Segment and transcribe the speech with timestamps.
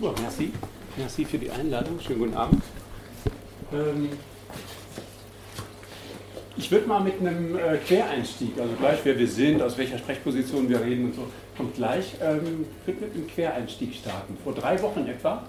[0.00, 0.50] Super, merci.
[0.96, 2.00] Merci für die Einladung.
[2.00, 2.62] Schönen guten Abend.
[3.70, 4.08] Ähm,
[6.56, 10.70] ich würde mal mit einem äh, Quereinstieg, also gleich wer wir sind, aus welcher Sprechposition
[10.70, 14.38] wir reden und so, kommt gleich, ähm, würde mit einem Quereinstieg starten.
[14.42, 15.46] Vor drei Wochen etwa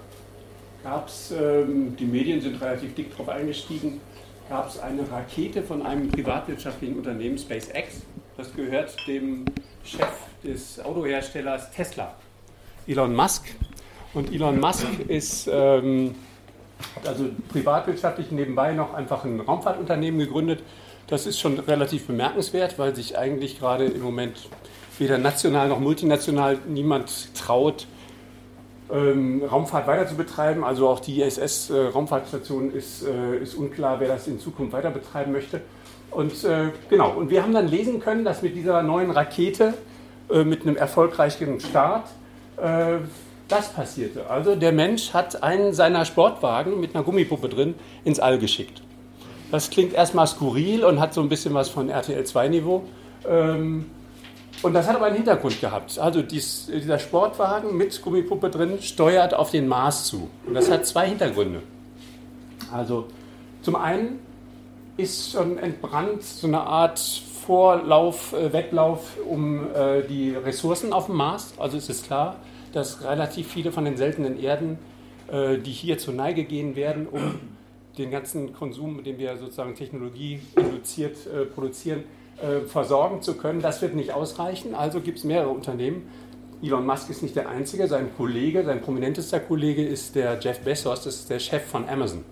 [0.84, 4.02] gab es, ähm, die Medien sind relativ dick drauf eingestiegen,
[4.50, 8.02] gab es eine Rakete von einem privatwirtschaftlichen Unternehmen, SpaceX.
[8.36, 9.46] Das gehört dem
[9.82, 10.12] Chef
[10.44, 12.14] des Autoherstellers Tesla,
[12.86, 13.46] Elon Musk.
[14.14, 16.14] Und Elon Musk ist ähm,
[17.06, 20.62] also privatwirtschaftlich nebenbei noch einfach ein Raumfahrtunternehmen gegründet.
[21.06, 24.36] Das ist schon relativ bemerkenswert, weil sich eigentlich gerade im Moment
[24.98, 27.86] weder national noch multinational niemand traut,
[28.92, 30.62] ähm, Raumfahrt weiter zu betreiben.
[30.62, 35.32] Also auch die ISS-Raumfahrtstation äh, ist, äh, ist unklar, wer das in Zukunft weiter betreiben
[35.32, 35.62] möchte.
[36.10, 39.72] Und äh, genau, und wir haben dann lesen können, dass mit dieser neuen Rakete,
[40.30, 42.08] äh, mit einem erfolgreichen Start,
[42.58, 42.98] äh,
[43.52, 44.30] das passierte.
[44.30, 48.82] Also der Mensch hat einen seiner Sportwagen mit einer Gummipuppe drin ins All geschickt.
[49.50, 52.84] Das klingt erstmal skurril und hat so ein bisschen was von RTL 2-Niveau.
[53.28, 53.90] Ähm,
[54.62, 55.98] und das hat aber einen Hintergrund gehabt.
[55.98, 60.30] Also dies, dieser Sportwagen mit Gummipuppe drin steuert auf den Mars zu.
[60.46, 61.62] Und das hat zwei Hintergründe.
[62.72, 63.08] Also
[63.60, 64.20] zum einen
[64.96, 66.98] ist schon entbrannt so eine Art
[67.44, 71.52] Vorlauf, äh, Wettlauf um äh, die Ressourcen auf dem Mars.
[71.58, 72.36] Also ist es klar,
[72.72, 74.78] dass relativ viele von den seltenen Erden,
[75.30, 77.38] äh, die hier zur Neige gehen werden, um
[77.98, 82.04] den ganzen Konsum, den wir sozusagen Technologie induziert äh, produzieren,
[82.40, 83.60] äh, versorgen zu können.
[83.60, 84.74] Das wird nicht ausreichen.
[84.74, 86.08] Also gibt es mehrere Unternehmen.
[86.62, 87.88] Elon Musk ist nicht der einzige.
[87.88, 92.24] Sein Kollege, sein prominentester Kollege ist der Jeff Bezos, das ist der Chef von Amazon.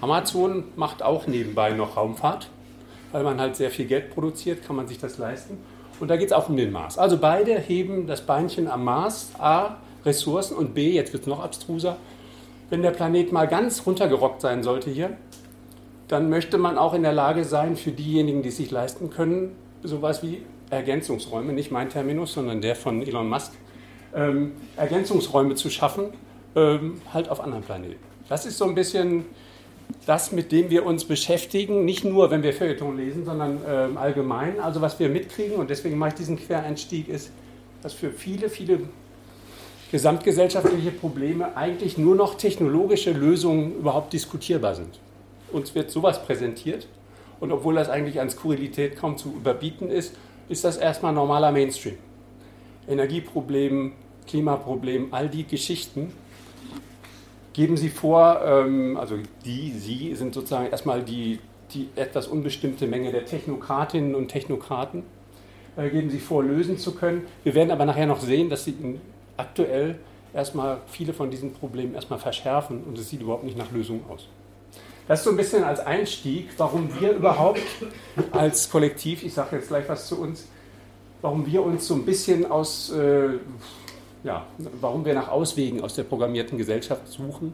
[0.00, 2.48] Amazon macht auch nebenbei noch Raumfahrt,
[3.10, 5.58] weil man halt sehr viel Geld produziert, kann man sich das leisten.
[6.02, 6.98] Und da geht es auch um den Mars.
[6.98, 9.30] Also beide heben das Beinchen am Mars.
[9.38, 11.96] A, Ressourcen und B, jetzt wird es noch abstruser,
[12.70, 15.16] wenn der Planet mal ganz runtergerockt sein sollte hier,
[16.08, 19.54] dann möchte man auch in der Lage sein, für diejenigen, die es sich leisten können,
[19.84, 23.52] sowas wie Ergänzungsräume, nicht mein Terminus, sondern der von Elon Musk,
[24.12, 26.06] ähm, Ergänzungsräume zu schaffen,
[26.56, 28.02] ähm, halt auf anderen Planeten.
[28.28, 29.26] Das ist so ein bisschen
[30.06, 34.60] das, mit dem wir uns beschäftigen, nicht nur, wenn wir Feuilleton lesen, sondern ähm, allgemein.
[34.60, 37.30] Also was wir mitkriegen, und deswegen mache ich diesen Quereinstieg, ist,
[37.82, 38.80] dass für viele, viele
[39.90, 45.00] gesamtgesellschaftliche Probleme eigentlich nur noch technologische Lösungen überhaupt diskutierbar sind.
[45.52, 46.86] Uns wird sowas präsentiert
[47.40, 50.14] und obwohl das eigentlich an Skurrilität kaum zu überbieten ist,
[50.48, 51.96] ist das erstmal normaler Mainstream.
[52.88, 53.92] Energieproblem,
[54.26, 56.12] Klimaproblem, all die Geschichten
[57.52, 61.38] geben Sie vor, ähm, also die, Sie sind sozusagen erstmal die,
[61.72, 65.02] die etwas unbestimmte Menge der Technokratinnen und Technokraten,
[65.76, 67.26] äh, geben Sie vor, lösen zu können.
[67.44, 68.74] Wir werden aber nachher noch sehen, dass Sie
[69.36, 69.96] aktuell
[70.34, 74.28] erstmal viele von diesen Problemen erstmal verschärfen und es sieht überhaupt nicht nach Lösungen aus.
[75.08, 77.60] Das ist so ein bisschen als Einstieg, warum wir überhaupt
[78.30, 80.46] als Kollektiv, ich sage jetzt gleich was zu uns,
[81.20, 83.30] warum wir uns so ein bisschen aus äh,
[84.24, 84.46] ja,
[84.80, 87.52] warum wir nach Auswegen aus der programmierten Gesellschaft suchen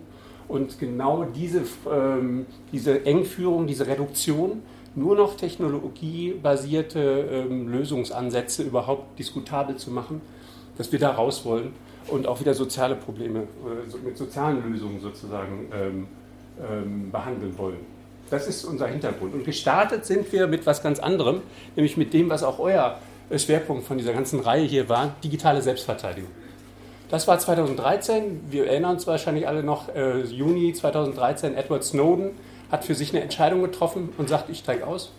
[0.49, 4.63] und genau diese, ähm, diese Engführung, diese Reduktion,
[4.95, 7.01] nur noch technologiebasierte
[7.49, 10.21] ähm, Lösungsansätze überhaupt diskutabel zu machen,
[10.77, 11.73] dass wir da raus wollen
[12.09, 16.07] und auch wieder soziale Probleme äh, mit sozialen Lösungen sozusagen ähm,
[16.61, 17.99] ähm, behandeln wollen.
[18.31, 19.35] Das ist unser Hintergrund.
[19.35, 21.41] Und gestartet sind wir mit was ganz anderem,
[21.77, 22.99] nämlich mit dem, was auch euer
[23.37, 26.31] Schwerpunkt von dieser ganzen Reihe hier war, digitale Selbstverteidigung.
[27.09, 28.41] Das war 2013.
[28.51, 32.33] Wir erinnern uns wahrscheinlich alle noch, äh, Juni 2013, Edward Snowden
[32.71, 35.11] hat für sich eine Entscheidung getroffen und sagt, ich steige aus.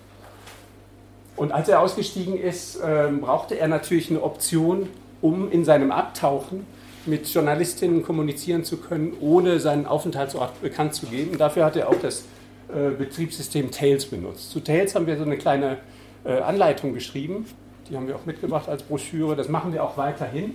[1.35, 4.87] Und als er ausgestiegen ist, äh, brauchte er natürlich eine Option,
[5.21, 6.67] um in seinem Abtauchen
[7.07, 11.39] mit Journalistinnen kommunizieren zu können, ohne seinen Aufenthaltsort bekannt zu geben.
[11.39, 12.25] Dafür hat er auch das
[12.67, 14.51] äh, Betriebssystem Tails benutzt.
[14.51, 15.77] Zu Tails haben wir so eine kleine
[16.23, 17.47] äh, Anleitung geschrieben.
[17.89, 19.35] Die haben wir auch mitgebracht als Broschüre.
[19.35, 20.53] Das machen wir auch weiterhin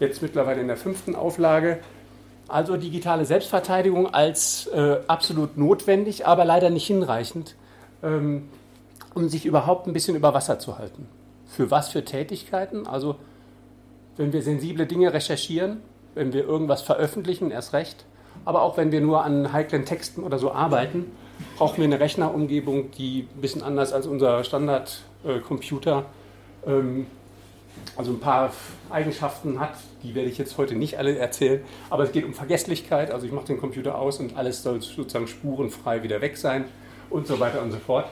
[0.00, 1.78] jetzt mittlerweile in der fünften Auflage.
[2.48, 7.56] Also digitale Selbstverteidigung als äh, absolut notwendig, aber leider nicht hinreichend,
[8.02, 8.48] ähm,
[9.14, 11.08] um sich überhaupt ein bisschen über Wasser zu halten.
[11.46, 12.86] Für was für Tätigkeiten?
[12.86, 13.16] Also
[14.16, 15.80] wenn wir sensible Dinge recherchieren,
[16.14, 18.04] wenn wir irgendwas veröffentlichen, erst recht,
[18.44, 21.06] aber auch wenn wir nur an heiklen Texten oder so arbeiten,
[21.56, 26.04] brauchen wir eine Rechnerumgebung, die ein bisschen anders als unser Standardcomputer
[26.66, 27.06] äh, ähm,
[27.96, 28.52] also ein paar
[28.90, 33.10] Eigenschaften hat, die werde ich jetzt heute nicht alle erzählen, aber es geht um Vergesslichkeit,
[33.10, 36.64] also ich mache den Computer aus und alles soll sozusagen spurenfrei wieder weg sein
[37.10, 38.06] und so weiter und so fort.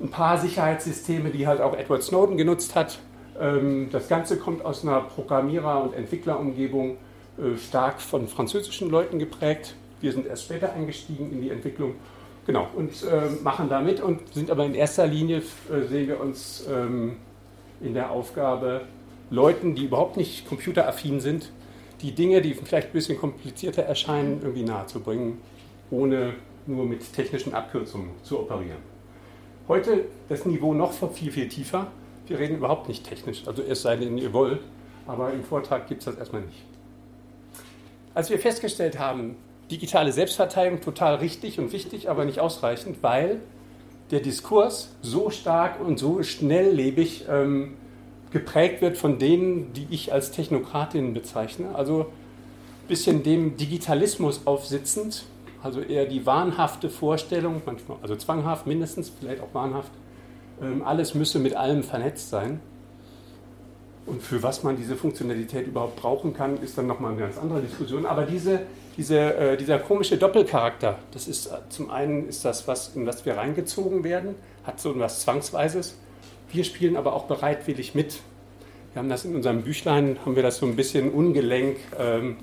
[0.00, 3.00] Ein paar Sicherheitssysteme, die halt auch Edward Snowden genutzt hat.
[3.40, 6.98] Ähm, das Ganze kommt aus einer Programmierer- und Entwicklerumgebung,
[7.38, 9.74] äh, stark von französischen Leuten geprägt.
[10.00, 11.96] Wir sind erst später eingestiegen in die Entwicklung.
[12.46, 15.38] Genau, und äh, machen da mit und sind aber in erster Linie,
[15.70, 17.16] äh, sehen wir uns ähm,
[17.80, 18.82] in der Aufgabe,
[19.30, 21.50] Leuten, die überhaupt nicht computeraffin sind,
[22.00, 25.38] die Dinge, die vielleicht ein bisschen komplizierter erscheinen, irgendwie nahezubringen,
[25.90, 26.34] ohne
[26.66, 28.78] nur mit technischen Abkürzungen zu operieren.
[29.66, 31.88] Heute das Niveau noch viel, viel tiefer.
[32.26, 34.60] Wir reden überhaupt nicht technisch, also es sei denn, ihr wollt,
[35.06, 36.64] aber im Vortrag gibt es das erstmal nicht.
[38.14, 39.36] Als wir festgestellt haben,
[39.70, 43.40] digitale Selbstverteidigung total richtig und wichtig, aber nicht ausreichend, weil
[44.10, 47.74] der Diskurs so stark und so schnelllebig ähm,
[48.30, 51.74] geprägt wird von denen, die ich als Technokratinnen bezeichne.
[51.74, 55.24] Also ein bisschen dem Digitalismus aufsitzend,
[55.62, 59.90] also eher die wahnhafte Vorstellung, manchmal, also zwanghaft mindestens, vielleicht auch wahnhaft,
[60.62, 62.60] ähm, alles müsse mit allem vernetzt sein.
[64.06, 67.60] Und für was man diese Funktionalität überhaupt brauchen kann, ist dann nochmal eine ganz andere
[67.60, 68.06] Diskussion.
[68.06, 68.60] Aber diese,
[68.98, 73.36] diese, äh, dieser komische Doppelcharakter, das ist zum einen ist das was, in was wir
[73.36, 74.34] reingezogen werden,
[74.64, 75.96] hat so etwas Zwangsweises.
[76.50, 78.20] Wir spielen aber auch bereitwillig mit.
[78.92, 82.38] Wir haben das in unserem Büchlein, haben wir das so ein bisschen ungelenk ähm,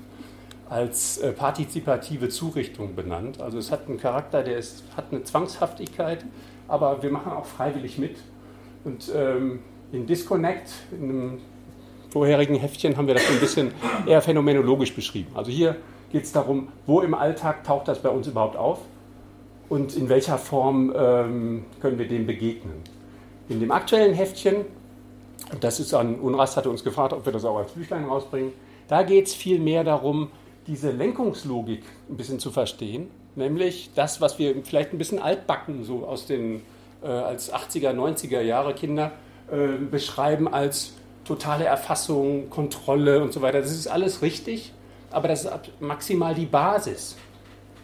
[0.70, 3.40] als äh, partizipative Zurichtung benannt.
[3.40, 6.24] Also es hat einen Charakter, der ist, hat eine Zwangshaftigkeit,
[6.68, 8.16] aber wir machen auch freiwillig mit.
[8.84, 9.60] Und ähm,
[9.92, 11.38] in Disconnect, in einem
[12.08, 13.72] vorherigen Heftchen, haben wir das ein bisschen
[14.06, 15.32] eher phänomenologisch beschrieben.
[15.34, 15.76] Also hier
[16.10, 18.78] geht es darum, wo im Alltag taucht das bei uns überhaupt auf
[19.68, 22.82] und in welcher Form ähm, können wir dem begegnen.
[23.48, 24.64] In dem aktuellen Heftchen,
[25.60, 28.52] das ist an Unrast hatte uns gefragt, ob wir das auch als Büchlein rausbringen,
[28.88, 30.30] da geht es viel mehr darum,
[30.66, 36.06] diese Lenkungslogik ein bisschen zu verstehen, nämlich das, was wir vielleicht ein bisschen altbacken, so
[36.06, 36.62] aus den
[37.02, 39.12] äh, als 80er, 90er Jahre Kinder
[39.50, 40.94] äh, beschreiben als
[41.24, 43.60] totale Erfassung, Kontrolle und so weiter.
[43.60, 44.72] Das ist alles richtig,
[45.16, 47.16] aber das ist maximal die Basis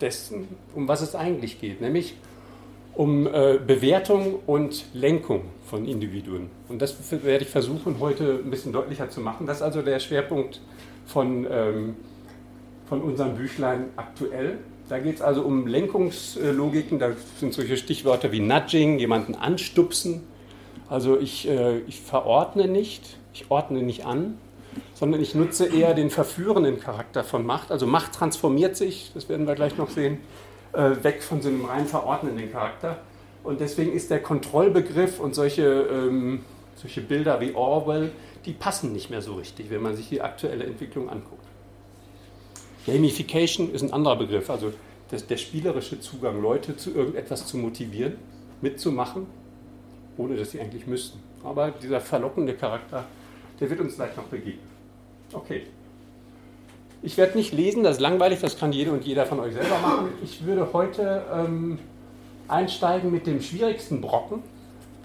[0.00, 2.14] dessen, um was es eigentlich geht, nämlich
[2.94, 6.50] um äh, Bewertung und Lenkung von Individuen.
[6.68, 6.94] Und das
[7.24, 9.46] werde ich versuchen, heute ein bisschen deutlicher zu machen.
[9.46, 10.60] Das ist also der Schwerpunkt
[11.06, 11.96] von ähm,
[12.92, 14.58] von unserem Büchlein aktuell.
[14.90, 20.24] Da geht es also um Lenkungslogiken, da sind solche Stichwörter wie Nudging, jemanden anstupsen.
[20.90, 24.36] Also ich, äh, ich verordne nicht, ich ordne nicht an,
[24.94, 27.70] sondern ich nutze eher den verführenden Charakter von Macht.
[27.70, 30.18] Also Macht transformiert sich, das werden wir gleich noch sehen,
[30.72, 32.98] äh, weg von so einem rein verordnenden Charakter.
[33.44, 36.44] Und deswegen ist der Kontrollbegriff und solche, ähm,
[36.76, 38.12] solche Bilder wie Orwell,
[38.44, 41.46] die passen nicht mehr so richtig, wenn man sich die aktuelle Entwicklung anguckt.
[42.86, 44.72] Gamification ist ein anderer Begriff, also
[45.10, 48.14] das, der spielerische Zugang, Leute zu irgendetwas zu motivieren,
[48.60, 49.26] mitzumachen,
[50.16, 51.20] ohne dass sie eigentlich müssten.
[51.44, 53.04] Aber dieser verlockende Charakter,
[53.60, 54.72] der wird uns gleich noch begegnen.
[55.32, 55.62] Okay.
[57.02, 59.78] Ich werde nicht lesen, das ist langweilig, das kann jede und jeder von euch selber
[59.80, 60.08] machen.
[60.22, 61.78] Ich würde heute ähm,
[62.46, 64.42] einsteigen mit dem schwierigsten Brocken,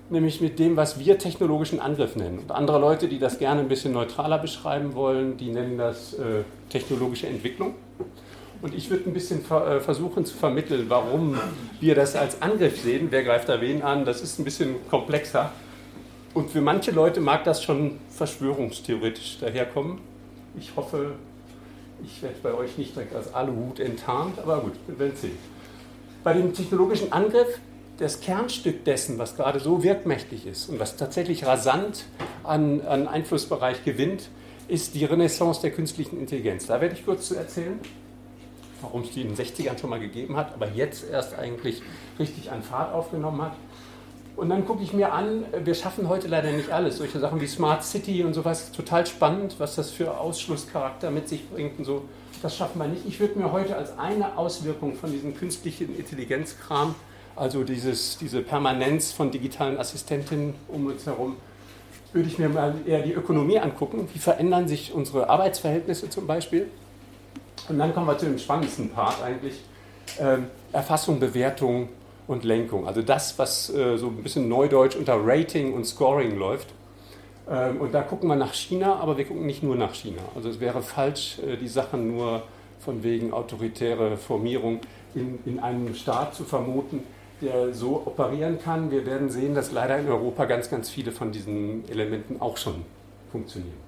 [0.10, 2.40] nämlich mit dem, was wir technologischen Angriff nennen.
[2.40, 6.44] Und andere Leute, die das gerne ein bisschen neutraler beschreiben wollen, die nennen das äh,
[6.70, 7.74] technologische Entwicklung.
[8.62, 11.40] Und ich würde ein bisschen ver äh, versuchen zu vermitteln, warum
[11.80, 13.08] wir das als Angriff sehen.
[13.10, 14.06] Wer greift da wen an?
[14.06, 15.52] Das ist ein bisschen komplexer.
[16.34, 20.00] Und für manche Leute mag das schon verschwörungstheoretisch daherkommen.
[20.60, 21.14] Ich hoffe,
[22.04, 25.38] ich werde bei euch nicht direkt als Aluhut enttarnt, aber gut, wir werden sehen.
[26.24, 27.60] Bei dem technologischen Angriff
[27.98, 32.06] das Kernstück dessen, was gerade so wirkmächtig ist und was tatsächlich rasant
[32.44, 34.30] an, an Einflussbereich gewinnt,
[34.68, 36.68] ist die Renaissance der künstlichen Intelligenz.
[36.68, 37.80] Da werde ich kurz zu erzählen,
[38.82, 41.82] warum es die in den 60ern schon mal gegeben hat, aber jetzt erst eigentlich
[42.20, 43.54] richtig an Fahrt aufgenommen hat.
[44.38, 46.98] Und dann gucke ich mir an, wir schaffen heute leider nicht alles.
[46.98, 51.50] Solche Sachen wie Smart City und sowas, total spannend, was das für Ausschlusscharakter mit sich
[51.50, 52.06] bringt und so.
[52.42, 53.02] Das schaffen wir nicht.
[53.06, 56.96] Ich würde mir heute als eine Auswirkung von diesem künstlichen Intelligenzkram
[57.38, 61.38] also dieses, diese Permanenz von digitalen Assistentinnen um uns herum,
[62.12, 64.10] würde ich mir mal eher die Ökonomie angucken.
[64.12, 66.68] Wie verändern sich unsere Arbeitsverhältnisse zum Beispiel?
[67.70, 69.62] Und dann kommen wir zu dem spannendsten Part eigentlich.
[70.20, 71.90] Ähm, Erfassung, Bewertung
[72.28, 72.88] und Lenkung.
[72.88, 76.68] Also das, was äh, so ein bisschen neudeutsch unter Rating und Scoring läuft.
[77.50, 80.22] Ähm, und da gucken wir nach China, aber wir gucken nicht nur nach China.
[80.36, 82.44] Also es wäre falsch, äh, die Sachen nur
[82.80, 84.80] von wegen autoritäre Formierung
[85.16, 87.04] in, in einem Staat zu vermuten,
[87.42, 88.92] der so operieren kann.
[88.92, 92.84] Wir werden sehen, dass leider in Europa ganz, ganz viele von diesen Elementen auch schon
[93.32, 93.88] funktionieren.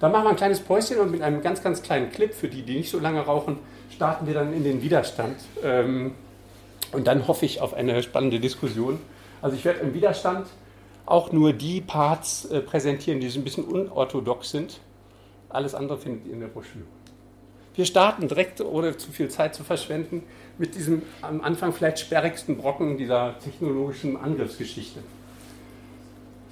[0.00, 2.62] Dann machen wir ein kleines Päuschen und mit einem ganz, ganz kleinen Clip, für die,
[2.62, 3.58] die nicht so lange rauchen,
[3.90, 5.36] starten wir dann in den Widerstand.
[5.62, 6.12] Ähm,
[6.94, 9.00] und dann hoffe ich auf eine spannende Diskussion.
[9.42, 10.46] Also ich werde im Widerstand
[11.06, 14.80] auch nur die Parts äh, präsentieren, die so ein bisschen unorthodox sind.
[15.48, 16.84] Alles andere findet ihr in der Broschüre.
[17.74, 20.22] Wir starten direkt, ohne zu viel Zeit zu verschwenden,
[20.58, 25.00] mit diesem am Anfang vielleicht sperrigsten Brocken dieser technologischen Angriffsgeschichte.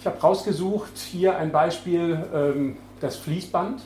[0.01, 3.83] Ich habe rausgesucht hier ein Beispiel, ähm, das Fließband.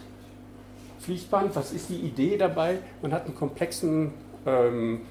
[1.00, 2.78] Fließband, was ist die Idee dabei?
[3.02, 4.14] Man hat einen komplexen
[4.46, 5.02] ähm,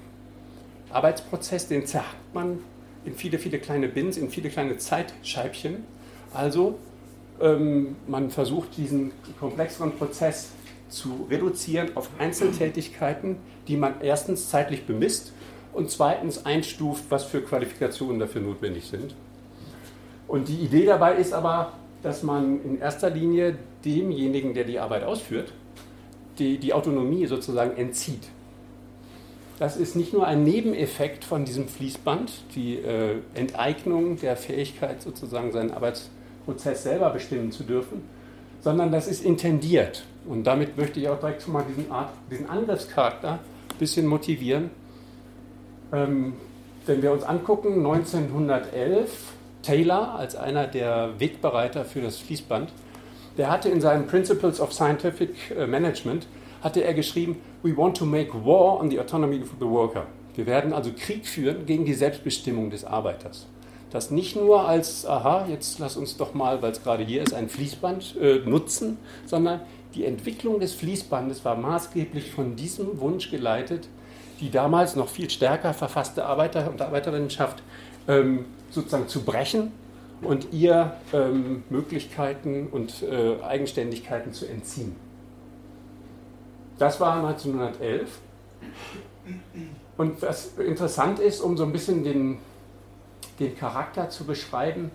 [0.90, 2.60] Arbeitsprozess, den zerhackt man
[3.04, 5.84] in viele, viele kleine Bins, in viele kleine Zeitscheibchen.
[6.34, 6.78] Also
[7.40, 10.50] ähm, man versucht diesen komplexeren Prozess
[10.88, 13.36] zu reduzieren auf Einzeltätigkeiten,
[13.68, 15.32] die man erstens zeitlich bemisst
[15.72, 19.14] und zweitens einstuft, was für Qualifikationen dafür notwendig sind.
[20.28, 25.04] Und die Idee dabei ist aber, dass man in erster Linie demjenigen, der die Arbeit
[25.04, 25.52] ausführt,
[26.38, 28.28] die, die Autonomie sozusagen entzieht.
[29.58, 35.50] Das ist nicht nur ein Nebeneffekt von diesem Fließband, die äh, Enteignung der Fähigkeit, sozusagen
[35.50, 38.02] seinen Arbeitsprozess selber bestimmen zu dürfen,
[38.60, 40.04] sondern das ist intendiert.
[40.26, 44.70] Und damit möchte ich auch direkt schon mal diesen, Art, diesen Angriffscharakter ein bisschen motivieren.
[45.92, 46.34] Ähm,
[46.84, 49.32] wenn wir uns angucken, 1911,
[49.62, 52.72] Taylor als einer der Wegbereiter für das Fließband,
[53.38, 56.26] der hatte in seinen Principles of Scientific äh, Management,
[56.66, 60.06] hatte er geschrieben, we want to make war on the autonomy of the worker.
[60.34, 63.46] Wir werden also Krieg führen gegen die Selbstbestimmung des Arbeiters.
[63.90, 67.32] Das nicht nur als, aha, jetzt lass uns doch mal, weil es gerade hier ist,
[67.32, 69.60] ein Fließband äh, nutzen, sondern
[69.94, 73.88] die Entwicklung des Fließbandes war maßgeblich von diesem Wunsch geleitet,
[74.40, 77.62] die damals noch viel stärker verfasste Arbeiter- und Arbeiterinnenschaft
[78.08, 79.70] ähm, sozusagen zu brechen
[80.20, 85.05] und ihr ähm, Möglichkeiten und äh, Eigenständigkeiten zu entziehen.
[86.78, 88.08] Das war 1911.
[89.96, 92.38] Und was interessant ist, um so ein bisschen den,
[93.40, 94.90] den Charakter zu beschreiben,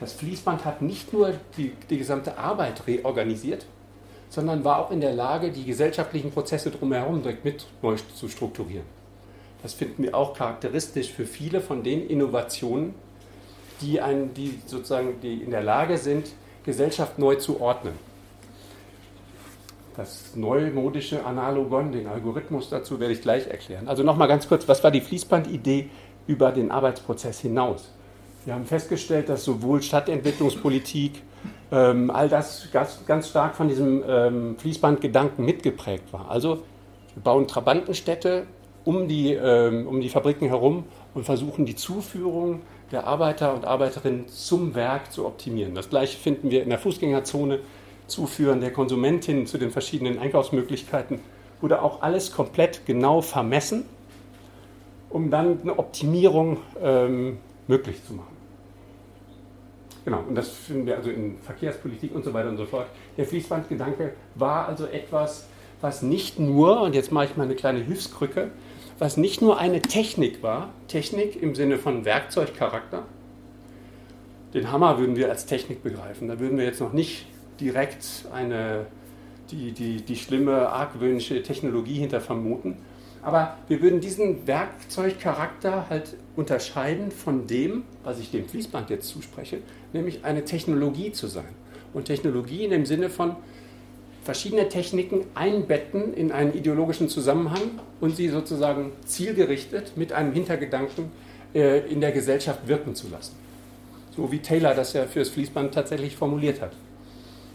[0.00, 3.66] das Fließband hat nicht nur die, die gesamte Arbeit reorganisiert,
[4.30, 8.84] sondern war auch in der Lage, die gesellschaftlichen Prozesse drumherum direkt mit neu zu strukturieren.
[9.62, 12.94] Das finden wir auch charakteristisch für viele von den Innovationen,
[13.80, 16.32] die, ein, die sozusagen die in der Lage sind,
[16.64, 17.94] Gesellschaft neu zu ordnen.
[19.98, 23.88] Das neumodische Analogon, den Algorithmus dazu werde ich gleich erklären.
[23.88, 25.90] Also nochmal ganz kurz, was war die Fließbandidee
[26.28, 27.90] über den Arbeitsprozess hinaus?
[28.44, 31.20] Wir haben festgestellt, dass sowohl Stadtentwicklungspolitik,
[31.72, 36.30] ähm, all das ganz, ganz, stark von diesem ähm, Fließbandgedanken mitgeprägt war.
[36.30, 36.62] Also
[37.14, 38.46] wir bauen Trabantenstädte
[38.84, 42.60] um die, ähm, um die Fabriken herum und versuchen die Zuführung
[42.92, 45.74] der Arbeiter und Arbeiterinnen zum Werk zu optimieren.
[45.74, 47.58] Das gleiche finden wir in der Fußgängerzone,
[48.08, 51.20] Zuführen der Konsumentin zu den verschiedenen Einkaufsmöglichkeiten,
[51.60, 53.84] wurde auch alles komplett genau vermessen,
[55.10, 58.36] um dann eine Optimierung ähm, möglich zu machen.
[60.04, 62.86] Genau, und das finden wir also in Verkehrspolitik und so weiter und so fort.
[63.16, 65.46] Der Fließbandgedanke war also etwas,
[65.80, 68.50] was nicht nur, und jetzt mache ich mal eine kleine Hilfskrücke,
[68.98, 73.04] was nicht nur eine Technik war, Technik im Sinne von Werkzeugcharakter.
[74.54, 76.26] Den Hammer würden wir als Technik begreifen.
[76.26, 77.26] Da würden wir jetzt noch nicht
[77.60, 78.86] direkt eine,
[79.50, 82.76] die, die, die schlimme, argwöhnische Technologie hinter vermuten,
[83.22, 89.58] aber wir würden diesen Werkzeugcharakter halt unterscheiden von dem, was ich dem Fließband jetzt zuspreche,
[89.92, 91.48] nämlich eine Technologie zu sein.
[91.92, 93.36] Und Technologie in dem Sinne von
[94.22, 101.10] verschiedene Techniken einbetten in einen ideologischen Zusammenhang und sie sozusagen zielgerichtet mit einem Hintergedanken
[101.54, 103.34] äh, in der Gesellschaft wirken zu lassen.
[104.14, 106.72] So wie Taylor das ja für das Fließband tatsächlich formuliert hat.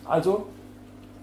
[0.05, 0.47] Also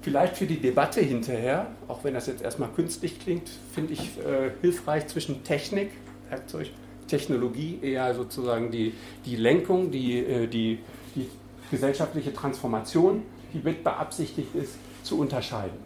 [0.02, 4.50] vielleicht für die Debatte hinterher, auch wenn das jetzt erstmal künstlich klingt, finde ich äh,
[4.60, 5.90] hilfreich zwischen Technik,
[6.28, 6.70] Werkzeug,
[7.06, 8.94] Technologie, eher sozusagen die,
[9.26, 10.78] die Lenkung, die, äh, die,
[11.14, 11.28] die
[11.70, 13.22] gesellschaftliche Transformation,
[13.52, 15.78] die mit beabsichtigt ist, zu unterscheiden.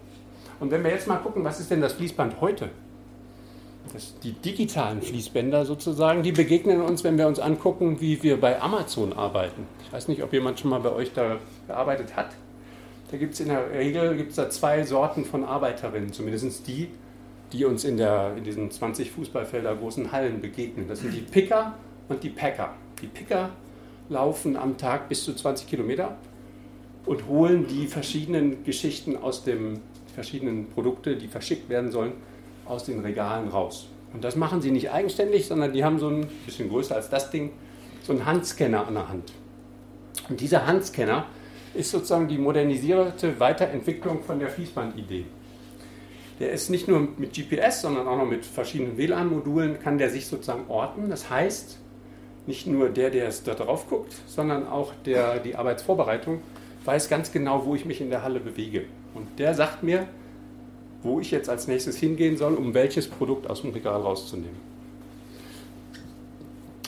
[0.61, 2.69] Und wenn wir jetzt mal gucken, was ist denn das Fließband heute?
[3.93, 8.61] Das, die digitalen Fließbänder sozusagen, die begegnen uns, wenn wir uns angucken, wie wir bei
[8.61, 9.67] Amazon arbeiten.
[9.85, 12.31] Ich weiß nicht, ob jemand schon mal bei euch da gearbeitet hat.
[13.15, 16.89] Da gibt es in der Regel gibt's da zwei Sorten von Arbeiterinnen, zumindest die,
[17.53, 20.89] die uns in, der, in diesen 20 Fußballfelder großen Hallen begegnen.
[20.89, 21.75] Das sind die Picker
[22.09, 22.75] und die Packer.
[23.01, 23.51] Die Picker
[24.09, 26.17] laufen am Tag bis zu 20 Kilometer
[27.07, 29.79] und holen die verschiedenen Geschichten aus dem
[30.13, 32.15] verschiedenen Produkte, die verschickt werden sollen,
[32.67, 33.91] aus den Regalen raus.
[34.13, 37.31] Und das machen sie nicht eigenständig, sondern die haben so ein bisschen größer als das
[37.31, 37.53] Ding,
[38.03, 39.33] so einen Handscanner an der Hand.
[40.29, 41.27] Und dieser Handscanner
[41.75, 45.25] ist sozusagen die modernisierte Weiterentwicklung von der Fließbandidee.
[46.41, 50.27] Der ist nicht nur mit GPS, sondern auch noch mit verschiedenen WLAN-Modulen, kann der sich
[50.27, 51.09] sozusagen orten.
[51.09, 51.79] Das heißt,
[52.47, 56.41] nicht nur der, der es da drauf guckt, sondern auch der, die Arbeitsvorbereitung
[56.85, 58.85] weiß ganz genau, wo ich mich in der Halle bewege.
[59.15, 60.07] Und der sagt mir,
[61.03, 64.75] wo ich jetzt als nächstes hingehen soll, um welches Produkt aus dem Regal rauszunehmen.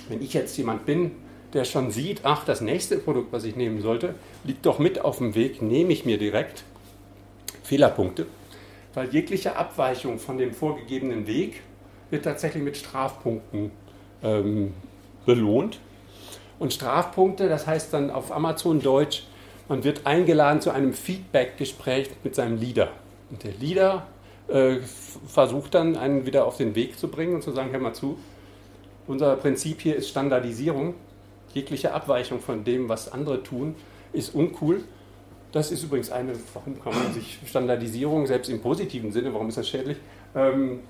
[0.08, 1.12] Wenn ich jetzt jemand bin,
[1.56, 5.18] der schon sieht, ach, das nächste Produkt, was ich nehmen sollte, liegt doch mit auf
[5.18, 6.64] dem Weg, nehme ich mir direkt
[7.62, 8.26] Fehlerpunkte,
[8.94, 11.62] weil jegliche Abweichung von dem vorgegebenen Weg
[12.10, 13.70] wird tatsächlich mit Strafpunkten
[14.22, 14.74] ähm,
[15.24, 15.80] belohnt.
[16.58, 19.24] Und Strafpunkte, das heißt dann auf Amazon Deutsch,
[19.68, 22.90] man wird eingeladen zu einem Feedback-Gespräch mit seinem Leader.
[23.30, 24.06] Und der Leader
[24.48, 24.76] äh,
[25.26, 28.18] versucht dann, einen wieder auf den Weg zu bringen und zu sagen, hör mal zu,
[29.06, 30.94] unser Prinzip hier ist Standardisierung.
[31.56, 33.76] Jegliche Abweichung von dem, was andere tun,
[34.12, 34.84] ist uncool.
[35.52, 39.56] Das ist übrigens eine, warum kann man sich Standardisierung, selbst im positiven Sinne, warum ist
[39.56, 39.96] das schädlich,
[40.34, 40.80] ähm,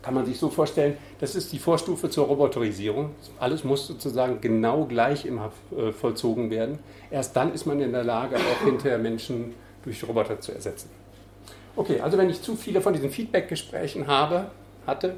[0.00, 3.10] kann man sich so vorstellen, das ist die Vorstufe zur Roboterisierung.
[3.38, 6.78] Alles muss sozusagen genau gleich immer äh, vollzogen werden.
[7.10, 9.52] Erst dann ist man in der Lage, auch hinterher Menschen
[9.84, 10.88] durch Roboter zu ersetzen.
[11.76, 14.50] Okay, also wenn ich zu viele von diesen Feedback-Gesprächen habe,
[14.86, 15.14] hatte,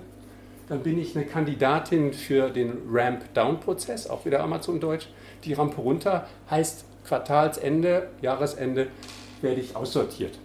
[0.73, 5.07] dann bin ich eine Kandidatin für den Ramp-Down-Prozess, auch wieder Amazon Deutsch.
[5.45, 8.87] Die Rampe runter heißt Quartalsende, Jahresende
[9.43, 10.39] werde ich aussortiert.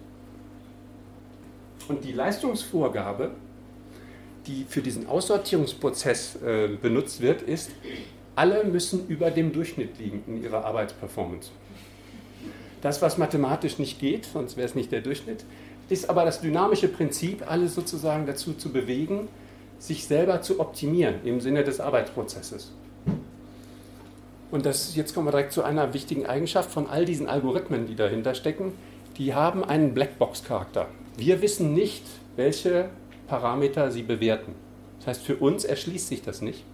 [1.88, 3.30] Und die Leistungsvorgabe
[4.46, 7.70] die für diesen Aussortierungsprozess äh, benutzt wird, ist,
[8.36, 11.50] alle müssen über dem Durchschnitt liegen in ihrer Arbeitsperformance.
[12.82, 15.44] Das, was mathematisch nicht geht, sonst wäre es nicht der Durchschnitt,
[15.88, 19.28] ist aber das dynamische Prinzip, alle sozusagen dazu zu bewegen,
[19.78, 22.72] sich selber zu optimieren im Sinne des Arbeitsprozesses.
[24.50, 27.94] Und das, jetzt kommen wir direkt zu einer wichtigen Eigenschaft von all diesen Algorithmen, die
[27.94, 28.72] dahinter stecken.
[29.18, 30.86] Die haben einen Blackbox-Charakter.
[31.16, 32.04] Wir wissen nicht,
[32.36, 32.88] welche
[33.26, 34.54] Parameter sie bewerten.
[34.98, 36.64] Das heißt, für uns erschließt sich das nicht.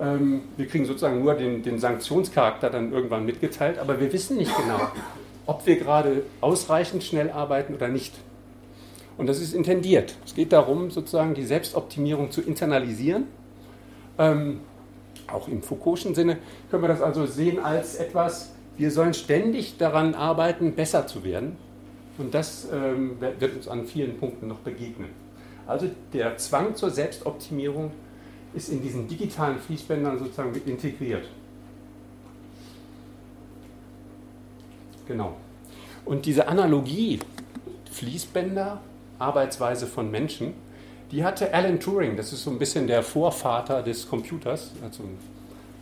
[0.00, 4.54] Ähm, wir kriegen sozusagen nur den, den Sanktionscharakter dann irgendwann mitgeteilt, aber wir wissen nicht
[4.56, 4.80] genau,
[5.46, 8.14] ob wir gerade ausreichend schnell arbeiten oder nicht.
[9.18, 10.16] Und das ist intendiert.
[10.24, 13.24] Es geht darum, sozusagen die Selbstoptimierung zu internalisieren.
[14.18, 14.60] Ähm,
[15.26, 16.38] auch im Foucault'schen Sinne
[16.70, 21.56] können wir das also sehen als etwas, wir sollen ständig daran arbeiten, besser zu werden.
[22.18, 25.10] Und das ähm, wird uns an vielen Punkten noch begegnen.
[25.66, 27.90] Also der Zwang zur Selbstoptimierung
[28.54, 31.26] ist in diesen digitalen Fließbändern sozusagen mit integriert.
[35.06, 35.36] Genau.
[36.04, 37.18] Und diese Analogie,
[37.90, 38.80] Fließbänder,
[39.18, 40.54] Arbeitsweise von Menschen,
[41.12, 45.04] die hatte Alan Turing, das ist so ein bisschen der Vorvater des Computers, also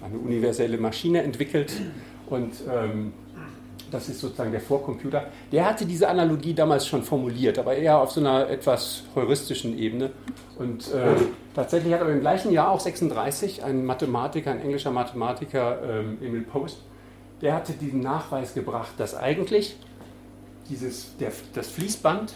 [0.05, 1.73] eine universelle Maschine entwickelt.
[2.27, 3.13] Und ähm,
[3.91, 8.11] das ist sozusagen der Vorcomputer, der hatte diese Analogie damals schon formuliert, aber eher auf
[8.11, 10.11] so einer etwas heuristischen Ebene.
[10.59, 11.15] Und äh,
[11.55, 16.43] tatsächlich hat aber im gleichen Jahr, auch 36, ein Mathematiker, ein englischer Mathematiker, ähm, Emil
[16.43, 16.79] Post,
[17.41, 19.77] der hatte diesen Nachweis gebracht, dass eigentlich
[20.69, 22.33] dieses, der, das Fließband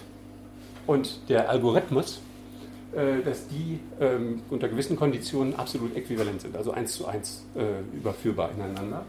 [0.89, 2.21] und der Algorithmus,
[2.97, 7.97] äh, dass die ähm, unter gewissen Konditionen absolut äquivalent sind, also eins zu eins äh,
[7.97, 9.05] überführbar ineinander.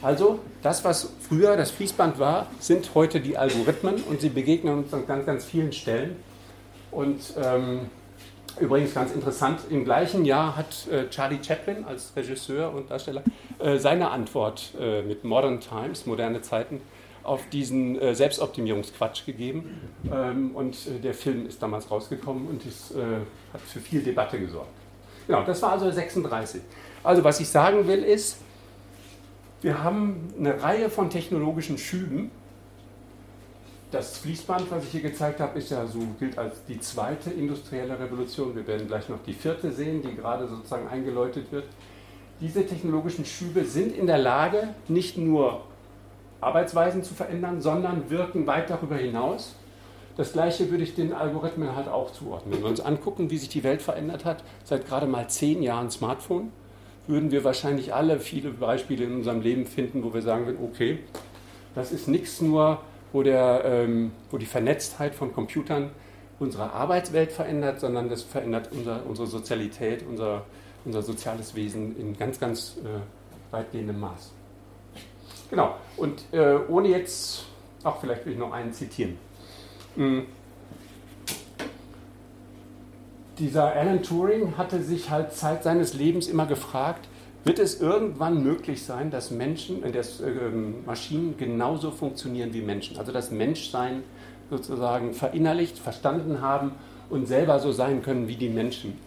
[0.00, 4.94] Also das, was früher das Fließband war, sind heute die Algorithmen und sie begegnen uns
[4.94, 6.16] an ganz, ganz vielen Stellen.
[6.92, 7.90] Und ähm,
[8.60, 13.24] übrigens ganz interessant, im gleichen Jahr hat äh, Charlie Chaplin als Regisseur und Darsteller
[13.58, 16.80] äh, seine Antwort äh, mit Modern Times, moderne Zeiten,
[17.28, 19.80] auf diesen äh, Selbstoptimierungsquatsch gegeben.
[20.12, 23.20] Ähm, und äh, der Film ist damals rausgekommen und ist, äh,
[23.52, 24.70] hat für viel Debatte gesorgt.
[25.26, 26.62] Genau, das war also 36.
[27.04, 28.38] Also was ich sagen will ist,
[29.60, 32.30] wir haben eine Reihe von technologischen Schüben.
[33.90, 37.98] Das Fließband, was ich hier gezeigt habe, ist ja so, gilt als die zweite industrielle
[37.98, 38.54] Revolution.
[38.54, 41.64] Wir werden gleich noch die vierte sehen, die gerade sozusagen eingeläutet wird.
[42.40, 45.64] Diese technologischen Schübe sind in der Lage, nicht nur
[46.40, 49.54] Arbeitsweisen zu verändern, sondern wirken weit darüber hinaus.
[50.16, 52.54] Das gleiche würde ich den Algorithmen halt auch zuordnen.
[52.54, 55.90] Wenn wir uns angucken, wie sich die Welt verändert hat, seit gerade mal zehn Jahren
[55.90, 56.50] Smartphone,
[57.06, 60.98] würden wir wahrscheinlich alle viele Beispiele in unserem Leben finden, wo wir sagen würden, okay,
[61.74, 62.80] das ist nichts nur,
[63.12, 65.90] wo, der, ähm, wo die Vernetztheit von Computern
[66.38, 70.44] unsere Arbeitswelt verändert, sondern das verändert unser, unsere Sozialität, unser,
[70.84, 74.32] unser soziales Wesen in ganz, ganz äh, weitgehendem Maß.
[75.50, 77.44] Genau, und äh, ohne jetzt,
[77.84, 79.16] auch vielleicht will ich noch einen zitieren.
[79.96, 80.26] Mhm.
[83.38, 87.08] dieser Alan Turing hatte sich halt Zeit seines Lebens immer gefragt,
[87.44, 90.30] wird es irgendwann möglich sein, dass Menschen, äh, dass äh,
[90.84, 92.98] Maschinen genauso funktionieren wie Menschen?
[92.98, 94.02] Also das Menschsein
[94.50, 96.72] sozusagen verinnerlicht, verstanden haben
[97.10, 98.98] und selber so sein können wie die Menschen.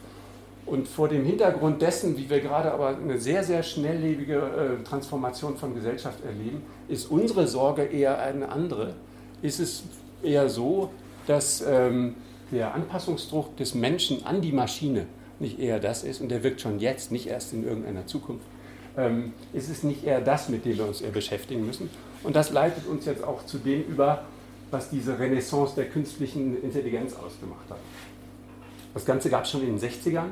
[0.66, 5.58] Und vor dem Hintergrund dessen, wie wir gerade aber eine sehr, sehr schnelllebige äh, Transformation
[5.58, 8.94] von Gesellschaft erleben, ist unsere Sorge eher eine andere.
[9.42, 9.84] Ist es
[10.24, 10.92] eher so,
[11.28, 12.16] dass ähm,
[12.52, 15.08] der Anpassungsdruck des Menschen an die Maschine
[15.40, 18.46] nicht eher das ist, und der wirkt schon jetzt, nicht erst in irgendeiner Zukunft,
[18.98, 21.90] ähm, ist es nicht eher das, mit dem wir uns eher beschäftigen müssen.
[22.24, 24.26] Und das leitet uns jetzt auch zu dem über,
[24.70, 27.80] was diese Renaissance der künstlichen Intelligenz ausgemacht hat.
[28.94, 30.32] Das Ganze gab es schon in den 60ern.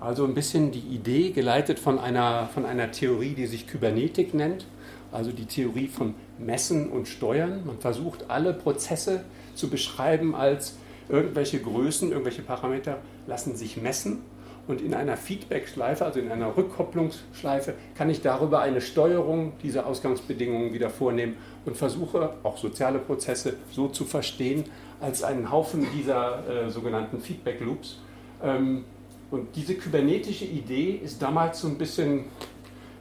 [0.00, 4.66] Also ein bisschen die Idee, geleitet von einer, von einer Theorie, die sich Kybernetik nennt,
[5.12, 7.66] also die Theorie von Messen und Steuern.
[7.66, 10.78] Man versucht alle Prozesse zu beschreiben als
[11.10, 14.22] irgendwelche Größen, irgendwelche Parameter lassen sich messen
[14.68, 20.72] und in einer Feedback-Schleife, also in einer Rückkopplungsschleife, kann ich darüber eine Steuerung dieser Ausgangsbedingungen
[20.72, 21.36] wieder vornehmen
[21.66, 24.64] und versuche auch soziale Prozesse so zu verstehen
[25.00, 27.98] als einen Haufen dieser äh, sogenannten Feedback-Loops.
[28.42, 28.84] Ähm,
[29.30, 32.24] und diese kybernetische Idee ist damals so ein bisschen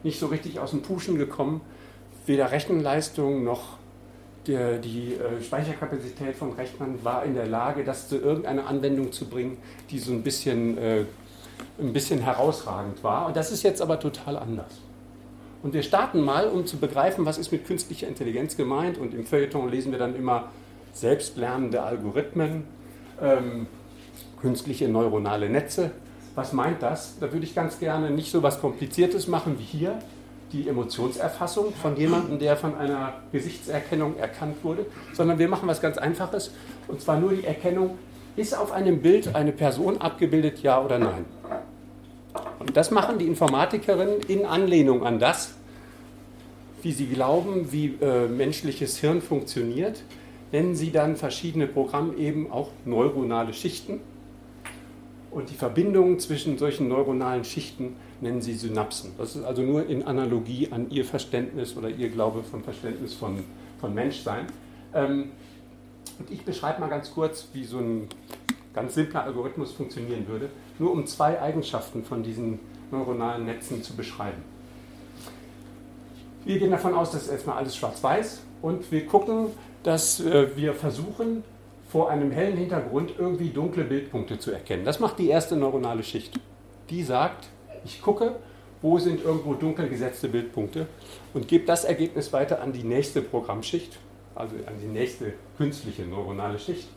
[0.04, 1.62] nicht so richtig aus dem Puschen gekommen.
[2.26, 3.78] Weder Rechenleistung noch
[4.48, 9.26] der, die äh, Speicherkapazität von Rechnern war in der Lage, das zu irgendeiner Anwendung zu
[9.26, 9.58] bringen,
[9.90, 11.06] die so ein bisschen, äh,
[11.80, 13.28] ein bisschen herausragend war.
[13.28, 14.82] Und das ist jetzt aber total anders.
[15.62, 18.98] Und wir starten mal, um zu begreifen, was ist mit künstlicher Intelligenz gemeint.
[18.98, 20.50] Und im Feuilleton lesen wir dann immer
[20.94, 22.64] selbstlernende Algorithmen,
[23.22, 23.68] ähm,
[24.42, 25.92] künstliche neuronale Netze.
[26.40, 27.18] Was meint das?
[27.20, 30.00] Da würde ich ganz gerne nicht so was Kompliziertes machen wie hier,
[30.54, 35.98] die Emotionserfassung von jemandem, der von einer Gesichtserkennung erkannt wurde, sondern wir machen was ganz
[35.98, 36.52] Einfaches,
[36.88, 37.98] und zwar nur die Erkennung,
[38.38, 41.26] ist auf einem Bild eine Person abgebildet, ja oder nein?
[42.60, 45.56] Und das machen die Informatikerinnen in Anlehnung an das,
[46.82, 50.04] wie sie glauben, wie äh, menschliches Hirn funktioniert,
[50.54, 54.00] nennen sie dann verschiedene Programme eben auch neuronale Schichten.
[55.32, 59.12] Und die Verbindungen zwischen solchen neuronalen Schichten nennen sie Synapsen.
[59.18, 63.44] Das ist also nur in Analogie an ihr Verständnis oder ihr Glaube vom Verständnis von,
[63.80, 64.48] von Menschsein.
[64.94, 65.32] Ähm,
[66.18, 68.08] und ich beschreibe mal ganz kurz, wie so ein
[68.74, 72.60] ganz simpler Algorithmus funktionieren würde, nur um zwei Eigenschaften von diesen
[72.92, 74.44] neuronalen Netzen zu beschreiben.
[76.46, 79.48] Wir gehen davon aus, dass erstmal alles schwarz-weiß und wir gucken,
[79.84, 81.44] dass äh, wir versuchen,
[81.90, 84.86] vor einem hellen Hintergrund irgendwie dunkle Bildpunkte zu erkennen.
[84.86, 86.40] Das macht die erste neuronale Schicht.
[86.92, 87.48] Die sagt,
[87.84, 88.36] ich gucke,
[88.82, 90.86] wo sind irgendwo dunkel gesetzte Bildpunkte
[91.34, 93.98] und gebe das Ergebnis weiter an die nächste Programmschicht,
[94.36, 96.88] also an die nächste künstliche neuronale Schicht.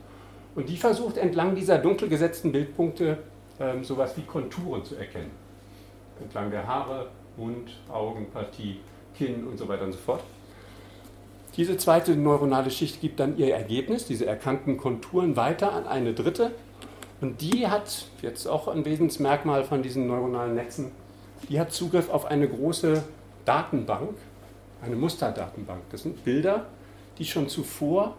[0.54, 3.16] Und die versucht entlang dieser dunkel gesetzten Bildpunkte
[3.58, 5.30] ähm, sowas wie Konturen zu erkennen.
[6.20, 8.80] Entlang der Haare, Mund, Augenpartie,
[9.16, 10.22] Kinn und so weiter und so fort.
[11.56, 16.52] Diese zweite neuronale Schicht gibt dann ihr Ergebnis, diese erkannten Konturen, weiter an eine dritte.
[17.20, 20.92] Und die hat, jetzt auch ein Wesensmerkmal von diesen neuronalen Netzen,
[21.48, 23.02] die hat Zugriff auf eine große
[23.44, 24.16] Datenbank,
[24.80, 25.82] eine Musterdatenbank.
[25.90, 26.66] Das sind Bilder,
[27.18, 28.16] die schon zuvor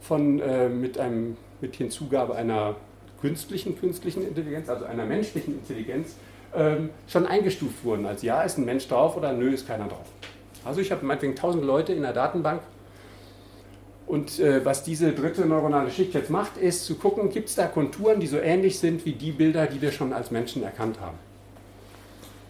[0.00, 2.76] von, äh, mit, einem, mit Hinzugabe einer
[3.20, 6.14] künstlichen künstlichen Intelligenz, also einer menschlichen Intelligenz,
[6.54, 8.06] ähm, schon eingestuft wurden.
[8.06, 10.06] Als ja ist ein Mensch drauf oder nö ist keiner drauf.
[10.64, 12.62] Also ich habe meinetwegen 1000 Leute in der Datenbank
[14.08, 17.66] und äh, was diese dritte neuronale Schicht jetzt macht, ist zu gucken, gibt es da
[17.66, 21.18] Konturen, die so ähnlich sind wie die Bilder, die wir schon als Menschen erkannt haben.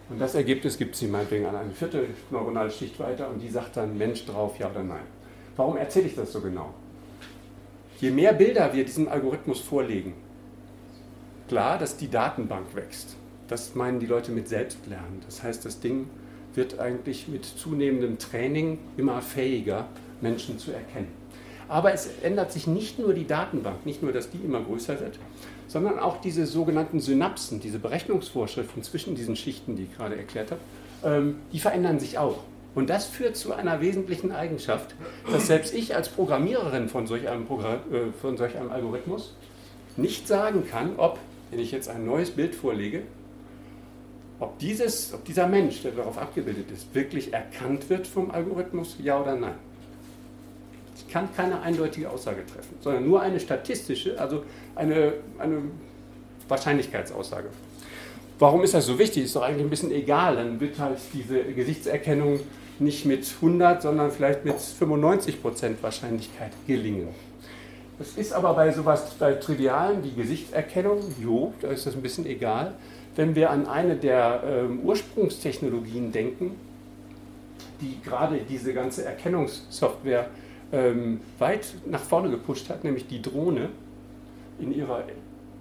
[0.09, 3.77] Und das Ergebnis gibt sie meinetwegen an eine vierte neuronale Schicht weiter und die sagt
[3.77, 5.05] dann Mensch drauf, ja oder nein.
[5.57, 6.73] Warum erzähle ich das so genau?
[8.01, 10.14] Je mehr Bilder wir diesem Algorithmus vorlegen,
[11.49, 13.16] klar, dass die Datenbank wächst.
[13.49, 15.23] Das meinen die Leute mit Selbstlernen.
[15.27, 16.09] Das heißt, das Ding
[16.59, 19.87] wird eigentlich mit zunehmendem Training immer fähiger,
[20.21, 21.09] Menschen zu erkennen.
[21.68, 25.18] Aber es ändert sich nicht nur die Datenbank, nicht nur, dass die immer größer wird,
[25.68, 30.61] sondern auch diese sogenannten Synapsen, diese Berechnungsvorschriften zwischen diesen Schichten, die ich gerade erklärt habe,
[31.05, 32.38] ähm, die verändern sich auch.
[32.75, 34.94] Und das führt zu einer wesentlichen Eigenschaft,
[35.31, 39.35] dass selbst ich als Programmiererin von solch einem, Programm, äh, von solch einem Algorithmus
[39.97, 41.18] nicht sagen kann, ob,
[41.51, 43.03] wenn ich jetzt ein neues Bild vorlege,
[44.40, 49.20] ob, dieses, ob dieser Mensch, der darauf abgebildet ist, wirklich erkannt wird vom Algorithmus, ja
[49.20, 49.55] oder nein.
[50.96, 55.62] Ich kann keine eindeutige Aussage treffen, sondern nur eine statistische, also eine, eine
[56.48, 57.48] Wahrscheinlichkeitsaussage.
[58.38, 59.24] Warum ist das so wichtig?
[59.24, 60.37] Ist doch eigentlich ein bisschen egal.
[60.37, 62.40] Dann wird halt diese Gesichtserkennung
[62.79, 67.09] nicht mit 100, sondern vielleicht mit 95 Prozent Wahrscheinlichkeit gelingen.
[67.98, 72.27] Das ist aber bei sowas, bei Trivialen wie Gesichtserkennung, jo, da ist das ein bisschen
[72.27, 72.74] egal
[73.18, 76.52] wenn wir an eine der ähm, Ursprungstechnologien denken,
[77.81, 80.31] die gerade diese ganze Erkennungssoftware
[80.70, 83.70] ähm, weit nach vorne gepusht hat, nämlich die Drohne
[84.61, 85.02] in ihrer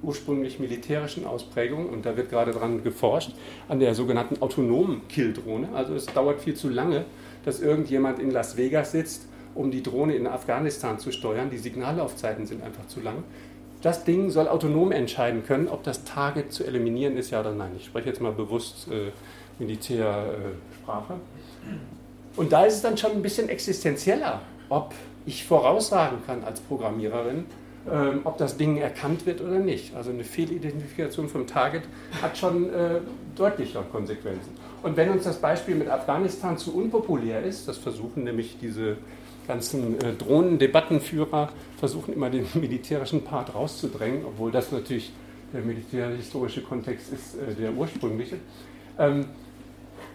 [0.04, 3.32] ursprünglich militärischen Ausprägung, und da wird gerade dran geforscht,
[3.67, 5.70] an der sogenannten autonomen Killdrohne.
[5.74, 7.06] Also es dauert viel zu lange,
[7.43, 11.50] dass irgendjemand in Las Vegas sitzt, um die Drohne in Afghanistan zu steuern.
[11.50, 13.24] Die Signallaufzeiten sind einfach zu lang
[13.82, 17.72] das Ding soll autonom entscheiden können, ob das Target zu eliminieren ist, ja oder nein.
[17.78, 19.12] Ich spreche jetzt mal bewusst äh,
[19.60, 21.16] Militärsprache.
[22.36, 24.94] Und da ist es dann schon ein bisschen existenzieller, ob
[25.26, 27.46] ich voraussagen kann als Programmiererin,
[27.92, 29.96] ähm, ob das Ding erkannt wird oder nicht.
[29.96, 31.84] Also eine Fehlidentifikation vom Target
[32.22, 33.00] hat schon äh,
[33.36, 34.52] deutlichere Konsequenzen.
[34.84, 38.98] Und wenn uns das Beispiel mit Afghanistan zu unpopulär ist, das versuchen nämlich diese
[39.48, 45.12] ganzen äh, Drohnendebattenführer, versuchen immer den militärischen Part rauszudrängen, obwohl das natürlich
[45.54, 48.38] der militärhistorische Kontext ist, äh, der ursprüngliche.
[49.00, 49.26] Ähm,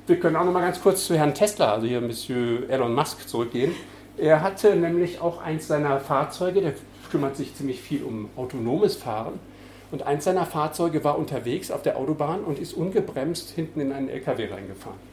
[0.06, 3.28] wir können auch noch mal ganz kurz zu Herrn Tesla, also hier Monsieur Elon Musk,
[3.28, 3.72] zurückgehen.
[4.18, 6.74] Er hatte nämlich auch eins seiner Fahrzeuge, der
[7.10, 9.38] kümmert sich ziemlich viel um autonomes Fahren.
[9.90, 14.08] Und eins seiner Fahrzeuge war unterwegs auf der Autobahn und ist ungebremst hinten in einen
[14.08, 15.11] LKW reingefahren.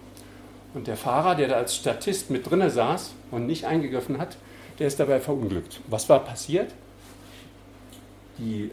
[0.73, 4.37] Und der Fahrer, der da als Statist mit drinne saß und nicht eingegriffen hat,
[4.77, 5.81] der ist dabei verunglückt.
[5.87, 6.71] Was war passiert?
[8.37, 8.71] Die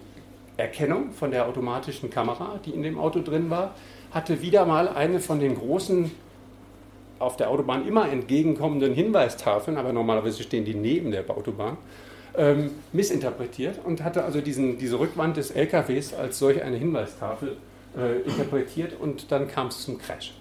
[0.56, 3.74] Erkennung von der automatischen Kamera, die in dem Auto drin war,
[4.12, 6.10] hatte wieder mal eine von den großen
[7.18, 11.78] auf der Autobahn immer entgegenkommenden Hinweistafeln, aber normalerweise stehen die neben der Autobahn,
[12.36, 17.56] ähm, missinterpretiert und hatte also diesen, diese Rückwand des LKWs als solch eine Hinweistafel
[17.96, 20.34] äh, interpretiert und dann kam es zum Crash.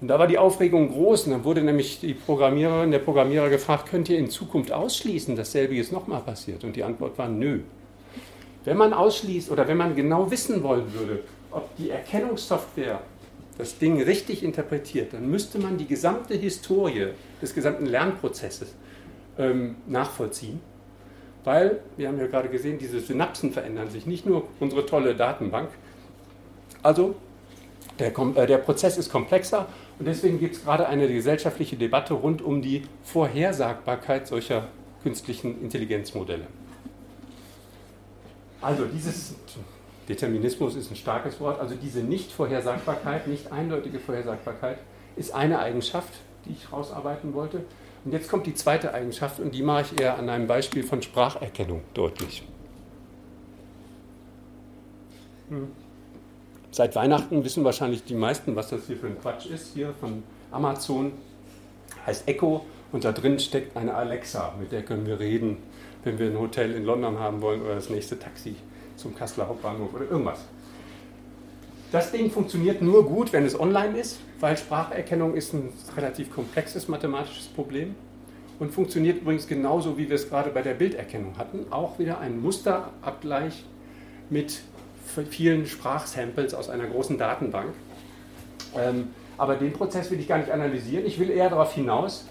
[0.00, 3.88] Und da war die Aufregung groß und dann wurde nämlich die Programmiererin, der Programmierer gefragt,
[3.88, 6.64] könnt ihr in Zukunft ausschließen, dass selbiges nochmal passiert?
[6.64, 7.60] Und die Antwort war nö.
[8.64, 13.00] Wenn man ausschließt oder wenn man genau wissen wollen würde, ob die Erkennungssoftware
[13.56, 17.08] das Ding richtig interpretiert, dann müsste man die gesamte Historie
[17.40, 18.74] des gesamten Lernprozesses
[19.38, 20.60] ähm, nachvollziehen.
[21.44, 25.70] Weil, wir haben ja gerade gesehen, diese Synapsen verändern sich, nicht nur unsere tolle Datenbank.
[26.82, 27.14] Also,
[27.98, 29.66] der, äh, der Prozess ist komplexer
[29.98, 34.68] und deswegen gibt es gerade eine gesellschaftliche Debatte rund um die Vorhersagbarkeit solcher
[35.02, 36.46] künstlichen Intelligenzmodelle.
[38.60, 39.34] Also dieses
[40.08, 44.78] Determinismus ist ein starkes Wort, also diese Nicht-Vorhersagbarkeit, nicht eindeutige Vorhersagbarkeit
[45.16, 46.12] ist eine Eigenschaft,
[46.44, 47.64] die ich rausarbeiten wollte.
[48.04, 51.02] Und jetzt kommt die zweite Eigenschaft und die mache ich eher an einem Beispiel von
[51.02, 52.44] Spracherkennung deutlich.
[55.48, 55.68] Hm.
[56.76, 59.72] Seit Weihnachten wissen wahrscheinlich die meisten, was das hier für ein Quatsch ist.
[59.72, 61.12] Hier von Amazon
[62.04, 65.56] heißt Echo und da drin steckt eine Alexa, mit der können wir reden,
[66.04, 68.56] wenn wir ein Hotel in London haben wollen oder das nächste Taxi
[68.96, 70.40] zum Kasseler Hauptbahnhof oder irgendwas.
[71.92, 76.88] Das Ding funktioniert nur gut, wenn es online ist, weil Spracherkennung ist ein relativ komplexes
[76.88, 77.94] mathematisches Problem
[78.58, 81.72] und funktioniert übrigens genauso, wie wir es gerade bei der Bilderkennung hatten.
[81.72, 83.64] Auch wieder ein Musterabgleich
[84.28, 84.60] mit
[85.28, 87.74] vielen Sprachsamples aus einer großen Datenbank.
[88.76, 91.06] Ähm, aber den Prozess will ich gar nicht analysieren.
[91.06, 92.26] Ich will eher darauf hinaus,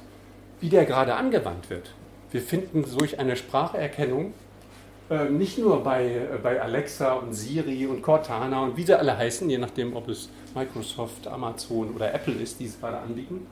[0.60, 1.94] wie der gerade angewandt wird.
[2.32, 4.34] Wir finden durch eine Spracherkennung
[5.10, 9.16] äh, nicht nur bei, äh, bei Alexa und Siri und Cortana und wie sie alle
[9.16, 13.46] heißen, je nachdem, ob es Microsoft, Amazon oder Apple ist, die es gerade anbieten,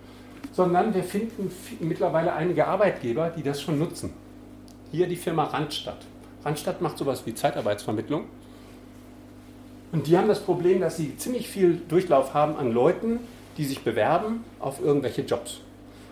[0.52, 4.14] sondern wir finden mittlerweile einige Arbeitgeber, die das schon nutzen.
[4.92, 6.06] Hier die Firma Randstadt.
[6.44, 8.26] Randstadt macht sowas wie Zeitarbeitsvermittlung.
[9.94, 13.20] Und die haben das Problem, dass sie ziemlich viel Durchlauf haben an Leuten,
[13.58, 15.62] die sich bewerben auf irgendwelche Jobs.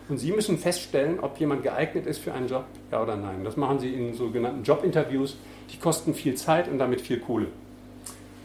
[0.08, 3.44] Und Sie müssen feststellen, ob jemand geeignet ist für einen Job, ja oder nein.
[3.44, 5.38] Das machen Sie in sogenannten Jobinterviews.
[5.72, 7.48] Die kosten viel Zeit und damit viel Kohle.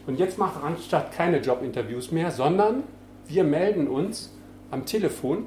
[0.06, 2.84] Und jetzt macht Randstadt keine Jobinterviews mehr, sondern
[3.26, 4.32] wir melden uns
[4.70, 5.46] am Telefon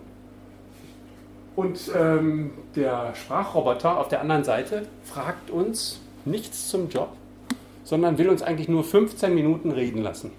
[1.60, 7.10] und ähm, der Sprachroboter auf der anderen Seite fragt uns nichts zum Job,
[7.90, 10.32] sondern will uns eigentlich nur 15 Minuten reden lassen.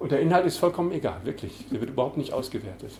[0.00, 1.64] Und der Inhalt ist vollkommen egal, wirklich.
[1.70, 2.90] Der wird überhaupt nicht ausgewertet.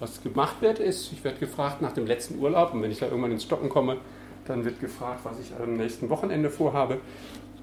[0.00, 3.06] Was gemacht wird, ist, ich werde gefragt nach dem letzten Urlaub und wenn ich da
[3.06, 3.98] irgendwann ins Stocken komme,
[4.44, 6.98] dann wird gefragt, was ich am nächsten Wochenende vorhabe.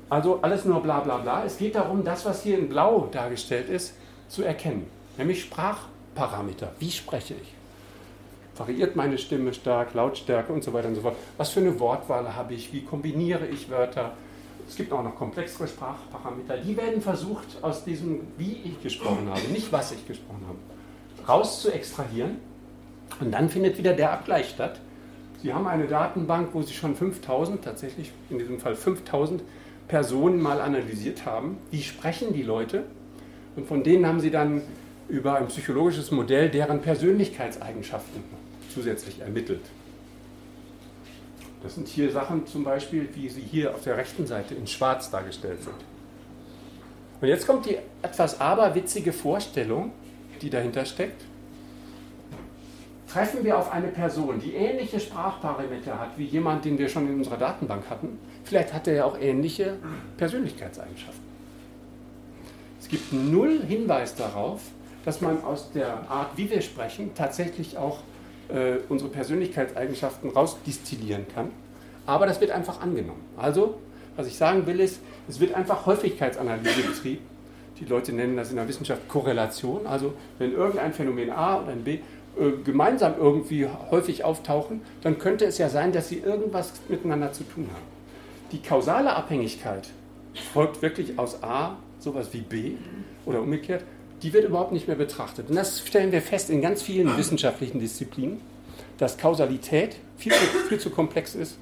[0.10, 1.44] Also alles nur bla bla bla.
[1.44, 3.96] Es geht darum, das, was hier in Blau dargestellt ist,
[4.30, 4.88] zu erkennen.
[5.18, 6.72] Nämlich Sprachparameter.
[6.80, 7.54] Wie spreche ich?
[8.58, 11.18] Variiert meine Stimme stark, Lautstärke und so weiter und so fort?
[11.36, 12.72] Was für eine Wortwahl habe ich?
[12.72, 14.14] Wie kombiniere ich Wörter?
[14.68, 16.58] Es gibt auch noch komplexere Sprachparameter.
[16.58, 21.62] Die werden versucht, aus diesem, wie ich gesprochen habe, nicht was ich gesprochen habe, raus
[21.62, 22.38] zu extrahieren.
[23.20, 24.80] Und dann findet wieder der Abgleich statt.
[25.42, 29.42] Sie haben eine Datenbank, wo Sie schon 5000, tatsächlich in diesem Fall 5000
[29.88, 31.58] Personen mal analysiert haben.
[31.72, 32.84] Wie sprechen die Leute?
[33.56, 34.62] Und von denen haben Sie dann
[35.08, 38.24] über ein psychologisches Modell deren Persönlichkeitseigenschaften
[38.74, 39.62] zusätzlich ermittelt.
[41.64, 45.10] Das sind hier Sachen zum Beispiel, wie sie hier auf der rechten Seite in Schwarz
[45.10, 45.76] dargestellt sind.
[47.20, 49.92] Und jetzt kommt die etwas aberwitzige Vorstellung,
[50.42, 51.24] die dahinter steckt.
[53.08, 57.16] treffen wir auf eine Person, die ähnliche Sprachparameter hat wie jemand, den wir schon in
[57.16, 59.78] unserer Datenbank hatten, vielleicht hat er ja auch ähnliche
[60.18, 61.26] Persönlichkeitseigenschaften.
[62.80, 64.62] Es gibt null Hinweis darauf,
[65.04, 68.00] dass man aus der Art, wie wir sprechen, tatsächlich auch
[68.50, 71.52] äh, unsere Persönlichkeitseigenschaften rausdistillieren kann.
[72.06, 73.24] Aber das wird einfach angenommen.
[73.36, 73.76] Also,
[74.16, 77.26] was ich sagen will, ist, es wird einfach Häufigkeitsanalyse betrieben.
[77.80, 79.86] Die Leute nennen das in der Wissenschaft Korrelation.
[79.86, 82.00] Also, wenn irgendein Phänomen A oder ein B
[82.40, 87.44] äh, gemeinsam irgendwie häufig auftauchen, dann könnte es ja sein, dass sie irgendwas miteinander zu
[87.44, 87.86] tun haben.
[88.52, 89.90] Die kausale Abhängigkeit
[90.54, 92.72] folgt wirklich aus A, sowas wie B
[93.26, 93.84] oder umgekehrt,
[94.24, 95.50] die wird überhaupt nicht mehr betrachtet.
[95.50, 98.42] Und das stellen wir fest in ganz vielen wissenschaftlichen Disziplinen,
[98.98, 101.58] dass Kausalität viel zu, viel zu komplex ist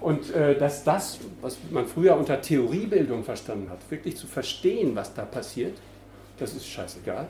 [0.00, 5.14] und äh, dass das, was man früher unter Theoriebildung verstanden hat, wirklich zu verstehen, was
[5.14, 5.76] da passiert,
[6.38, 7.26] das ist scheißegal,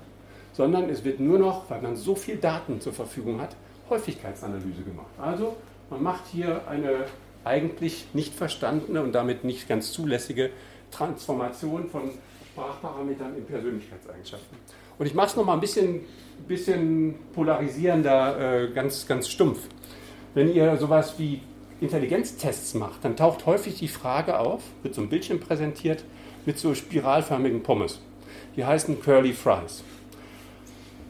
[0.53, 3.57] sondern es wird nur noch, weil man so viel Daten zur Verfügung hat,
[3.89, 5.07] Häufigkeitsanalyse gemacht.
[5.19, 5.57] Also
[5.89, 7.07] man macht hier eine
[7.45, 10.51] eigentlich nicht verstandene und damit nicht ganz zulässige
[10.91, 12.11] Transformation von
[12.59, 14.59] Sprachparametern in Persönlichkeitseigenschaften.
[14.99, 16.01] Und ich mache es nochmal ein bisschen,
[16.49, 19.61] bisschen polarisierender, äh, ganz, ganz stumpf.
[20.35, 21.41] Wenn ihr sowas wie
[21.81, 26.03] Intelligenztests macht, dann taucht häufig die Frage auf, wird so ein Bildschirm präsentiert
[26.47, 28.01] mit so spiralförmigen Pommes.
[28.57, 29.85] Die heißen Curly Fries.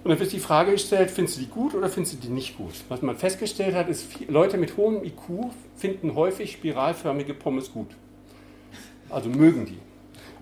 [0.04, 2.56] Und dann wird die Frage gestellt, findest du die gut oder findest du die nicht
[2.58, 2.74] gut?
[2.88, 7.88] Was man festgestellt hat, ist, Leute mit hohem IQ finden häufig spiralförmige Pommes gut.
[9.10, 9.78] Also mögen die.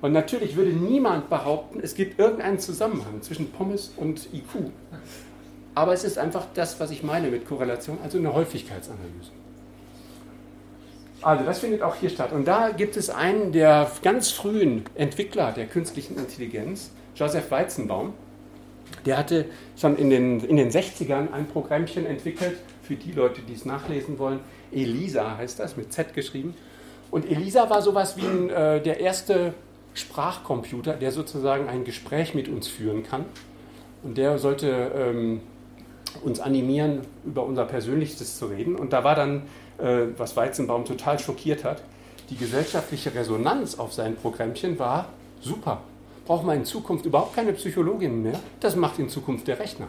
[0.01, 4.71] Und natürlich würde niemand behaupten, es gibt irgendeinen Zusammenhang zwischen Pommes und IQ.
[5.75, 9.31] Aber es ist einfach das, was ich meine mit Korrelation, also eine Häufigkeitsanalyse.
[11.23, 12.33] Also das findet auch hier statt.
[12.33, 18.15] Und da gibt es einen der ganz frühen Entwickler der künstlichen Intelligenz, Joseph Weizenbaum.
[19.05, 23.55] Der hatte schon in den, in den 60ern ein Programmchen entwickelt, für die Leute, die
[23.55, 24.41] es nachlesen wollen.
[24.73, 26.55] ELISA heißt das, mit Z geschrieben.
[27.11, 29.55] Und ELISA war sowas wie ein, äh, der erste
[29.97, 33.25] Sprachcomputer, der sozusagen ein Gespräch mit uns führen kann.
[34.03, 35.41] Und der sollte ähm,
[36.23, 38.77] uns animieren, über unser Persönlichstes zu reden.
[38.77, 39.43] Und da war dann,
[39.79, 41.83] äh, was Weizenbaum total schockiert hat,
[42.31, 45.09] die gesellschaftliche Resonanz auf sein Programmchen war
[45.41, 45.81] super.
[46.27, 48.41] Brauchen wir in Zukunft überhaupt keine Psychologin mehr?
[48.61, 49.87] Das macht in Zukunft der Rechner.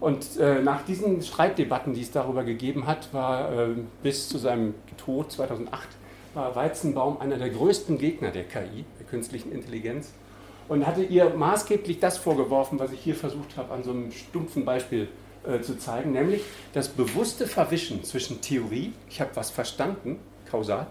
[0.00, 3.68] Und äh, nach diesen Streitdebatten, die es darüber gegeben hat, war äh,
[4.02, 5.88] bis zu seinem Tod 2008
[6.34, 10.12] war Weizenbaum einer der größten Gegner der KI, künstlichen Intelligenz,
[10.68, 14.64] und hatte ihr maßgeblich das vorgeworfen, was ich hier versucht habe, an so einem stumpfen
[14.64, 15.08] Beispiel
[15.46, 16.42] äh, zu zeigen, nämlich
[16.74, 20.18] das bewusste Verwischen zwischen Theorie, ich habe was verstanden,
[20.50, 20.86] kausal,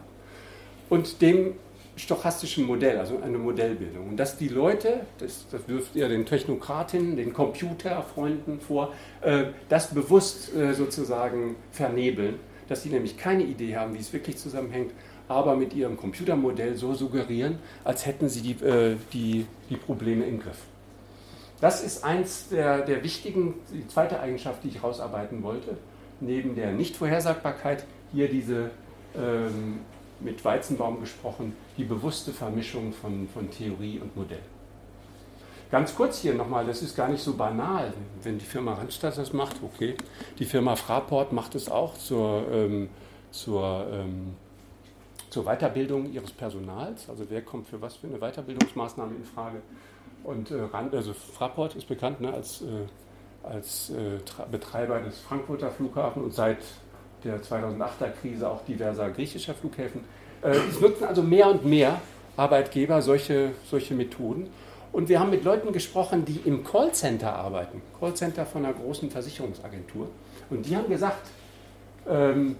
[0.89, 1.53] und dem
[1.95, 4.09] stochastischen Modell, also eine Modellbildung.
[4.09, 9.93] Und dass die Leute, das, das wirft ihr den Technokratinnen, den Computerfreunden vor, äh, das
[9.93, 12.35] bewusst äh, sozusagen vernebeln,
[12.67, 14.91] dass sie nämlich keine Idee haben, wie es wirklich zusammenhängt
[15.27, 20.39] aber mit ihrem Computermodell so suggerieren, als hätten sie die, äh, die, die Probleme im
[20.39, 20.59] Griff.
[21.59, 25.77] Das ist eins der, der wichtigen, die zweite Eigenschaft, die ich herausarbeiten wollte,
[26.19, 28.69] neben der Nichtvorhersagbarkeit, hier diese,
[29.15, 29.79] ähm,
[30.19, 34.41] mit Weizenbaum gesprochen, die bewusste Vermischung von, von Theorie und Modell.
[35.69, 39.33] Ganz kurz hier nochmal, das ist gar nicht so banal, wenn die Firma Randstadt das
[39.33, 39.95] macht, okay.
[40.39, 42.89] Die Firma Fraport macht es auch zur, ähm,
[43.31, 44.35] zur ähm,
[45.29, 47.09] zur Weiterbildung ihres Personals.
[47.09, 49.61] Also wer kommt für was für eine Weiterbildungsmaßnahme in Frage.
[50.23, 54.19] Und äh, also Fraport ist bekannt ne, als, äh, als äh,
[54.51, 56.59] Betreiber des Frankfurter Flughafens und seit
[57.23, 60.01] der 2008er Krise auch diverser griechischer Flughäfen.
[60.41, 61.99] Äh, es nutzen also mehr und mehr
[62.35, 64.49] Arbeitgeber solche, solche Methoden.
[64.91, 70.07] Und wir haben mit Leuten gesprochen, die im Callcenter arbeiten, Callcenter von einer großen Versicherungsagentur.
[70.49, 71.27] Und die haben gesagt,
[72.07, 72.55] ähm,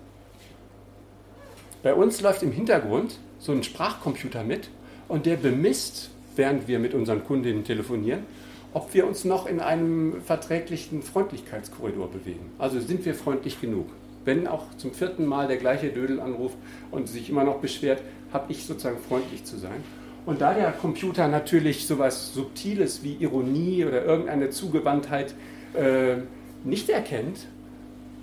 [1.88, 4.68] bei uns läuft im Hintergrund so ein Sprachcomputer mit
[5.08, 8.26] und der bemisst, während wir mit unseren Kundinnen telefonieren,
[8.74, 12.52] ob wir uns noch in einem verträglichen Freundlichkeitskorridor bewegen.
[12.60, 13.86] Also sind wir freundlich genug.
[14.26, 16.58] Wenn auch zum vierten Mal der gleiche Dödel anruft
[16.92, 18.02] und sich immer noch beschwert,
[18.34, 19.82] habe ich sozusagen freundlich zu sein.
[20.26, 25.34] Und da der Computer natürlich sowas Subtiles wie Ironie oder irgendeine Zugewandtheit
[25.74, 26.18] äh,
[26.66, 27.48] nicht erkennt,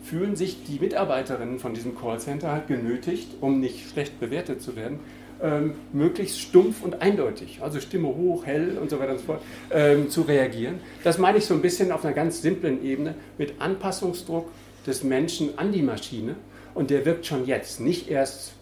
[0.05, 5.01] fühlen sich die Mitarbeiterinnen von diesem Callcenter halt genötigt, um nicht schlecht bewertet zu werden,
[5.43, 9.43] ähm, möglichst stumpf und eindeutig, also Stimme hoch, hell und so weiter und so fort,
[9.71, 10.77] ähm, zu reagieren.
[11.03, 14.49] Das meine ich so ein bisschen auf einer ganz simplen Ebene mit Anpassungsdruck
[14.87, 16.37] des Menschen an die Maschine
[16.75, 18.53] und der wirkt schon jetzt, nicht erst,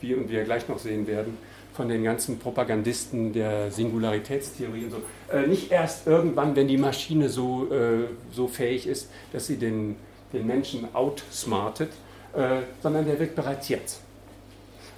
[0.00, 1.38] wie und wir gleich noch sehen werden,
[1.72, 7.28] von den ganzen Propagandisten der Singularitätstheorie und so, äh, nicht erst irgendwann, wenn die Maschine
[7.28, 9.96] so, äh, so fähig ist, dass sie den
[10.32, 11.90] den Menschen outsmartet,
[12.34, 14.00] äh, sondern der wird bereits jetzt.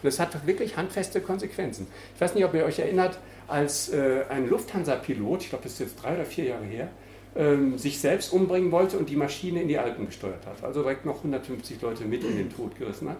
[0.03, 1.87] Und das hat wirklich handfeste Konsequenzen.
[2.15, 3.19] Ich weiß nicht, ob ihr euch erinnert,
[3.49, 6.89] als äh, ein Lufthansa-Pilot, ich glaube, das ist jetzt drei oder vier Jahre her,
[7.35, 10.63] ähm, sich selbst umbringen wollte und die Maschine in die Alpen gesteuert hat.
[10.63, 13.17] Also direkt noch 150 Leute mit in den Tod gerissen hat.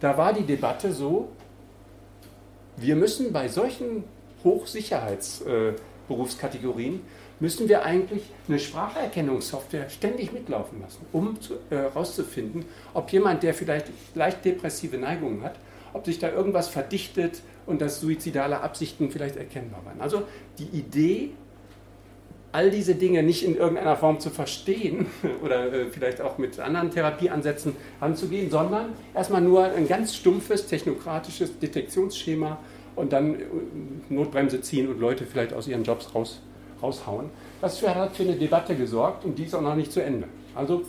[0.00, 1.28] Da war die Debatte so,
[2.76, 4.02] wir müssen bei solchen
[4.42, 6.98] Hochsicherheitsberufskategorien, äh,
[7.42, 11.36] müssen wir eigentlich eine Spracherkennungssoftware ständig mitlaufen lassen, um
[11.70, 12.64] herauszufinden, äh,
[12.94, 15.56] ob jemand, der vielleicht leicht depressive Neigungen hat,
[15.92, 20.00] ob sich da irgendwas verdichtet und dass suizidale Absichten vielleicht erkennbar waren.
[20.00, 20.22] Also
[20.60, 21.30] die Idee,
[22.52, 25.06] all diese Dinge nicht in irgendeiner Form zu verstehen
[25.44, 31.58] oder äh, vielleicht auch mit anderen Therapieansätzen anzugehen, sondern erstmal nur ein ganz stumpfes technokratisches
[31.58, 32.58] Detektionsschema
[32.94, 33.44] und dann äh,
[34.10, 36.40] Notbremse ziehen und Leute vielleicht aus ihren Jobs raus,
[36.82, 37.30] raushauen.
[37.60, 40.28] Das hat für eine Debatte gesorgt und die ist auch noch nicht zu Ende.
[40.54, 40.82] Also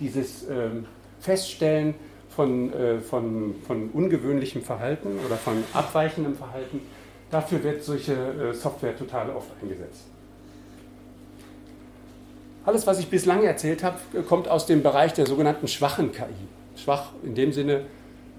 [0.00, 0.86] dieses ähm,
[1.20, 1.94] Feststellen
[2.28, 6.80] von, äh, von, von ungewöhnlichem Verhalten oder von abweichendem Verhalten,
[7.30, 10.04] dafür wird solche äh, Software total oft eingesetzt.
[12.64, 16.24] Alles, was ich bislang erzählt habe, kommt aus dem Bereich der sogenannten schwachen KI.
[16.74, 17.82] Schwach in dem Sinne,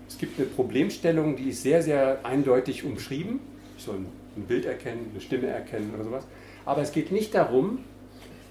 [0.07, 3.39] es gibt eine Problemstellung, die ist sehr, sehr eindeutig umschrieben.
[3.77, 3.95] Ich soll
[4.35, 6.27] ein Bild erkennen, eine Stimme erkennen oder sowas.
[6.67, 7.79] Aber es geht nicht darum,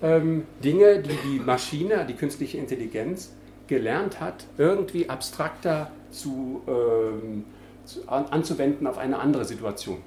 [0.02, 3.34] ähm, Dinge, die die Maschine, die künstliche Intelligenz
[3.66, 7.44] gelernt hat, irgendwie abstrakter zu, ähm,
[7.84, 9.98] zu, an, anzuwenden auf eine andere Situation.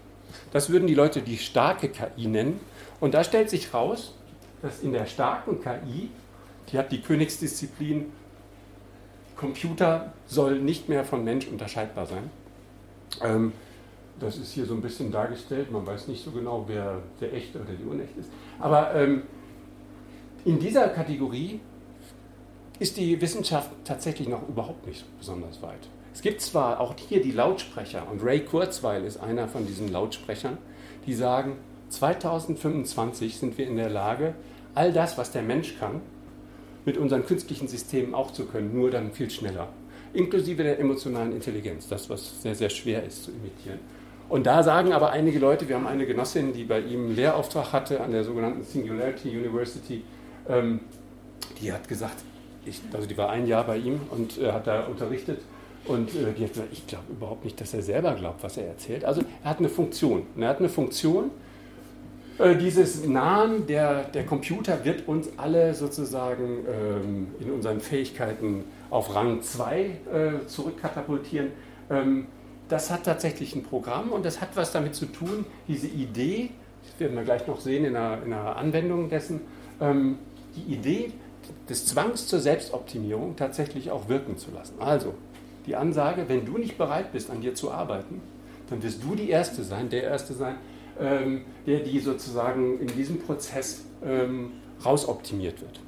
[0.51, 2.59] Das würden die Leute die starke KI nennen.
[2.99, 4.15] Und da stellt sich raus,
[4.63, 6.09] dass in der starken KI,
[6.71, 8.07] die hat die Königsdisziplin,
[9.35, 12.31] Computer soll nicht mehr von Mensch unterscheidbar sein.
[13.21, 13.53] Ähm,
[14.19, 17.59] das ist hier so ein bisschen dargestellt, man weiß nicht so genau, wer der echte
[17.59, 18.29] oder die unecht ist.
[18.59, 19.23] Aber ähm,
[20.45, 21.59] in dieser Kategorie
[22.79, 25.89] ist die Wissenschaft tatsächlich noch überhaupt nicht besonders weit.
[26.13, 30.57] Es gibt zwar auch hier die Lautsprecher, und Ray Kurzweil ist einer von diesen Lautsprechern,
[31.05, 31.57] die sagen,
[31.89, 34.33] 2025 sind wir in der Lage,
[34.75, 36.01] all das, was der Mensch kann,
[36.85, 39.69] mit unseren künstlichen Systemen auch zu können, nur dann viel schneller.
[40.13, 43.79] Inklusive der emotionalen Intelligenz, das, was sehr, sehr schwer ist zu imitieren.
[44.29, 47.73] Und da sagen aber einige Leute, wir haben eine Genossin, die bei ihm einen Lehrauftrag
[47.73, 50.03] hatte an der sogenannten Singularity University,
[50.47, 50.81] ähm,
[51.59, 52.17] die hat gesagt,
[52.65, 55.41] ich, also die war ein Jahr bei ihm und äh, hat da unterrichtet.
[55.85, 58.67] Und äh, die hat gesagt, ich glaube überhaupt nicht, dass er selber glaubt, was er
[58.67, 59.03] erzählt.
[59.03, 60.23] Also er hat eine Funktion.
[60.35, 61.31] Und er hat eine Funktion,
[62.37, 69.13] äh, dieses Nahen der, der Computer wird uns alle sozusagen ähm, in unseren Fähigkeiten auf
[69.15, 69.91] Rang 2 äh,
[70.47, 71.47] zurückkatapultieren.
[71.89, 72.27] Ähm,
[72.69, 76.51] das hat tatsächlich ein Programm und das hat was damit zu tun, diese Idee,
[76.83, 79.41] das werden wir gleich noch sehen in einer, in einer Anwendung dessen,
[79.81, 80.19] ähm,
[80.55, 81.11] die Idee
[81.67, 84.75] des Zwangs zur Selbstoptimierung tatsächlich auch wirken zu lassen.
[84.79, 85.15] Also
[85.65, 88.21] die Ansage, wenn du nicht bereit bist, an dir zu arbeiten,
[88.69, 90.55] dann wirst du die Erste sein, der Erste sein,
[90.99, 94.51] ähm, der die sozusagen in diesem Prozess ähm,
[94.85, 95.79] rausoptimiert wird.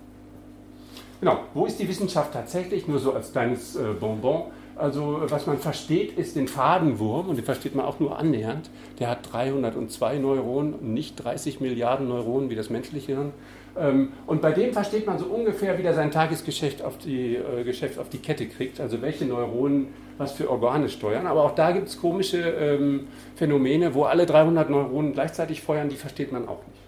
[1.20, 2.88] Genau, wo ist die Wissenschaft tatsächlich?
[2.88, 4.46] Nur so als kleines äh, Bonbon.
[4.82, 8.70] Also was man versteht, ist den Fadenwurm, und den versteht man auch nur annähernd.
[9.00, 13.32] Der hat 302 Neuronen, nicht 30 Milliarden Neuronen wie das menschliche Hirn.
[13.80, 17.64] Ähm, und bei dem versteht man so ungefähr, wie der sein Tagesgeschäft auf die, äh,
[17.64, 21.28] Geschäft auf die Kette kriegt, also welche Neuronen was für Organe steuern.
[21.28, 25.96] Aber auch da gibt es komische ähm, Phänomene, wo alle 300 Neuronen gleichzeitig feuern, die
[25.96, 26.81] versteht man auch nicht.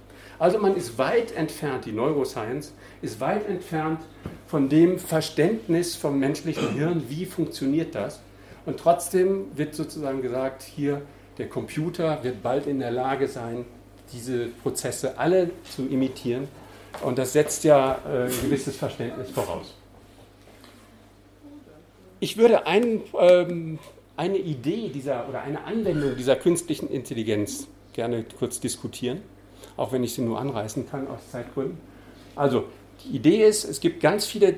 [0.43, 4.01] Also man ist weit entfernt, die Neuroscience ist weit entfernt
[4.45, 8.19] von dem Verständnis vom menschlichen Hirn, wie funktioniert das.
[8.65, 11.01] Und trotzdem wird sozusagen gesagt, hier
[11.37, 13.63] der Computer wird bald in der Lage sein,
[14.11, 16.49] diese Prozesse alle zu imitieren.
[17.05, 19.73] Und das setzt ja äh, ein gewisses Verständnis voraus.
[22.19, 23.79] Ich würde ein, ähm,
[24.17, 29.21] eine Idee dieser oder eine Anwendung dieser künstlichen Intelligenz gerne kurz diskutieren,
[29.77, 31.77] auch wenn ich sie nur anreißen kann aus Zeitgründen.
[32.35, 32.65] Also,
[33.03, 34.55] die Idee ist, es gibt ganz viele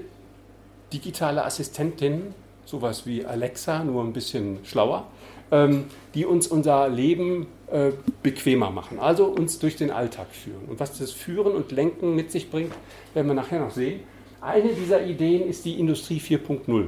[0.93, 2.34] digitale Assistentinnen,
[2.66, 5.07] sowas wie Alexa, nur ein bisschen schlauer,
[5.51, 7.91] ähm, die uns unser Leben äh,
[8.24, 10.66] bequemer machen, also uns durch den Alltag führen.
[10.68, 12.74] Und was das Führen und Lenken mit sich bringt,
[13.13, 14.01] werden wir nachher noch sehen.
[14.41, 16.88] Eine dieser Ideen ist die Industrie 4.0.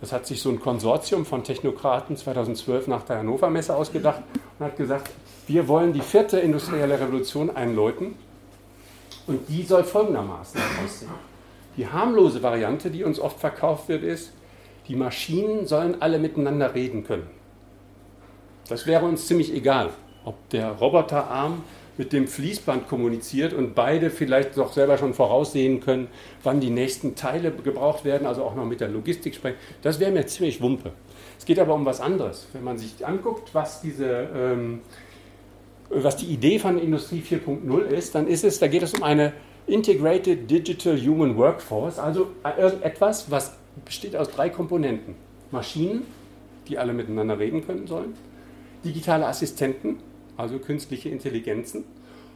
[0.00, 4.22] Das hat sich so ein Konsortium von Technokraten 2012 nach der Hannover Messe ausgedacht
[4.58, 5.10] und hat gesagt,
[5.46, 8.14] wir wollen die vierte industrielle Revolution einläuten
[9.26, 11.10] und die soll folgendermaßen aussehen.
[11.76, 14.32] Die harmlose Variante, die uns oft verkauft wird, ist,
[14.88, 17.26] die Maschinen sollen alle miteinander reden können.
[18.68, 19.90] Das wäre uns ziemlich egal,
[20.24, 21.62] ob der Roboterarm
[21.96, 26.08] mit dem Fließband kommuniziert und beide vielleicht doch selber schon voraussehen können,
[26.42, 29.58] wann die nächsten Teile gebraucht werden, also auch noch mit der Logistik sprechen.
[29.82, 30.92] Das wäre mir ziemlich Wumpe.
[31.38, 32.48] Es geht aber um was anderes.
[32.52, 34.80] Wenn man sich anguckt, was diese ähm,
[35.90, 39.32] was die Idee von Industrie 4.0 ist, dann ist es, da geht es um eine
[39.66, 42.28] Integrated Digital Human Workforce, also
[42.58, 45.14] irgendetwas, was besteht aus drei Komponenten.
[45.50, 46.02] Maschinen,
[46.68, 48.14] die alle miteinander reden können sollen,
[48.84, 49.98] digitale Assistenten,
[50.36, 51.84] also künstliche Intelligenzen,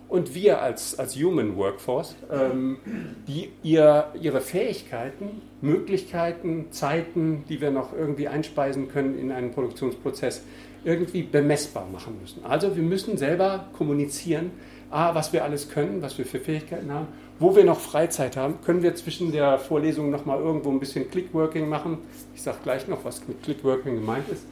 [0.09, 2.79] und wir als, als Human Workforce, ähm,
[3.27, 10.43] die ihr, ihre Fähigkeiten, Möglichkeiten, Zeiten, die wir noch irgendwie einspeisen können in einen Produktionsprozess,
[10.85, 12.45] irgendwie bemessbar machen müssen.
[12.45, 14.51] Also wir müssen selber kommunizieren,
[14.91, 17.09] A, was wir alles können, was wir für Fähigkeiten haben,
[17.39, 21.69] wo wir noch Freizeit haben, können wir zwischen der Vorlesung nochmal irgendwo ein bisschen Clickworking
[21.69, 21.99] machen.
[22.35, 24.47] Ich sage gleich noch, was mit Clickworking gemeint ist.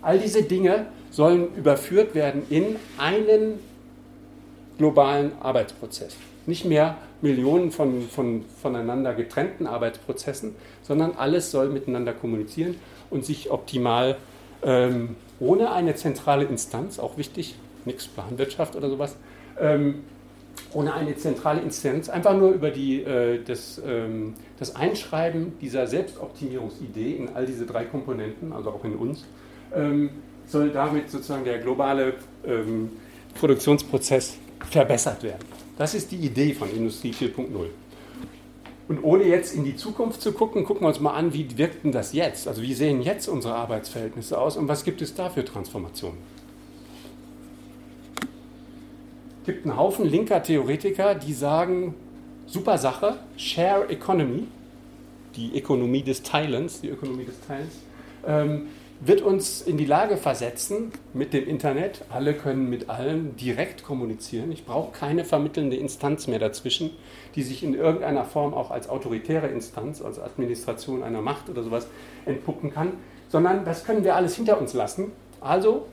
[0.00, 3.60] All diese Dinge sollen überführt werden in einen
[4.78, 6.16] globalen Arbeitsprozess.
[6.46, 12.76] Nicht mehr Millionen von, von voneinander getrennten Arbeitsprozessen, sondern alles soll miteinander kommunizieren
[13.10, 14.16] und sich optimal
[14.64, 19.16] ähm, ohne eine zentrale Instanz, auch wichtig, nichts Planwirtschaft oder sowas,
[19.60, 20.04] ähm,
[20.72, 27.16] ohne eine zentrale Instanz, einfach nur über die, äh, das, ähm, das Einschreiben dieser Selbstoptimierungsidee
[27.16, 29.24] in all diese drei Komponenten, also auch in uns,
[29.74, 30.10] ähm,
[30.46, 32.14] soll damit sozusagen der globale
[32.46, 32.90] ähm,
[33.34, 34.36] Produktionsprozess
[34.70, 35.44] verbessert werden.
[35.76, 37.48] Das ist die Idee von Industrie 4.0.
[38.92, 41.82] Und ohne jetzt in die Zukunft zu gucken, gucken wir uns mal an, wie wirkt
[41.82, 42.46] denn das jetzt?
[42.46, 46.18] Also wie sehen jetzt unsere Arbeitsverhältnisse aus und was gibt es da für Transformationen?
[49.40, 51.94] Es gibt einen Haufen linker Theoretiker, die sagen,
[52.44, 54.46] super Sache, Share Economy,
[55.36, 57.72] die Ökonomie des Teilens, die Ökonomie des Teilens,
[58.26, 58.66] ähm,
[59.04, 64.52] wird uns in die Lage versetzen, mit dem Internet, alle können mit allen direkt kommunizieren.
[64.52, 66.90] Ich brauche keine vermittelnde Instanz mehr dazwischen,
[67.34, 71.88] die sich in irgendeiner Form auch als autoritäre Instanz, als Administration einer Macht oder sowas
[72.26, 72.92] entpuppen kann,
[73.28, 75.10] sondern das können wir alles hinter uns lassen.
[75.40, 75.86] Also,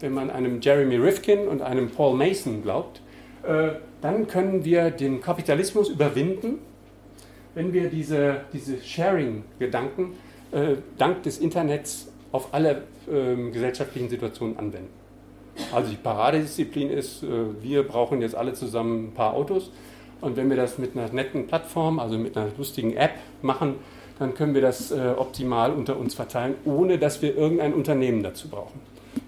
[0.00, 3.00] wenn man einem Jeremy Rifkin und einem Paul Mason glaubt,
[3.42, 3.70] äh,
[4.02, 6.58] dann können wir den Kapitalismus überwinden,
[7.54, 10.12] wenn wir diese, diese Sharing-Gedanken
[10.52, 14.90] äh, dank des Internets auf alle ähm, gesellschaftlichen Situationen anwenden.
[15.72, 17.26] Also die Paradedisziplin ist, äh,
[17.60, 19.70] wir brauchen jetzt alle zusammen ein paar Autos
[20.20, 23.12] und wenn wir das mit einer netten Plattform, also mit einer lustigen App
[23.42, 23.76] machen,
[24.18, 28.48] dann können wir das äh, optimal unter uns verteilen, ohne dass wir irgendein Unternehmen dazu
[28.48, 28.80] brauchen.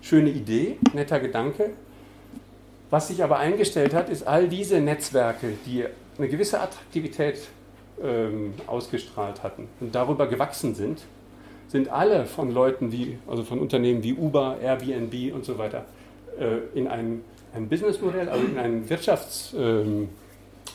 [0.03, 1.70] Schöne Idee, netter Gedanke.
[2.90, 5.86] Was sich aber eingestellt hat, ist all diese Netzwerke, die
[6.18, 7.40] eine gewisse Attraktivität
[8.03, 11.03] ähm, ausgestrahlt hatten und darüber gewachsen sind,
[11.72, 15.86] sind alle von Leuten wie, also von Unternehmen wie Uber, Airbnb und so weiter,
[16.38, 17.22] äh, in ein,
[17.54, 20.10] ein Businessmodell, also in ein Wirtschaftsmodell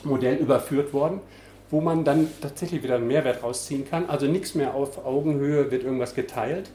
[0.04, 1.20] ähm, überführt worden,
[1.70, 4.10] wo man dann tatsächlich wieder einen Mehrwert rausziehen kann.
[4.10, 6.68] Also nichts mehr auf Augenhöhe wird irgendwas geteilt.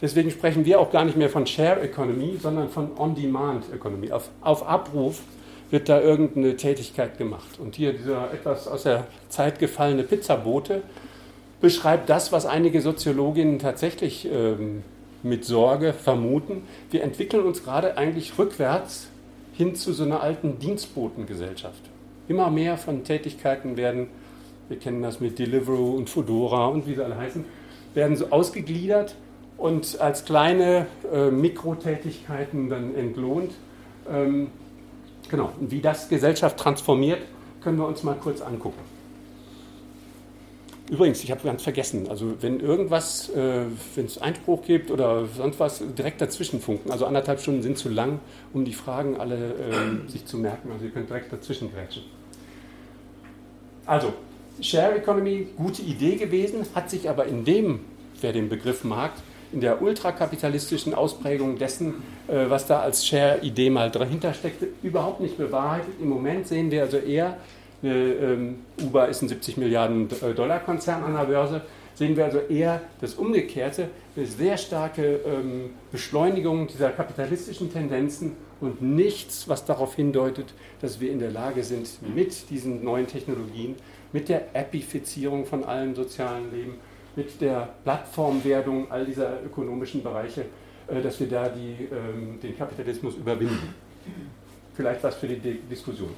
[0.00, 4.10] Deswegen sprechen wir auch gar nicht mehr von Share Economy, sondern von On-Demand Economy.
[4.10, 5.20] Auf, auf Abruf
[5.68, 7.58] wird da irgendeine Tätigkeit gemacht.
[7.58, 10.80] Und hier dieser etwas aus der Zeit gefallene Pizzabote
[11.60, 14.82] beschreibt das, was einige Soziologinnen tatsächlich ähm,
[15.22, 16.62] mit Sorge vermuten.
[16.90, 19.08] Wir entwickeln uns gerade eigentlich rückwärts
[19.52, 21.82] hin zu so einer alten Dienstbotengesellschaft.
[22.28, 24.08] Immer mehr von Tätigkeiten werden,
[24.68, 27.44] wir kennen das mit Deliveroo und Fedora und wie sie alle heißen,
[27.92, 29.16] werden so ausgegliedert
[29.58, 33.52] und als kleine äh, Mikrotätigkeiten dann entlohnt.
[34.10, 34.48] Ähm,
[35.28, 37.20] genau, und wie das Gesellschaft transformiert,
[37.62, 38.89] können wir uns mal kurz angucken.
[40.90, 43.62] Übrigens, ich habe ganz vergessen, also wenn irgendwas, äh,
[43.94, 46.90] wenn es Einspruch gibt oder sonst was, direkt dazwischen funken.
[46.90, 48.18] Also anderthalb Stunden sind zu lang,
[48.52, 50.72] um die Fragen alle äh, sich zu merken.
[50.72, 52.02] Also ihr könnt direkt dazwischen grätschen.
[53.86, 54.12] Also,
[54.60, 57.80] Share Economy, gute Idee gewesen, hat sich aber in dem,
[58.20, 59.12] wer den Begriff mag,
[59.52, 65.38] in der ultrakapitalistischen Ausprägung dessen, äh, was da als Share-Idee mal dahinter steckte, überhaupt nicht
[65.38, 65.94] bewahrheitet.
[66.00, 67.36] Im Moment sehen wir also eher
[67.82, 71.62] Uber ist ein 70 Milliarden äh, Dollar Konzern an der Börse,
[71.94, 78.82] sehen wir also eher das Umgekehrte, eine sehr starke ähm, Beschleunigung dieser kapitalistischen Tendenzen und
[78.82, 83.76] nichts, was darauf hindeutet, dass wir in der Lage sind, mit diesen neuen Technologien,
[84.12, 86.74] mit der Appifizierung von allem sozialen Leben,
[87.16, 90.44] mit der Plattformwerdung all dieser ökonomischen Bereiche,
[90.86, 93.74] äh, dass wir da die, ähm, den Kapitalismus überwinden.
[94.74, 96.10] Vielleicht was für die Diskussion.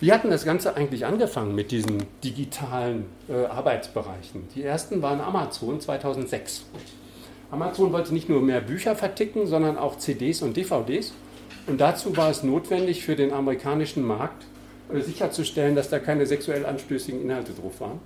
[0.00, 4.48] Wie hatten das Ganze eigentlich angefangen mit diesen digitalen äh, Arbeitsbereichen?
[4.54, 6.64] Die ersten waren Amazon 2006.
[7.50, 11.12] Amazon wollte nicht nur mehr Bücher verticken, sondern auch CDs und DVDs
[11.66, 14.46] Und dazu war es notwendig für den amerikanischen Markt
[14.90, 18.00] äh, sicherzustellen, dass da keine sexuell anstößigen Inhalte drauf waren.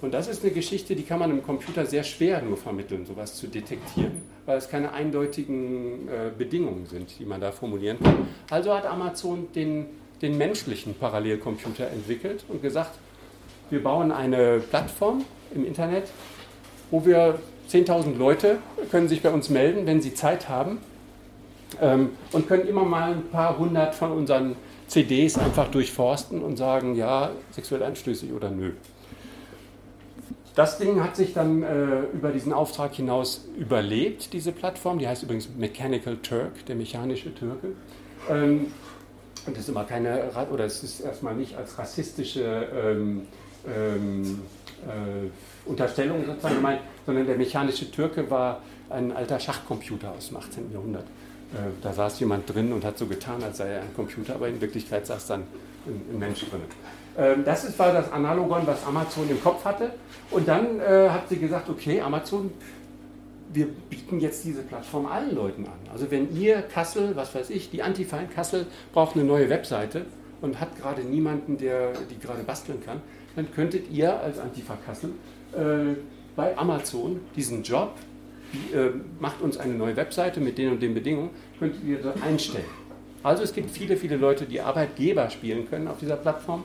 [0.00, 3.34] Und das ist eine Geschichte, die kann man im Computer sehr schwer nur vermitteln, sowas
[3.34, 8.28] zu detektieren, weil es keine eindeutigen äh, Bedingungen sind, die man da formulieren kann.
[8.48, 9.86] Also hat Amazon den,
[10.22, 12.98] den menschlichen Parallelcomputer entwickelt und gesagt,
[13.70, 16.10] wir bauen eine Plattform im Internet,
[16.90, 17.38] wo wir
[17.70, 18.58] 10.000 Leute
[18.90, 20.78] können sich bei uns melden, wenn sie Zeit haben
[21.80, 24.56] ähm, und können immer mal ein paar hundert von unseren
[24.86, 28.72] CDs einfach durchforsten und sagen, ja, sexuell anstößig oder nö.
[30.54, 34.98] Das Ding hat sich dann äh, über diesen Auftrag hinaus überlebt, diese Plattform.
[34.98, 37.68] Die heißt übrigens Mechanical Turk, der mechanische Türke.
[38.28, 38.72] Ähm,
[39.48, 43.22] und das ist immer keine, oder es ist erstmal nicht als rassistische ähm,
[43.66, 44.42] ähm,
[44.86, 50.72] äh, Unterstellung sozusagen gemeint, sondern der mechanische Türke war ein alter Schachcomputer aus dem 18.
[50.72, 51.04] Jahrhundert.
[51.04, 54.48] Äh, da saß jemand drin und hat so getan, als sei er ein Computer, aber
[54.48, 55.44] in Wirklichkeit saß dann
[55.86, 56.60] ein, Mensch drin.
[57.16, 59.92] Ähm, das war das Analogon, was Amazon im Kopf hatte.
[60.30, 62.50] Und dann äh, hat sie gesagt, okay, Amazon,
[63.52, 65.78] wir bieten jetzt diese Plattform allen Leuten an.
[65.92, 70.04] Also wenn ihr Kassel, was weiß ich, die Antifa in Kassel braucht eine neue Webseite
[70.40, 73.00] und hat gerade niemanden, der die gerade basteln kann,
[73.36, 75.10] dann könntet ihr als Antifa Kassel
[75.52, 75.96] äh,
[76.36, 77.94] bei Amazon diesen Job,
[78.52, 82.14] die, äh, macht uns eine neue Webseite mit den und den Bedingungen, könntet ihr da
[82.24, 82.64] einstellen.
[83.22, 86.62] Also es gibt viele, viele Leute, die Arbeitgeber spielen können auf dieser Plattform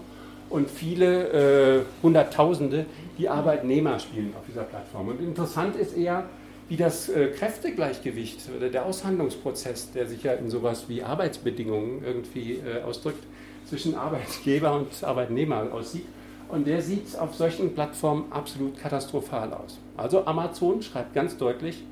[0.50, 2.86] und viele äh, Hunderttausende,
[3.18, 5.08] die Arbeitnehmer spielen auf dieser Plattform.
[5.08, 6.26] Und interessant ist eher,
[6.70, 12.54] wie das äh, Kräftegleichgewicht oder der Aushandlungsprozess, der sich ja in sowas wie Arbeitsbedingungen irgendwie
[12.54, 13.24] äh, ausdrückt,
[13.66, 16.06] zwischen Arbeitgeber und Arbeitnehmer aussieht.
[16.50, 19.80] Und der sieht auf solchen Plattformen absolut katastrophal aus.
[19.98, 21.84] Also Amazon schreibt ganz deutlich,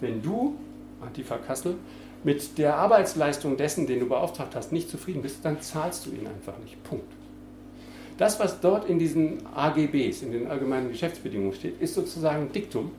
[0.00, 0.56] wenn du,
[1.00, 1.76] Antifa Kassel,
[2.24, 6.26] mit der Arbeitsleistung dessen, den du beauftragt hast, nicht zufrieden bist, dann zahlst du ihn
[6.26, 6.82] einfach nicht.
[6.84, 7.10] Punkt.
[8.18, 12.90] Das, was dort in diesen AGBs, in den allgemeinen Geschäftsbedingungen steht, ist sozusagen Diktum.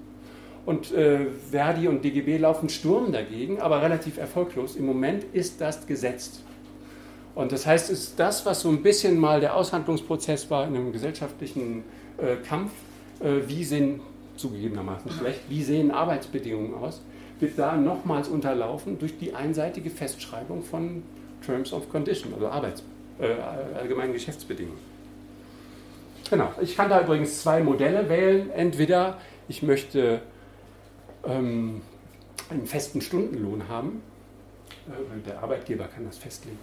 [0.70, 4.76] Und äh, Verdi und DGB laufen Sturm dagegen, aber relativ erfolglos.
[4.76, 6.44] Im Moment ist das gesetzt.
[7.34, 10.92] Und das heißt, ist das, was so ein bisschen mal der Aushandlungsprozess war in einem
[10.92, 11.84] gesellschaftlichen
[12.20, 12.70] äh, Kampf,
[13.20, 14.02] äh, wie sehen,
[14.36, 17.02] zugegebenermaßen schlecht, wie sehen Arbeitsbedingungen aus,
[17.40, 21.02] wird da nochmals unterlaufen durch die einseitige Festschreibung von
[21.44, 22.84] Terms of Condition, also Arbeits,
[23.20, 23.26] äh,
[23.76, 24.78] allgemeinen Geschäftsbedingungen.
[26.30, 28.52] Genau, ich kann da übrigens zwei Modelle wählen.
[28.52, 29.18] Entweder
[29.48, 30.22] ich möchte
[31.26, 31.82] ähm,
[32.50, 34.02] einen festen Stundenlohn haben,
[34.88, 36.60] äh, der Arbeitgeber kann das festlegen.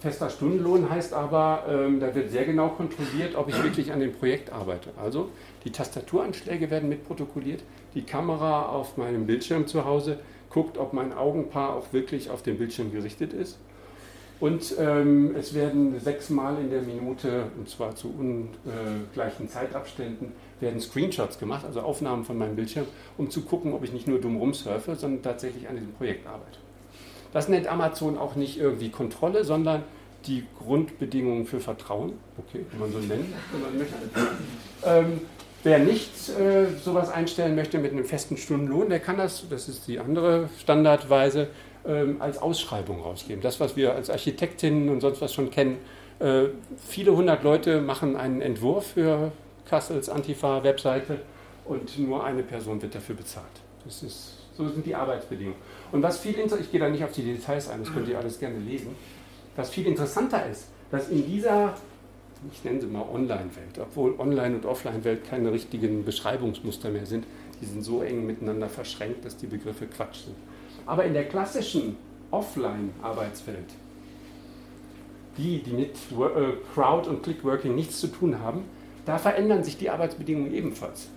[0.00, 4.12] Fester Stundenlohn heißt aber, ähm, da wird sehr genau kontrolliert, ob ich wirklich an dem
[4.12, 4.90] Projekt arbeite.
[4.96, 5.30] Also
[5.64, 10.20] die Tastaturanschläge werden mitprotokolliert, die Kamera auf meinem Bildschirm zu Hause
[10.50, 13.58] guckt, ob mein Augenpaar auch wirklich auf den Bildschirm gerichtet ist
[14.40, 21.38] und ähm, es werden sechsmal in der Minute, und zwar zu ungleichen Zeitabständen, werden Screenshots
[21.38, 22.86] gemacht, also Aufnahmen von meinem Bildschirm,
[23.16, 26.58] um zu gucken, ob ich nicht nur dumm rumsurfe, sondern tatsächlich an diesem Projekt arbeite.
[27.32, 29.82] Das nennt Amazon auch nicht irgendwie Kontrolle, sondern
[30.26, 32.14] die Grundbedingungen für Vertrauen.
[32.38, 33.94] Okay, kann man so nennen, wenn man möchte.
[34.84, 35.20] Ähm,
[35.62, 39.86] wer nicht äh, sowas einstellen möchte mit einem festen Stundenlohn, der kann das, das ist
[39.86, 41.48] die andere Standardweise,
[41.86, 43.42] ähm, als Ausschreibung rausgeben.
[43.42, 45.78] Das, was wir als Architektinnen und sonst was schon kennen.
[46.18, 46.46] Äh,
[46.86, 49.30] viele hundert Leute machen einen Entwurf für
[49.68, 51.20] Kassels Antifa-Webseite
[51.64, 53.46] und nur eine Person wird dafür bezahlt.
[53.84, 55.58] Das ist, so sind die Arbeitsbedingungen.
[55.92, 58.38] Und was viel ich gehe da nicht auf die Details ein, das könnt ihr alles
[58.38, 58.94] gerne lesen.
[59.56, 61.74] Was viel interessanter ist, dass in dieser,
[62.52, 67.26] ich nenne sie mal Online-Welt, obwohl Online- und Offline-Welt keine richtigen Beschreibungsmuster mehr sind,
[67.60, 70.36] die sind so eng miteinander verschränkt, dass die Begriffe Quatsch sind.
[70.86, 71.96] Aber in der klassischen
[72.30, 73.66] Offline-Arbeitswelt,
[75.36, 78.64] die, die mit äh, Crowd- und Click-Working nichts zu tun haben,
[79.04, 81.08] da verändern sich die Arbeitsbedingungen ebenfalls.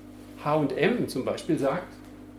[0.43, 1.87] HM zum Beispiel sagt,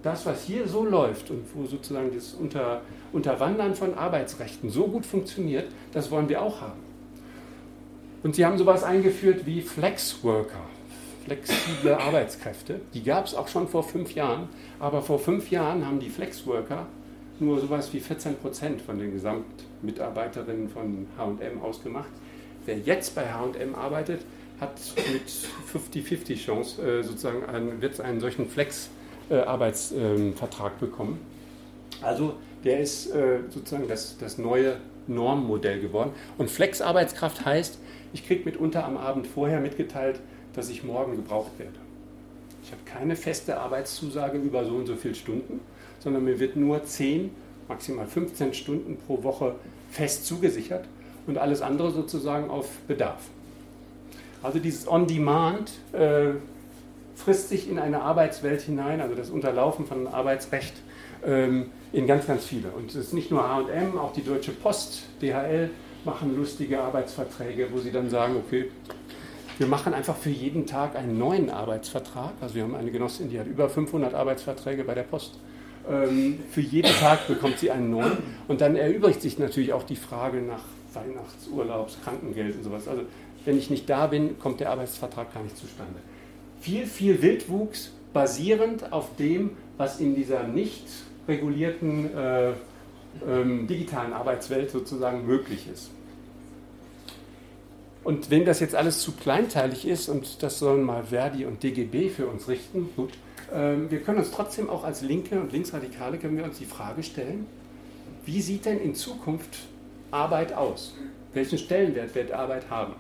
[0.03, 2.82] das, was hier so läuft und wo sozusagen das Unter,
[3.12, 6.80] Unterwandern von Arbeitsrechten so gut funktioniert, das wollen wir auch haben.
[8.22, 10.62] Und sie haben sowas eingeführt wie Flexworker,
[11.24, 12.80] flexible Arbeitskräfte.
[12.95, 14.49] Die gab es auch schon vor fünf Jahren,
[14.80, 16.86] aber vor fünf Jahren haben die Flexworker
[17.40, 22.11] nur sowas wie 14 Prozent von den Gesamtmitarbeiterinnen von HM ausgemacht.
[22.64, 24.22] Wer jetzt bei HM arbeitet,
[24.62, 24.80] hat
[25.12, 25.30] mit
[25.92, 31.20] 50-50 Chance äh, sozusagen einen, wird einen solchen Flex-Arbeitsvertrag bekommen.
[32.00, 36.12] Also der ist äh, sozusagen das, das neue Normmodell geworden.
[36.38, 37.78] Und Flex-Arbeitskraft heißt,
[38.12, 40.20] ich kriege mitunter am Abend vorher mitgeteilt,
[40.54, 41.74] dass ich morgen gebraucht werde.
[42.62, 45.58] Ich habe keine feste Arbeitszusage über so und so viele Stunden,
[45.98, 47.30] sondern mir wird nur 10
[47.68, 49.56] maximal 15 Stunden pro Woche
[49.90, 50.84] fest zugesichert
[51.26, 53.22] und alles andere sozusagen auf Bedarf.
[54.43, 56.30] Also dieses On-Demand äh,
[57.14, 60.74] frisst sich in eine Arbeitswelt hinein, also das Unterlaufen von Arbeitsrecht
[61.24, 62.68] ähm, in ganz, ganz viele.
[62.70, 65.70] Und es ist nicht nur HM, auch die Deutsche Post, DHL
[66.05, 68.70] machen lustige Arbeitsverträge, wo sie dann sagen, okay,
[69.59, 72.32] wir machen einfach für jeden Tag einen neuen Arbeitsvertrag.
[72.40, 75.38] Also wir haben eine Genossin, die hat über 500 Arbeitsverträge bei der Post.
[75.88, 78.18] Ähm, für jeden Tag bekommt sie einen neuen.
[78.49, 80.64] Und dann erübrigt sich natürlich auch die Frage nach
[80.95, 82.88] Weihnachtsurlaubs, Krankengeld und sowas.
[82.88, 83.03] Also
[83.45, 85.99] wenn ich nicht da bin, kommt der Arbeitsvertrag gar nicht zustande.
[86.61, 90.86] Viel, viel Wildwuchs basierend auf dem, was in dieser nicht
[91.26, 92.53] regulierten äh,
[93.26, 95.90] ähm, digitalen Arbeitswelt sozusagen möglich ist.
[98.05, 102.09] Und wenn das jetzt alles zu kleinteilig ist, und das sollen mal Verdi und DGB
[102.09, 103.12] für uns richten, gut,
[103.55, 107.03] ähm, wir können uns trotzdem auch als Linke und Linksradikale können wir uns die Frage
[107.03, 107.47] stellen,
[108.24, 109.59] wie sieht denn in Zukunft
[110.11, 110.95] Arbeit aus?
[111.34, 112.95] Welchen Stellenwert wird Arbeit haben?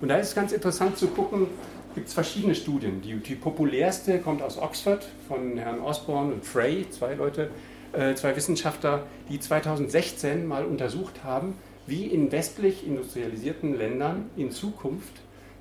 [0.00, 1.48] Und da ist es ganz interessant zu gucken,
[1.94, 3.00] gibt es verschiedene Studien.
[3.02, 7.50] Die, die, populärste kommt aus Oxford von Herrn Osborne und Frey, zwei Leute,
[7.92, 11.54] äh, zwei Wissenschaftler, die 2016 mal untersucht haben,
[11.86, 15.12] wie in westlich industrialisierten Ländern in Zukunft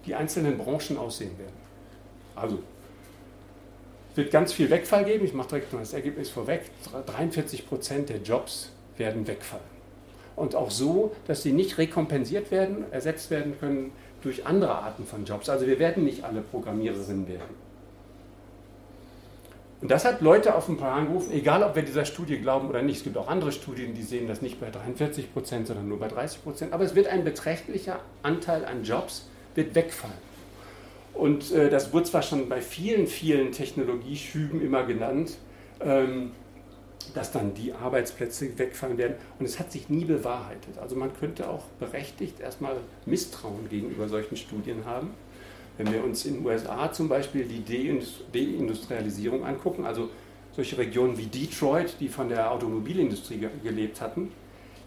[0.06, 1.56] die einzelnen Branchen aussehen werden.
[2.36, 2.60] Also,
[4.12, 5.26] es wird ganz viel Wegfall geben.
[5.26, 6.70] Ich mache direkt mal das Ergebnis vorweg.
[7.06, 9.64] 43 Prozent der Jobs werden wegfallen.
[10.36, 13.92] Und auch so, dass sie nicht rekompensiert werden, ersetzt werden können
[14.22, 15.50] durch andere Arten von Jobs.
[15.50, 17.68] Also wir werden nicht alle Programmiererinnen werden.
[19.80, 22.82] Und das hat Leute auf den Plan gerufen, egal ob wir dieser Studie glauben oder
[22.82, 22.98] nicht.
[22.98, 26.08] Es gibt auch andere Studien, die sehen das nicht bei 43 Prozent, sondern nur bei
[26.08, 26.74] 30 Prozent.
[26.74, 30.18] Aber es wird ein beträchtlicher Anteil an Jobs wird wegfallen.
[31.14, 35.38] Und äh, das wurde zwar schon bei vielen, vielen Technologieschüben immer genannt,
[35.80, 36.32] ähm,
[37.18, 39.16] dass dann die Arbeitsplätze wegfallen werden.
[39.40, 40.78] Und es hat sich nie bewahrheitet.
[40.80, 42.76] Also man könnte auch berechtigt erstmal
[43.08, 45.10] Misstrauen gegenüber solchen Studien haben.
[45.78, 47.64] Wenn wir uns in den USA zum Beispiel die
[48.32, 50.10] Deindustrialisierung angucken, also
[50.56, 54.32] solche Regionen wie Detroit, die von der Automobilindustrie gelebt hatten,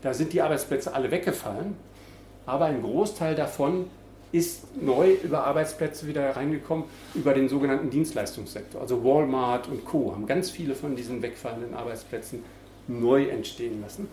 [0.01, 1.75] da sind die Arbeitsplätze alle weggefallen,
[2.47, 3.87] aber ein Großteil davon
[4.33, 8.81] ist neu über Arbeitsplätze wieder reingekommen, über den sogenannten Dienstleistungssektor.
[8.81, 10.13] Also Walmart und Co.
[10.13, 12.45] haben ganz viele von diesen wegfallenden Arbeitsplätzen
[12.87, 14.09] neu entstehen lassen.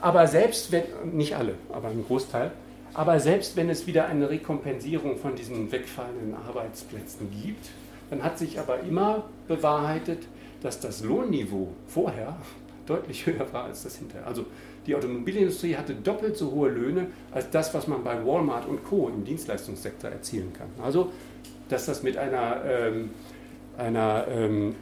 [0.00, 2.52] Aber selbst wenn, nicht alle, aber ein Großteil,
[2.94, 7.70] aber selbst wenn es wieder eine Rekompensierung von diesen wegfallenden Arbeitsplätzen gibt,
[8.10, 10.20] dann hat sich aber immer bewahrheitet,
[10.62, 12.36] dass das Lohnniveau vorher
[12.86, 14.26] deutlich höher war als das hinterher.
[14.26, 14.46] Also
[14.86, 19.08] die Automobilindustrie hatte doppelt so hohe Löhne als das, was man bei Walmart und Co.
[19.08, 20.68] im Dienstleistungssektor erzielen kann.
[20.82, 21.10] Also,
[21.68, 23.10] dass das mit einer, ähm,
[23.78, 24.74] einer ähm,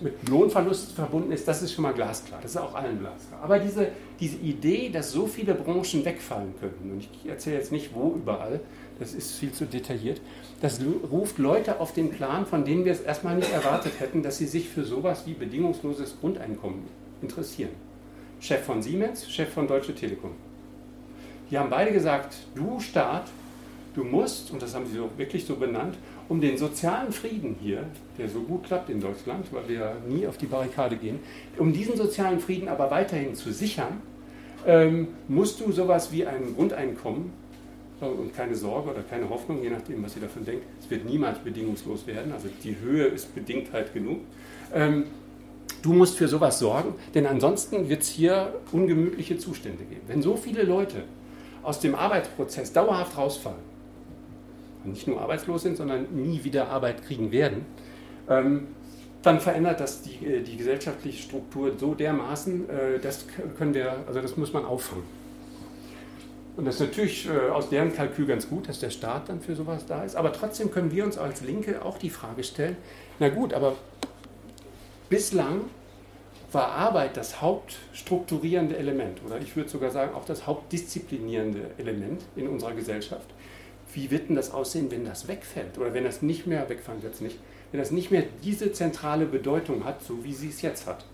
[0.00, 2.40] mit Lohnverlust verbunden ist, das ist schon mal glasklar.
[2.42, 3.42] Das ist auch allen glasklar.
[3.42, 3.88] Aber diese,
[4.20, 8.60] diese Idee, dass so viele Branchen wegfallen könnten, und ich erzähle jetzt nicht wo überall,
[8.98, 10.20] das ist viel zu detailliert,
[10.60, 10.80] das
[11.10, 14.46] ruft Leute auf den Plan, von denen wir es erstmal nicht erwartet hätten, dass sie
[14.46, 16.82] sich für sowas wie bedingungsloses Grundeinkommen
[17.22, 17.70] interessieren.
[18.44, 20.32] Chef von Siemens, Chef von Deutsche Telekom.
[21.50, 23.30] Die haben beide gesagt, du Staat,
[23.94, 25.96] du musst, und das haben sie auch wirklich so benannt,
[26.28, 27.84] um den sozialen Frieden hier,
[28.18, 31.20] der so gut klappt in Deutschland, weil wir nie auf die Barrikade gehen,
[31.56, 34.02] um diesen sozialen Frieden aber weiterhin zu sichern,
[34.66, 37.32] ähm, musst du sowas wie ein Grundeinkommen
[38.02, 41.06] äh, und keine Sorge oder keine Hoffnung, je nachdem, was ihr davon denkt, es wird
[41.06, 44.18] niemals bedingungslos werden, also die Höhe ist Bedingtheit genug.
[44.74, 45.04] Ähm,
[45.82, 50.02] du musst für sowas sorgen, denn ansonsten wird es hier ungemütliche Zustände geben.
[50.06, 51.04] Wenn so viele Leute
[51.62, 53.74] aus dem Arbeitsprozess dauerhaft rausfallen,
[54.84, 57.64] und nicht nur arbeitslos sind, sondern nie wieder Arbeit kriegen werden,
[58.28, 58.68] ähm,
[59.22, 63.24] dann verändert das die, äh, die gesellschaftliche Struktur so dermaßen, äh, das
[63.58, 65.04] können wir, also das muss man auffangen.
[66.56, 69.56] Und das ist natürlich äh, aus deren Kalkül ganz gut, dass der Staat dann für
[69.56, 70.14] sowas da ist.
[70.14, 72.76] Aber trotzdem können wir uns als Linke auch die Frage stellen,
[73.18, 73.74] na gut, aber
[75.08, 75.62] bislang
[76.52, 82.48] war Arbeit das hauptstrukturierende Element oder ich würde sogar sagen auch das hauptdisziplinierende Element in
[82.48, 83.26] unserer Gesellschaft
[83.94, 85.78] wie wird denn das aussehen, wenn das wegfällt?
[85.78, 87.38] Oder wenn das nicht mehr, wegfallen wird nicht,
[87.70, 91.04] wenn das nicht mehr diese zentrale Bedeutung hat, so wie sie es jetzt hat.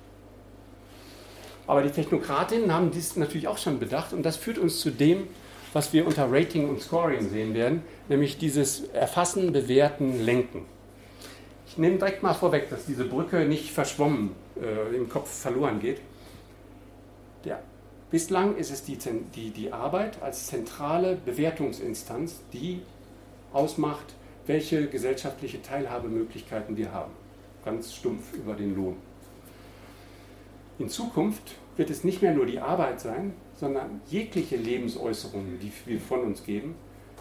[1.66, 5.28] Aber die Technokratinnen haben dies natürlich auch schon bedacht und das führt uns zu dem,
[5.72, 10.64] was wir unter Rating und Scoring sehen werden, nämlich dieses Erfassen, Bewerten, Lenken.
[11.71, 16.01] Ich nehme direkt mal vorweg, dass diese Brücke nicht verschwommen äh, im Kopf verloren geht.
[17.45, 17.62] Der
[18.11, 18.99] Bislang ist es die,
[19.37, 22.83] die, die Arbeit als zentrale Bewertungsinstanz, die
[23.53, 24.16] ausmacht,
[24.47, 27.12] welche gesellschaftliche Teilhabemöglichkeiten wir haben.
[27.64, 28.97] Ganz stumpf über den Lohn.
[30.81, 36.01] In Zukunft wird es nicht mehr nur die Arbeit sein, sondern jegliche Lebensäußerungen, die wir
[36.01, 36.75] von uns geben,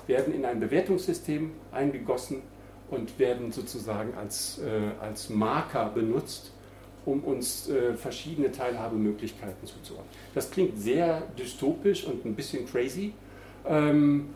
[0.07, 2.41] werden in ein Bewertungssystem eingegossen
[2.89, 6.51] und werden sozusagen als, äh, als Marker benutzt,
[7.05, 10.11] um uns äh, verschiedene Teilhabemöglichkeiten zuzuordnen.
[10.35, 13.13] Das klingt sehr dystopisch und ein bisschen crazy.
[13.65, 14.29] Ähm,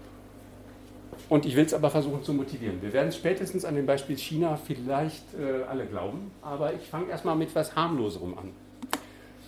[1.30, 2.82] und ich will es aber versuchen zu motivieren.
[2.82, 7.36] Wir werden spätestens an dem Beispiel China vielleicht äh, alle glauben, aber ich fange erstmal
[7.36, 8.50] mit etwas harmloserem an.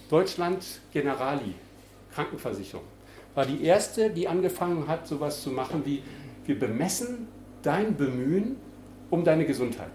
[0.10, 1.54] Deutschland Generali,
[2.14, 2.86] Krankenversicherung,
[3.34, 6.02] war die erste, die angefangen hat, sowas zu machen wie,
[6.46, 7.28] wir bemessen
[7.64, 8.58] dein Bemühen
[9.10, 9.92] um deine Gesundheit.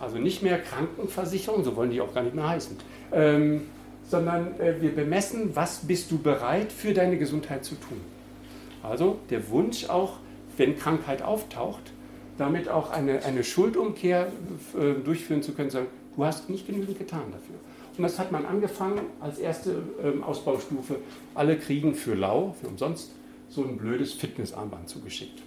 [0.00, 2.76] Also nicht mehr Krankenversicherung, so wollen die auch gar nicht mehr heißen,
[3.12, 3.62] ähm,
[4.08, 8.00] sondern äh, wir bemessen, was bist du bereit für deine Gesundheit zu tun.
[8.82, 10.14] Also der Wunsch auch,
[10.56, 11.92] wenn Krankheit auftaucht,
[12.38, 14.28] damit auch eine, eine Schuldumkehr
[14.78, 15.86] äh, durchführen zu können, sagen,
[16.16, 17.56] du hast nicht genügend getan dafür.
[17.96, 20.96] Und das hat man angefangen als erste ähm, Ausbaustufe.
[21.34, 23.12] Alle kriegen für lau, für umsonst,
[23.48, 25.42] so ein blödes Fitnessarmband zugeschickt.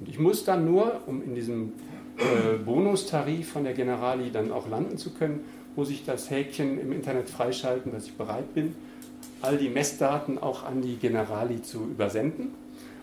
[0.00, 1.72] Und ich muss dann nur, um in diesem
[2.16, 5.44] äh, Bonustarif von der Generali dann auch landen zu können,
[5.76, 8.74] muss ich das Häkchen im Internet freischalten, dass ich bereit bin,
[9.42, 12.54] all die Messdaten auch an die Generali zu übersenden,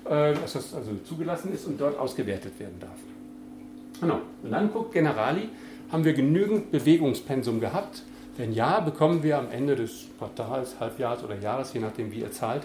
[0.05, 2.97] äh, dass das also zugelassen ist und dort ausgewertet werden darf.
[4.01, 4.19] Genau.
[4.43, 5.49] Und dann guckt Generali,
[5.91, 8.03] haben wir genügend Bewegungspensum gehabt?
[8.37, 12.31] Wenn ja, bekommen wir am Ende des Quartals, Halbjahres oder Jahres, je nachdem wie ihr
[12.31, 12.63] zahlt,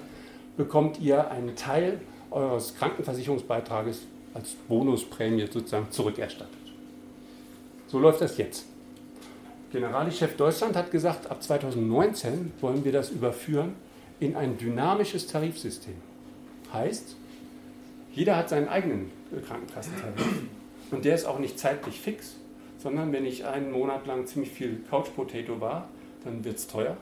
[0.56, 4.02] bekommt ihr einen Teil eures Krankenversicherungsbeitrages
[4.34, 6.56] als Bonusprämie sozusagen zurückerstattet.
[7.88, 8.66] So läuft das jetzt.
[9.70, 13.74] Generalchef Deutschland hat gesagt, ab 2019 wollen wir das überführen
[14.20, 15.94] in ein dynamisches Tarifsystem.
[16.72, 17.16] Heißt,
[18.14, 19.10] jeder hat seinen eigenen
[19.46, 20.42] Krankenkassentarif.
[20.90, 22.36] Und der ist auch nicht zeitlich fix,
[22.78, 25.88] sondern wenn ich einen Monat lang ziemlich viel Couch Potato war,
[26.24, 26.96] dann wird es teuer.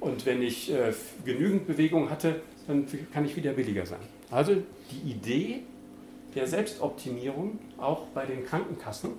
[0.00, 0.92] Und wenn ich äh,
[1.24, 4.00] genügend Bewegung hatte, dann kann ich wieder billiger sein.
[4.30, 4.56] Also
[4.90, 5.62] die Idee
[6.34, 9.10] der Selbstoptimierung auch bei den Krankenkassen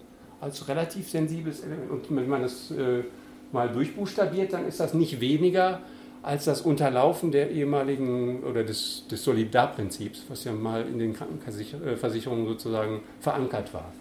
[0.42, 1.92] als relativ sensibles Element.
[1.92, 3.04] Und wenn man das äh,
[3.52, 5.82] mal durchbuchstabiert, dann ist das nicht weniger
[6.22, 12.48] als das Unterlaufen der ehemaligen oder des, des Solidarprinzips, was ja mal in den Krankenversicherungen
[12.48, 13.94] sozusagen verankert war.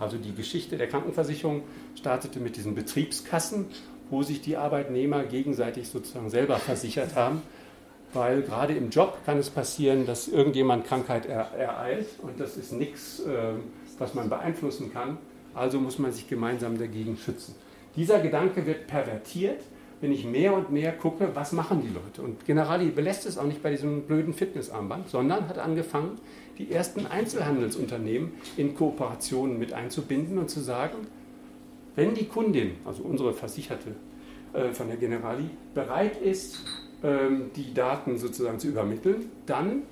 [0.00, 1.62] Also die Geschichte der Krankenversicherung
[1.94, 3.66] startete mit diesen Betriebskassen,
[4.10, 7.42] wo sich die Arbeitnehmer gegenseitig sozusagen selber versichert haben
[8.12, 13.20] weil gerade im Job kann es passieren, dass irgendjemand Krankheit ereilt und das ist nichts,
[13.20, 13.54] äh,
[13.98, 15.18] was man beeinflussen kann.
[15.54, 17.54] Also muss man sich gemeinsam dagegen schützen.
[17.96, 19.60] Dieser Gedanke wird pervertiert,
[20.00, 22.22] wenn ich mehr und mehr gucke, was machen die Leute.
[22.22, 26.18] Und Generali belässt es auch nicht bei diesem blöden Fitnessarmband, sondern hat angefangen,
[26.56, 31.06] die ersten Einzelhandelsunternehmen in Kooperationen mit einzubinden und zu sagen,
[31.96, 33.94] wenn die Kundin, also unsere Versicherte
[34.52, 36.64] äh, von der Generali, bereit ist,
[37.02, 39.84] die Daten sozusagen zu übermitteln, dann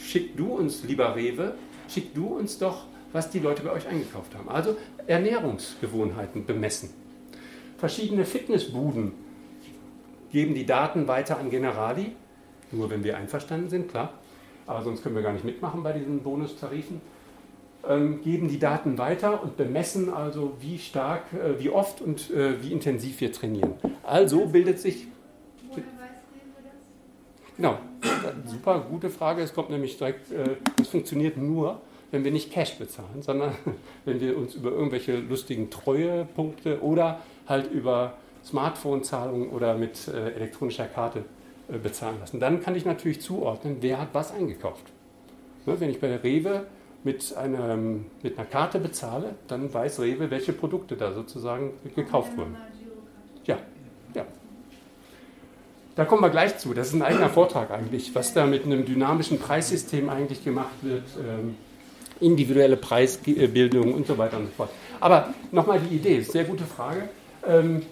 [0.00, 1.54] schick du uns, lieber Rewe,
[1.88, 4.48] schick du uns doch, was die Leute bei euch eingekauft haben.
[4.48, 6.90] Also Ernährungsgewohnheiten bemessen.
[7.78, 9.12] Verschiedene Fitnessbuden
[10.32, 12.12] geben die Daten weiter an Generali,
[12.72, 14.14] nur wenn wir einverstanden sind, klar,
[14.66, 17.00] aber sonst können wir gar nicht mitmachen bei diesen Bonustarifen.
[17.88, 22.60] Ähm, geben die Daten weiter und bemessen also, wie stark, äh, wie oft und äh,
[22.60, 23.74] wie intensiv wir trainieren.
[24.02, 25.06] Also bildet sich
[27.56, 27.78] Genau,
[28.44, 29.42] super gute Frage.
[29.42, 31.80] Es kommt nämlich direkt, äh, das funktioniert nur,
[32.10, 33.54] wenn wir nicht Cash bezahlen, sondern
[34.04, 40.86] wenn wir uns über irgendwelche lustigen Treuepunkte oder halt über Smartphone-Zahlungen oder mit äh, elektronischer
[40.86, 41.24] Karte
[41.68, 42.40] äh, bezahlen lassen.
[42.40, 44.84] Dann kann ich natürlich zuordnen, wer hat was eingekauft.
[45.64, 46.66] Ne, wenn ich bei der Rewe
[47.04, 52.56] mit, einem, mit einer Karte bezahle, dann weiß Rewe, welche Produkte da sozusagen gekauft wurden.
[53.46, 53.58] Ja,
[54.14, 54.26] ja.
[55.96, 56.74] Da kommen wir gleich zu.
[56.74, 61.04] Das ist ein eigener Vortrag eigentlich, was da mit einem dynamischen Preissystem eigentlich gemacht wird.
[61.18, 61.56] Ähm,
[62.20, 64.70] individuelle Preisbildung und so weiter und so fort.
[65.00, 67.08] Aber nochmal die Idee, sehr gute Frage.
[67.46, 67.82] Ähm,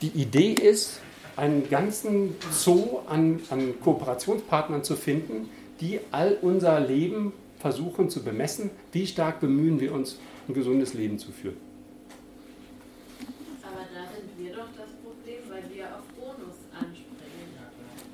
[0.00, 1.00] die Idee ist,
[1.36, 5.48] einen ganzen Zoo an, an Kooperationspartnern zu finden,
[5.80, 8.70] die all unser Leben versuchen zu bemessen.
[8.92, 11.56] Wie stark bemühen wir uns, ein gesundes Leben zu führen?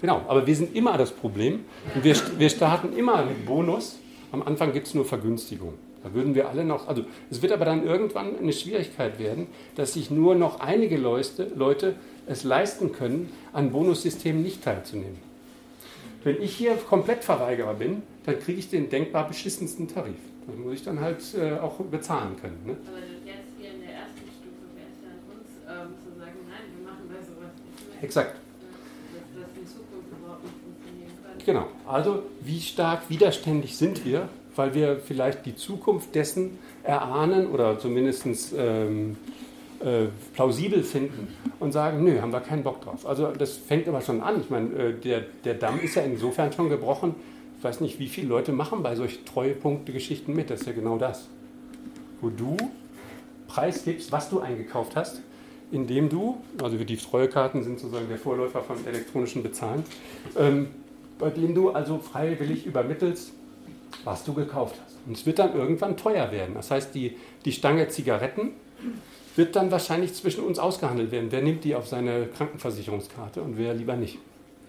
[0.01, 1.64] Genau, aber wir sind immer das Problem.
[1.94, 3.99] Und wir, wir starten immer mit Bonus.
[4.32, 5.74] Am Anfang gibt es nur Vergünstigung.
[6.03, 9.94] Da würden wir alle noch, also es wird aber dann irgendwann eine Schwierigkeit werden, dass
[9.94, 15.18] sich nur noch einige Leute, Leute es leisten können, an Bonussystemen nicht teilzunehmen.
[16.22, 20.16] Wenn ich hier komplett Verweigerer bin, dann kriege ich den denkbar beschissensten Tarif.
[20.47, 22.61] Das muss ich dann halt äh, auch bezahlen können.
[22.64, 22.76] Ne?
[22.86, 26.38] Aber jetzt hier in der ersten Stufe wäre es ja an uns ähm, zu sagen,
[26.49, 28.03] nein, wir machen bei sowas nicht mehr.
[28.05, 28.45] Exakt.
[31.47, 31.66] Genau.
[31.86, 38.26] Also wie stark widerständig sind wir, weil wir vielleicht die Zukunft dessen erahnen oder zumindest
[38.57, 39.16] ähm,
[39.80, 41.28] äh, plausibel finden
[41.61, 43.07] und sagen, nö, haben wir keinen Bock drauf.
[43.07, 44.40] Also das fängt aber schon an.
[44.40, 47.14] Ich meine, äh, der, der Damm ist ja insofern schon gebrochen.
[47.59, 50.51] Ich weiß nicht, wie viele Leute machen bei solchen Treuepunkte-Geschichten mit.
[50.51, 51.28] Das ist ja genau das.
[52.20, 52.57] Wo du
[53.49, 55.20] preisgibst, was du eingekauft hast,
[55.70, 59.84] indem du, also die Treuekarten sind sozusagen der Vorläufer von elektronischen Bezahlen,
[60.38, 60.68] ähm,
[61.18, 63.32] bei dem du also freiwillig übermittelst,
[64.04, 64.96] was du gekauft hast.
[65.06, 66.54] Und es wird dann irgendwann teuer werden.
[66.54, 68.52] Das heißt, die, die Stange Zigaretten
[69.36, 71.30] wird dann wahrscheinlich zwischen uns ausgehandelt werden.
[71.30, 74.18] Wer nimmt die auf seine Krankenversicherungskarte und wer lieber nicht?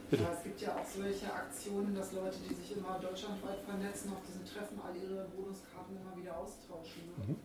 [0.09, 0.23] Bitte.
[0.23, 4.19] Ja, es gibt ja auch solche Aktionen, dass Leute, die sich immer deutschlandweit vernetzen, auf
[4.25, 7.01] diesen Treffen alle ihre Bonuskarten immer wieder austauschen.
[7.17, 7.35] Ne?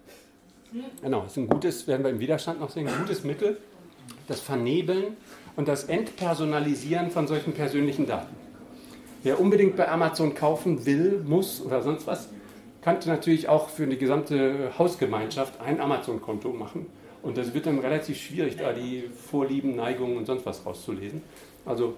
[0.72, 0.84] Mhm.
[1.02, 3.58] Genau, das ist ein gutes, werden wir im Widerstand noch sehen, ein gutes Mittel,
[4.28, 5.16] das Vernebeln
[5.56, 8.34] und das Entpersonalisieren von solchen persönlichen Daten.
[9.22, 12.28] Wer unbedingt bei Amazon kaufen will, muss oder sonst was,
[12.82, 16.86] könnte natürlich auch für eine gesamte Hausgemeinschaft ein Amazon-Konto machen
[17.22, 21.22] und das wird dann relativ schwierig, da die Vorlieben, Neigungen und sonst was rauszulesen.
[21.64, 21.94] Also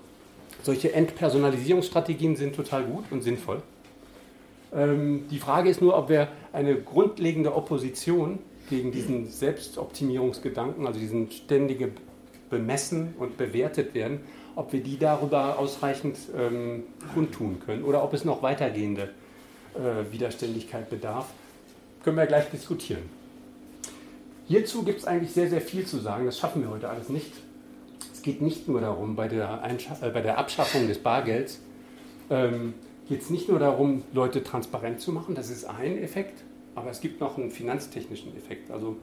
[0.62, 3.62] solche Entpersonalisierungsstrategien sind total gut und sinnvoll.
[4.74, 11.30] Ähm, die Frage ist nur, ob wir eine grundlegende Opposition gegen diesen Selbstoptimierungsgedanken, also diesen
[11.30, 11.90] ständige
[12.50, 14.20] Bemessen und bewertet werden,
[14.56, 19.10] ob wir die darüber ausreichend ähm, kundtun können oder ob es noch weitergehende
[19.74, 21.26] äh, Widerständigkeit bedarf.
[22.02, 23.02] Können wir gleich diskutieren.
[24.46, 26.26] Hierzu gibt es eigentlich sehr, sehr viel zu sagen.
[26.26, 27.32] Das schaffen wir heute alles nicht.
[28.12, 29.62] Es geht nicht nur darum, bei der,
[30.02, 31.60] äh, bei der Abschaffung des Bargelds
[32.30, 32.74] ähm,
[33.08, 35.34] geht es nicht nur darum, Leute transparent zu machen.
[35.34, 36.42] Das ist ein Effekt.
[36.74, 38.70] Aber es gibt noch einen finanztechnischen Effekt.
[38.70, 38.96] Also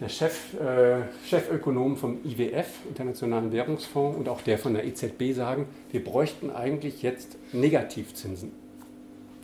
[0.00, 5.66] der Chef, äh, Chefökonom vom IWF, Internationalen Währungsfonds, und auch der von der EZB sagen,
[5.90, 8.52] wir bräuchten eigentlich jetzt Negativzinsen.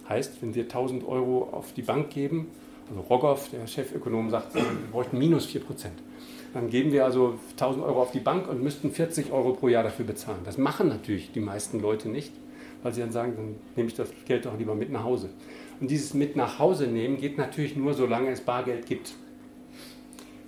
[0.09, 2.49] Heißt, wenn wir 1000 Euro auf die Bank geben
[2.91, 5.95] also Rogoff, der Chefökonom, sagt, wir bräuchten minus 4 Prozent.
[6.53, 9.83] Dann geben wir also 1000 Euro auf die Bank und müssten 40 Euro pro Jahr
[9.83, 10.41] dafür bezahlen.
[10.45, 12.33] Das machen natürlich die meisten Leute nicht,
[12.83, 15.31] weil sie dann sagen, dann nehme ich das Geld doch lieber mit nach Hause.
[15.81, 19.15] Und dieses mit nach Hause nehmen geht natürlich nur, solange es Bargeld gibt.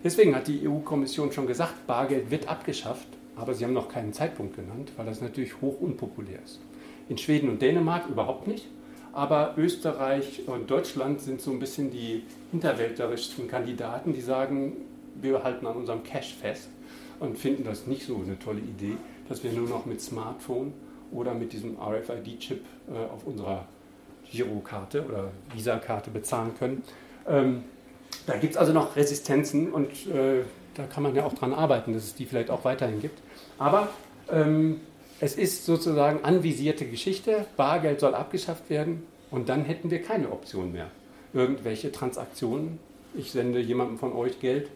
[0.05, 4.57] Deswegen hat die EU-Kommission schon gesagt, Bargeld wird abgeschafft, aber sie haben noch keinen Zeitpunkt
[4.57, 6.61] genannt, weil das natürlich hoch unpopulär ist.
[7.09, 8.67] In Schweden und Dänemark überhaupt nicht.
[9.13, 14.73] Aber Österreich und Deutschland sind so ein bisschen die hinterwäldlerischsten Kandidaten, die sagen,
[15.15, 16.69] wir halten an unserem Cash fest
[17.19, 20.75] und finden das nicht so eine tolle Idee, dass wir nur noch mit Smartphone
[21.13, 23.67] oder mit diesem RFID-Chip äh, auf unserer
[24.31, 26.83] Girokarte oder Visa-Karte bezahlen können.
[28.27, 30.43] Da gibt es also noch Resistenzen und äh,
[30.75, 33.21] da kann man ja auch dran arbeiten, dass es die vielleicht auch weiterhin gibt.
[33.59, 33.89] Aber
[34.31, 34.81] ähm,
[35.21, 40.73] es ist sozusagen anvisierte Geschichte, Bargeld soll abgeschafft werden und dann hätten wir keine Option
[40.73, 40.91] mehr.
[41.33, 42.79] Irgendwelche Transaktionen,
[43.15, 44.69] ich sende jemandem von euch Geld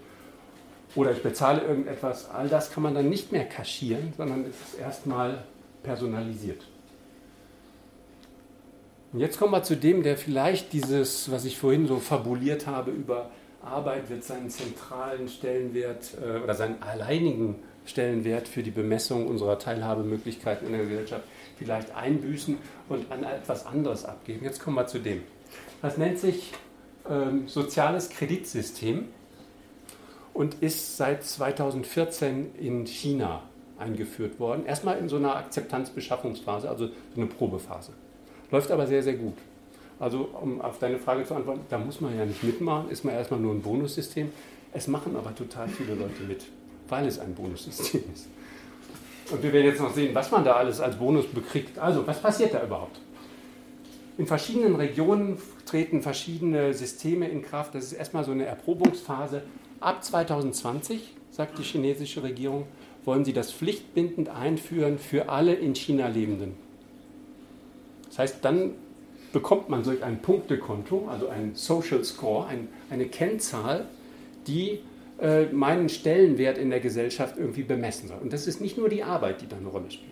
[0.94, 4.80] oder ich bezahle irgendetwas, all das kann man dann nicht mehr kaschieren, sondern es ist
[4.80, 5.44] erstmal
[5.82, 6.62] personalisiert.
[9.12, 12.92] Und jetzt kommen wir zu dem, der vielleicht dieses, was ich vorhin so fabuliert habe
[12.92, 13.30] über
[13.62, 17.56] Arbeit wird seinen zentralen Stellenwert äh, oder seinen alleinigen
[17.86, 21.24] Stellenwert für die Bemessung unserer Teilhabemöglichkeiten in der Gesellschaft
[21.58, 22.58] vielleicht einbüßen
[22.88, 24.44] und an etwas anderes abgeben.
[24.44, 25.22] Jetzt kommen wir zu dem.
[25.82, 26.52] Das nennt sich
[27.08, 29.08] ähm, soziales Kreditsystem
[30.32, 33.42] und ist seit 2014 in China
[33.78, 34.66] eingeführt worden.
[34.66, 37.92] Erstmal in so einer Akzeptanzbeschaffungsphase, also so eine Probephase.
[38.50, 39.34] Läuft aber sehr, sehr gut.
[40.00, 43.14] Also um auf deine Frage zu antworten, da muss man ja nicht mitmachen, ist man
[43.14, 44.32] erstmal nur ein Bonussystem.
[44.72, 46.46] Es machen aber total viele Leute mit
[46.90, 48.28] weil es ein Bonussystem ist.
[49.30, 51.78] Und wir werden jetzt noch sehen, was man da alles als Bonus bekriegt.
[51.78, 53.00] Also, was passiert da überhaupt?
[54.18, 57.74] In verschiedenen Regionen treten verschiedene Systeme in Kraft.
[57.74, 59.42] Das ist erstmal so eine Erprobungsphase.
[59.78, 62.66] Ab 2020, sagt die chinesische Regierung,
[63.04, 66.54] wollen sie das pflichtbindend einführen für alle in China Lebenden.
[68.08, 68.72] Das heißt, dann
[69.32, 73.86] bekommt man solch ein Punktekonto, also ein Social Score, ein, eine Kennzahl,
[74.46, 74.80] die
[75.20, 78.18] äh, meinen Stellenwert in der Gesellschaft irgendwie bemessen soll.
[78.18, 80.10] Und das ist nicht nur die Arbeit, die da eine Rolle spielt.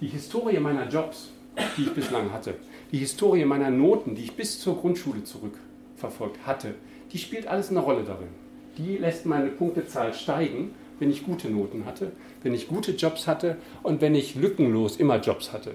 [0.00, 1.30] Die Historie meiner Jobs,
[1.76, 2.54] die ich bislang hatte,
[2.92, 6.74] die Historie meiner Noten, die ich bis zur Grundschule zurückverfolgt hatte,
[7.12, 8.28] die spielt alles eine Rolle darin.
[8.76, 12.12] Die lässt meine Punktezahl steigen, wenn ich gute Noten hatte,
[12.42, 15.74] wenn ich gute Jobs hatte und wenn ich lückenlos immer Jobs hatte.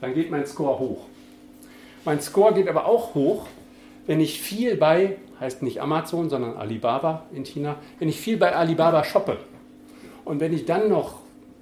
[0.00, 1.06] Dann geht mein Score hoch.
[2.04, 3.46] Mein Score geht aber auch hoch,
[4.06, 8.54] wenn ich viel bei heißt nicht Amazon, sondern Alibaba in China, wenn ich viel bei
[8.54, 9.38] Alibaba shoppe
[10.24, 11.18] und wenn ich dann noch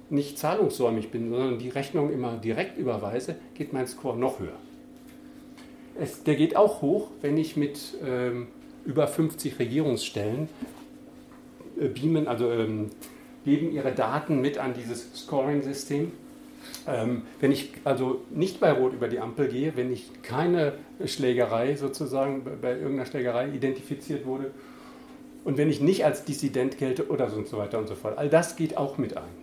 [0.09, 4.57] nicht zahlungssäumig bin, sondern die Rechnung immer direkt überweise, geht mein Score noch höher.
[5.99, 8.47] Es, der geht auch hoch, wenn ich mit ähm,
[8.85, 10.47] über 50 Regierungsstellen
[11.79, 12.89] äh, beamen, also ähm,
[13.45, 16.11] geben ihre Daten mit an dieses Scoring-System.
[16.87, 20.73] Ähm, wenn ich also nicht bei Rot über die Ampel gehe, wenn ich keine
[21.05, 24.51] Schlägerei sozusagen bei irgendeiner Schlägerei identifiziert wurde
[25.43, 28.17] und wenn ich nicht als Dissident gelte oder so und so weiter und so fort,
[28.17, 29.41] all das geht auch mit ein.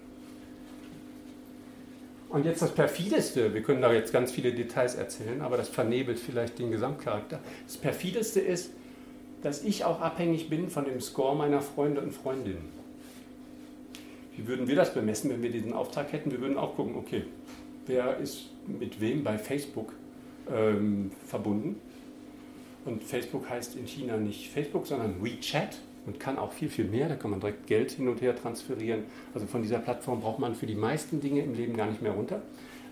[2.28, 6.18] Und jetzt das perfideste, wir können da jetzt ganz viele Details erzählen, aber das vernebelt
[6.18, 7.40] vielleicht den Gesamtcharakter.
[7.66, 8.70] Das perfideste ist,
[9.42, 12.77] dass ich auch abhängig bin von dem Score meiner Freunde und Freundinnen.
[14.39, 16.30] Wie würden wir das bemessen, wenn wir diesen Auftrag hätten?
[16.30, 17.24] Wir würden auch gucken, okay,
[17.86, 19.93] wer ist mit wem bei Facebook
[20.51, 21.80] ähm, verbunden?
[22.84, 27.09] Und Facebook heißt in China nicht Facebook, sondern WeChat und kann auch viel, viel mehr.
[27.09, 29.03] Da kann man direkt Geld hin und her transferieren.
[29.34, 32.12] Also von dieser Plattform braucht man für die meisten Dinge im Leben gar nicht mehr
[32.12, 32.41] runter.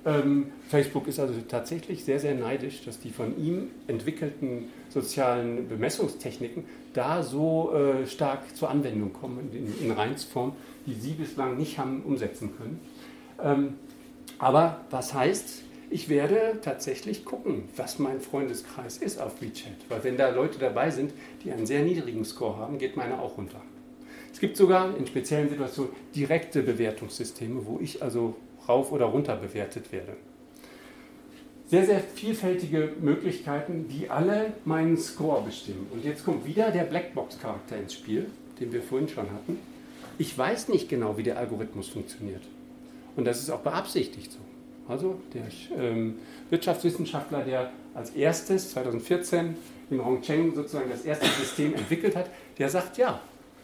[0.04, 6.64] Ähm, Facebook ist also tatsächlich sehr, sehr neidisch, dass die von ihm entwickelten sozialen Bemessungstechniken
[6.92, 10.52] da so äh, stark zur Anwendung kommen in, in Reinsform,
[10.86, 12.80] die sie bislang nicht haben umsetzen können.
[13.42, 13.74] Ähm,
[14.38, 19.72] aber was heißt, ich werde tatsächlich gucken, was mein Freundeskreis ist auf WeChat.
[19.88, 21.12] Weil wenn da Leute dabei sind,
[21.44, 23.60] die einen sehr niedrigen Score haben, geht meine auch runter.
[24.32, 28.36] Es gibt sogar in speziellen Situationen direkte Bewertungssysteme, wo ich also
[28.68, 30.16] rauf oder runter bewertet werde.
[31.68, 35.86] Sehr, sehr vielfältige Möglichkeiten, die alle meinen Score bestimmen.
[35.92, 38.26] Und jetzt kommt wieder der Blackbox-Charakter ins Spiel,
[38.60, 39.58] den wir vorhin schon hatten.
[40.18, 42.42] Ich weiß nicht genau, wie der Algorithmus funktioniert.
[43.16, 44.38] Und das ist auch beabsichtigt so.
[44.88, 45.42] Also der
[45.76, 46.18] ähm,
[46.50, 49.56] Wirtschaftswissenschaftler, der als erstes 2014
[49.90, 53.20] in Hongcheng sozusagen das erste System entwickelt hat, der sagt, ja,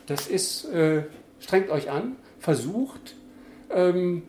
[0.06, 1.04] das ist, äh,
[1.38, 3.14] strengt euch an, versucht
[3.70, 4.22] ähm,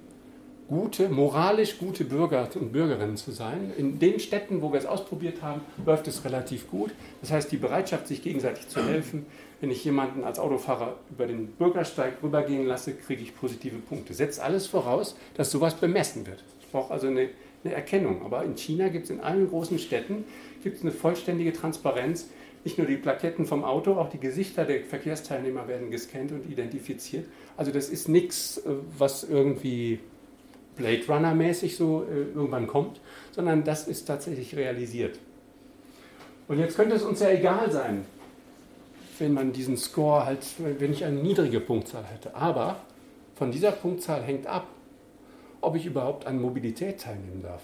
[0.73, 3.71] gute, moralisch gute Bürger und Bürgerinnen zu sein.
[3.77, 6.91] In den Städten, wo wir es ausprobiert haben, läuft es relativ gut.
[7.21, 9.25] Das heißt, die Bereitschaft, sich gegenseitig zu helfen,
[9.61, 14.13] wenn ich jemanden als Autofahrer über den Bürgersteig rübergehen lasse, kriege ich positive Punkte.
[14.13, 16.43] Setzt alles voraus, dass sowas bemessen wird
[16.73, 17.29] braucht also eine,
[17.63, 18.25] eine Erkennung.
[18.25, 20.25] Aber in China gibt es in allen großen Städten
[20.63, 22.29] gibt eine vollständige Transparenz.
[22.65, 27.25] Nicht nur die Plaketten vom Auto, auch die Gesichter der Verkehrsteilnehmer werden gescannt und identifiziert.
[27.57, 29.99] Also das ist nichts, äh, was irgendwie
[30.75, 32.99] Blade Runner-mäßig so äh, irgendwann kommt,
[33.31, 35.19] sondern das ist tatsächlich realisiert.
[36.47, 38.05] Und jetzt könnte es uns ja egal sein,
[39.19, 42.35] wenn man diesen Score halt, wenn ich eine niedrige Punktzahl hätte.
[42.35, 42.77] Aber
[43.35, 44.67] von dieser Punktzahl hängt ab,
[45.61, 47.61] ob ich überhaupt an Mobilität teilnehmen darf.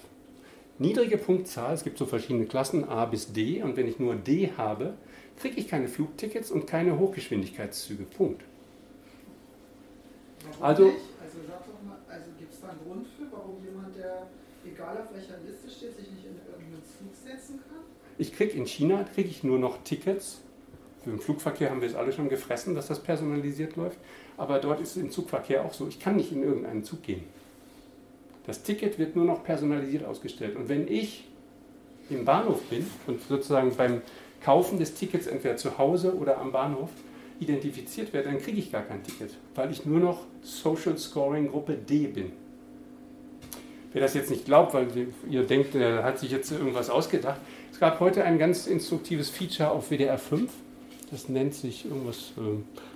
[0.78, 4.52] Niedrige Punktzahl, es gibt so verschiedene Klassen A bis D und wenn ich nur D
[4.56, 4.94] habe,
[5.40, 8.04] kriege ich keine Flugtickets und keine Hochgeschwindigkeitszüge.
[8.04, 8.44] Punkt.
[10.62, 10.96] Also, nicht?
[11.22, 11.38] also,
[12.08, 14.28] also gibt es da Grund für, warum jemand, der
[14.66, 17.80] egal auf welcher Liste steht, sich nicht in irgendeinen Zug setzen kann?
[18.18, 20.42] Ich kriege in China kriege ich nur noch Tickets.
[21.04, 23.98] Für den Flugverkehr haben wir es alle schon gefressen, dass das personalisiert läuft.
[24.38, 25.88] Aber dort ist es im Zugverkehr auch so.
[25.88, 27.24] Ich kann nicht in irgendeinen Zug gehen.
[28.46, 30.56] Das Ticket wird nur noch personalisiert ausgestellt.
[30.56, 31.26] Und wenn ich
[32.10, 34.02] im Bahnhof bin und sozusagen beim
[34.42, 36.90] Kaufen des Tickets entweder zu Hause oder am Bahnhof
[37.40, 41.76] identifiziert werde, dann kriege ich gar kein Ticket, weil ich nur noch Social Scoring Gruppe
[41.76, 42.32] D bin.
[43.92, 44.88] Wer das jetzt nicht glaubt, weil
[45.30, 47.40] ihr denkt, er hat sich jetzt irgendwas ausgedacht,
[47.72, 50.52] es gab heute ein ganz instruktives Feature auf WDR 5.
[51.12, 52.42] Das nennt sich irgendwas äh,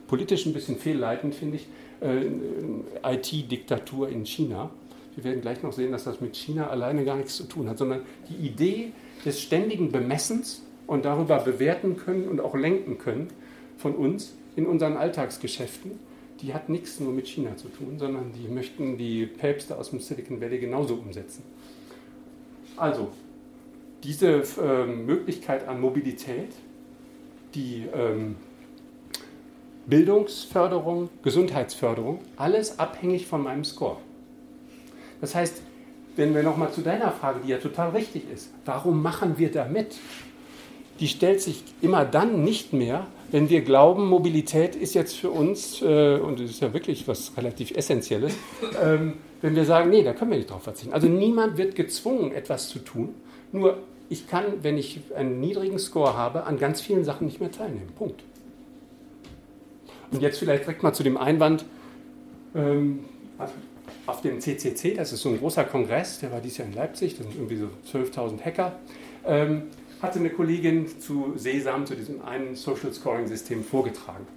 [0.07, 1.67] politisch ein bisschen fehlleitend, finde ich,
[2.01, 4.69] äh, IT-Diktatur in China.
[5.15, 7.77] Wir werden gleich noch sehen, dass das mit China alleine gar nichts zu tun hat,
[7.77, 8.91] sondern die Idee
[9.25, 13.29] des ständigen Bemessens und darüber bewerten können und auch lenken können
[13.77, 15.99] von uns in unseren Alltagsgeschäften,
[16.43, 20.01] die hat nichts nur mit China zu tun, sondern die möchten die Päpste aus dem
[20.01, 21.43] Silicon Valley genauso umsetzen.
[22.75, 23.09] Also,
[24.03, 26.51] diese äh, Möglichkeit an Mobilität,
[27.55, 28.35] die ähm,
[29.87, 33.97] Bildungsförderung, Gesundheitsförderung, alles abhängig von meinem Score.
[35.21, 35.61] Das heißt,
[36.17, 39.65] wenn wir nochmal zu deiner Frage, die ja total richtig ist, warum machen wir da
[39.65, 39.95] mit?
[40.99, 45.81] Die stellt sich immer dann nicht mehr, wenn wir glauben, Mobilität ist jetzt für uns,
[45.81, 48.35] äh, und das ist ja wirklich was relativ Essentielles,
[48.81, 50.93] ähm, wenn wir sagen, nee, da können wir nicht drauf verzichten.
[50.93, 53.15] Also niemand wird gezwungen, etwas zu tun.
[53.51, 57.51] Nur ich kann, wenn ich einen niedrigen Score habe, an ganz vielen Sachen nicht mehr
[57.51, 57.91] teilnehmen.
[57.97, 58.21] Punkt.
[60.11, 61.65] Und jetzt vielleicht direkt mal zu dem Einwand.
[62.53, 62.99] Ähm,
[64.05, 67.17] auf dem CCC, das ist so ein großer Kongress, der war dieses Jahr in Leipzig,
[67.17, 68.73] das sind irgendwie so 12.000 Hacker,
[69.25, 69.63] ähm,
[70.03, 74.27] hatte eine Kollegin zu Sesam, zu diesem einen Social Scoring System vorgetragen.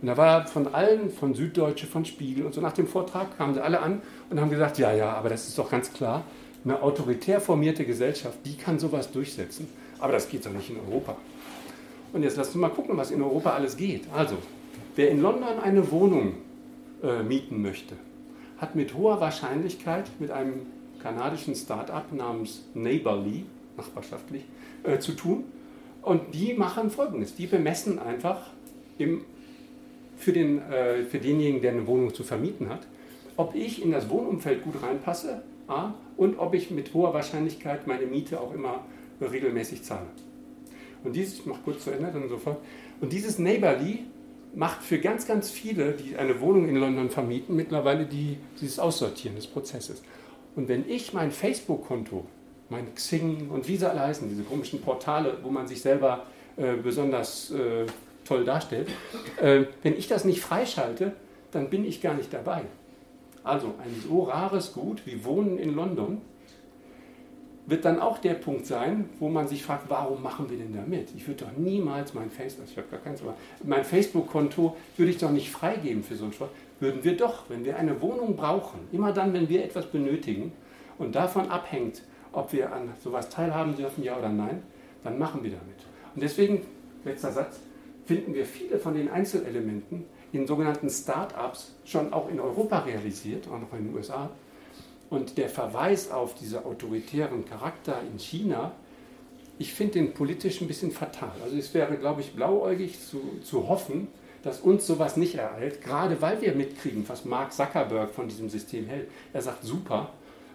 [0.00, 3.52] Und da war von allen, von Süddeutsche, von Spiegel und so nach dem Vortrag kamen
[3.52, 6.24] sie alle an und haben gesagt, ja, ja, aber das ist doch ganz klar,
[6.64, 9.68] eine autoritär formierte Gesellschaft, die kann sowas durchsetzen.
[9.98, 11.16] Aber das geht doch nicht in Europa.
[12.14, 14.04] Und jetzt lasst uns mal gucken, was in Europa alles geht.
[14.14, 14.36] Also,
[14.96, 16.34] wer in London eine Wohnung
[17.02, 17.94] äh, mieten möchte,
[18.56, 20.66] hat mit hoher Wahrscheinlichkeit mit einem
[21.02, 23.44] kanadischen Start-up namens Neighborly,
[23.76, 24.44] nachbarschaftlich,
[24.84, 25.44] äh, zu tun.
[26.02, 27.34] Und die machen Folgendes.
[27.34, 28.50] Die bemessen einfach
[28.98, 29.22] im,
[30.16, 32.86] für, den, äh, für denjenigen, der eine Wohnung zu vermieten hat,
[33.36, 38.04] ob ich in das Wohnumfeld gut reinpasse A, und ob ich mit hoher Wahrscheinlichkeit meine
[38.04, 38.84] Miete auch immer
[39.20, 40.06] regelmäßig zahle.
[41.02, 42.58] Und dieses, ich mache kurz zu Ende, dann sofort.
[43.00, 44.00] Und dieses Neighborly
[44.54, 49.36] macht für ganz, ganz viele, die eine Wohnung in London vermieten, mittlerweile die, dieses Aussortieren
[49.36, 50.02] des Prozesses.
[50.56, 52.26] Und wenn ich mein Facebook-Konto,
[52.70, 56.26] mein Xing und wie sie alle heißen, diese komischen Portale, wo man sich selber
[56.56, 57.86] äh, besonders äh,
[58.24, 58.88] toll darstellt,
[59.40, 61.12] äh, wenn ich das nicht freischalte,
[61.50, 62.62] dann bin ich gar nicht dabei.
[63.42, 66.20] Also ein so rares Gut wie Wohnen in London
[67.66, 70.82] wird dann auch der Punkt sein, wo man sich fragt, warum machen wir denn da
[70.82, 71.14] mit?
[71.16, 75.18] Ich würde doch niemals mein Facebook, ich habe gar keins, aber mein Facebook-Konto würde ich
[75.18, 76.50] doch nicht freigeben für so einen Sport.
[76.80, 80.52] Würden wir doch, wenn wir eine Wohnung brauchen, immer dann, wenn wir etwas benötigen
[80.98, 82.02] und davon abhängt,
[82.32, 84.62] ob wir an sowas teilhaben dürfen, ja oder nein,
[85.02, 85.78] dann machen wir damit.
[86.14, 86.62] Und deswegen,
[87.04, 87.60] letzter Satz,
[88.06, 93.60] finden wir viele von den Einzelelementen in sogenannten Start-ups schon auch in Europa realisiert, auch
[93.60, 94.30] noch in den USA,
[95.10, 98.72] und der Verweis auf diesen autoritären Charakter in China,
[99.58, 101.32] ich finde den politisch ein bisschen fatal.
[101.42, 104.08] Also es wäre, glaube ich, blauäugig zu, zu hoffen,
[104.42, 108.86] dass uns sowas nicht ereilt, gerade weil wir mitkriegen, was Mark Zuckerberg von diesem System
[108.86, 109.08] hält.
[109.32, 110.10] Er sagt, super,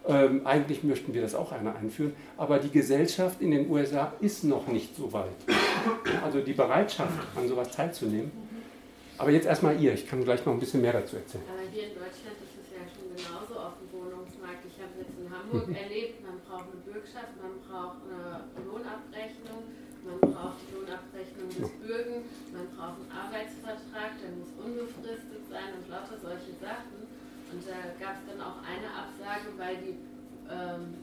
[0.07, 4.43] ähm, eigentlich möchten wir das auch einer einführen, aber die Gesellschaft in den USA ist
[4.43, 5.31] noch nicht so weit.
[6.23, 8.31] Also die Bereitschaft, an sowas teilzunehmen.
[9.17, 11.43] Aber jetzt erstmal ihr, ich kann gleich noch ein bisschen mehr dazu erzählen.
[11.47, 12.35] Aber hier in Deutschland
[15.45, 15.75] Hamburg mhm.
[15.75, 19.61] erlebt, man braucht eine Bürgschaft, man braucht eine Lohnabrechnung,
[20.01, 25.85] man braucht die Lohnabrechnung des Bürgen, man braucht einen Arbeitsvertrag, der muss unbefristet sein und
[25.85, 27.04] lauter solche Sachen.
[27.55, 29.95] Und da gab es dann auch eine Absage, weil die,
[30.51, 30.99] ähm,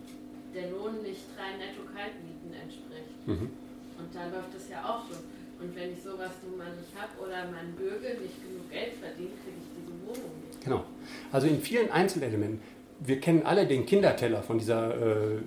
[0.53, 3.17] der Lohn nicht drei Netto-Kaltmieten entspricht.
[3.25, 3.49] Mhm.
[3.97, 5.17] Und da läuft es ja auch so.
[5.65, 9.33] Und wenn ich sowas nun mal nicht habe oder mein Bürger nicht genug Geld verdient,
[9.41, 10.61] kriege ich diese Wohnung nicht.
[10.61, 10.85] Genau.
[11.33, 12.61] Also in vielen Einzelelementen
[13.07, 15.39] wir kennen alle den Kinderteller von dieser äh,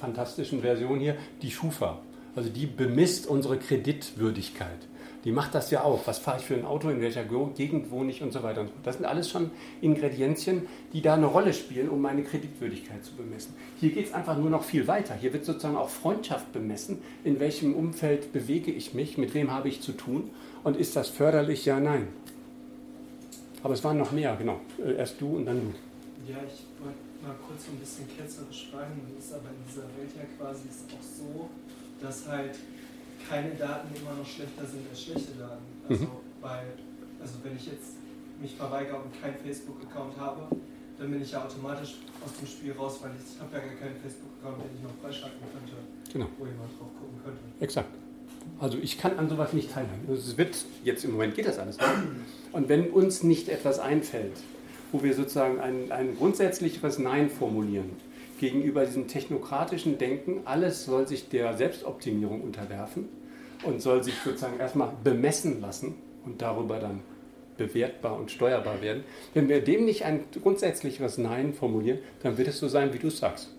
[0.00, 1.98] fantastischen Version hier, die Schufa.
[2.36, 4.78] Also die bemisst unsere Kreditwürdigkeit.
[5.24, 6.06] Die macht das ja auch.
[6.06, 8.66] Was fahre ich für ein Auto, in welcher Gegend wohne ich und so weiter.
[8.84, 9.50] Das sind alles schon
[9.80, 13.54] Ingredienzien, die da eine Rolle spielen, um meine Kreditwürdigkeit zu bemessen.
[13.80, 15.14] Hier geht es einfach nur noch viel weiter.
[15.14, 16.98] Hier wird sozusagen auch Freundschaft bemessen.
[17.24, 19.18] In welchem Umfeld bewege ich mich?
[19.18, 20.30] Mit wem habe ich zu tun?
[20.62, 21.64] Und ist das förderlich?
[21.64, 22.08] Ja, nein.
[23.62, 24.60] Aber es waren noch mehr, genau.
[24.84, 26.32] Äh, erst du und dann du.
[26.32, 29.00] Ja, ich wollte mal kurz so ein bisschen ketzerisch fragen.
[29.16, 31.48] Das ist aber in dieser Welt ja quasi auch so,
[32.00, 32.54] dass halt
[33.28, 35.64] keine Daten immer noch schlechter sind als schlechte Daten.
[35.88, 36.10] Also, mhm.
[36.40, 36.62] bei,
[37.20, 37.96] also wenn ich jetzt
[38.40, 40.46] mich verweigere und keinen Facebook-Account habe,
[40.98, 43.74] dann bin ich ja automatisch aus dem Spiel raus, weil ich, ich habe ja gar
[43.74, 45.76] keinen Facebook-Account, den ich noch freischalten könnte,
[46.12, 46.26] genau.
[46.38, 47.40] wo jemand drauf gucken könnte.
[47.60, 47.90] Exakt.
[48.60, 50.08] Also ich kann an sowas nicht teilnehmen.
[50.12, 51.90] Es wird, jetzt im Moment geht das alles nicht.
[52.52, 54.36] Und wenn uns nicht etwas einfällt,
[54.90, 57.90] wo wir sozusagen ein, ein grundsätzlicheres Nein formulieren
[58.38, 60.42] gegenüber diesem technokratischen Denken.
[60.44, 63.08] Alles soll sich der Selbstoptimierung unterwerfen
[63.64, 67.00] und soll sich sozusagen erstmal bemessen lassen und darüber dann
[67.56, 69.04] bewertbar und steuerbar werden.
[69.34, 73.10] Wenn wir dem nicht ein grundsätzlicheres Nein formulieren, dann wird es so sein, wie du
[73.10, 73.50] sagst.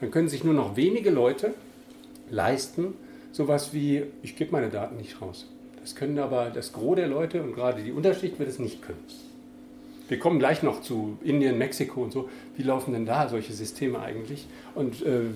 [0.00, 1.54] Dann können sich nur noch wenige Leute
[2.30, 2.94] leisten,
[3.32, 5.46] sowas wie, ich gebe meine Daten nicht raus.
[5.80, 9.04] Das können aber das Gros der Leute und gerade die Unterschicht wird es nicht können.
[10.06, 12.28] Wir kommen gleich noch zu Indien, Mexiko und so.
[12.56, 14.46] Wie laufen denn da solche Systeme eigentlich?
[14.74, 15.32] Und äh,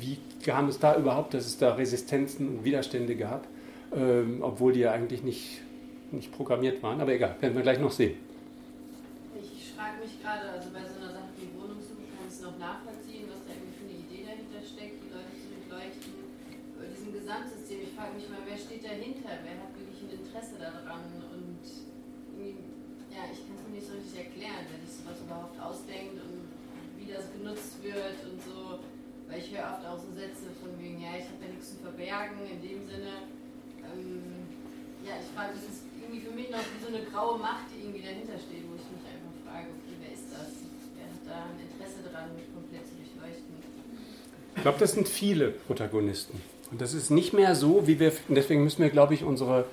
[0.00, 3.46] wie kam es da überhaupt, dass es da Resistenzen und Widerstände gab,
[3.94, 5.60] ähm, obwohl die ja eigentlich nicht,
[6.10, 7.02] nicht programmiert waren?
[7.02, 8.16] Aber egal, werden wir gleich noch sehen.
[9.36, 13.28] Ich frage mich gerade, also bei so einer Sache wie Wohnungssuche kann es noch nachvollziehen,
[13.28, 16.16] was da irgendwie für eine Idee dahinter steckt, die Leute zu durchleuchten.
[16.80, 19.36] Diesem Gesamtsystem, ich frage mich mal, wer steht dahinter?
[19.44, 21.27] Wer hat wirklich ein Interesse daran?
[23.18, 26.46] Ja, ich kann nicht so richtig erklären, wer sich sowas überhaupt ausdenkt und
[26.94, 28.78] wie das genutzt wird und so.
[29.26, 31.82] Weil ich höre oft auch so Sätze von wegen, ja, ich habe ja nichts zu
[31.82, 33.26] verbergen, in dem Sinne.
[33.82, 34.46] Ähm,
[35.02, 37.82] ja, ich frage, das ist irgendwie für mich noch wie so eine graue Macht, die
[37.82, 40.62] irgendwie dahinter steht, wo ich mich einfach frage, okay, wer ist das?
[40.94, 43.50] Wer hat da ein Interesse daran, mich komplett zu durchleuchten?
[44.54, 46.38] Ich glaube, das sind viele Protagonisten.
[46.70, 49.66] Und das ist nicht mehr so, wie wir, deswegen müssen wir, glaube ich, unsere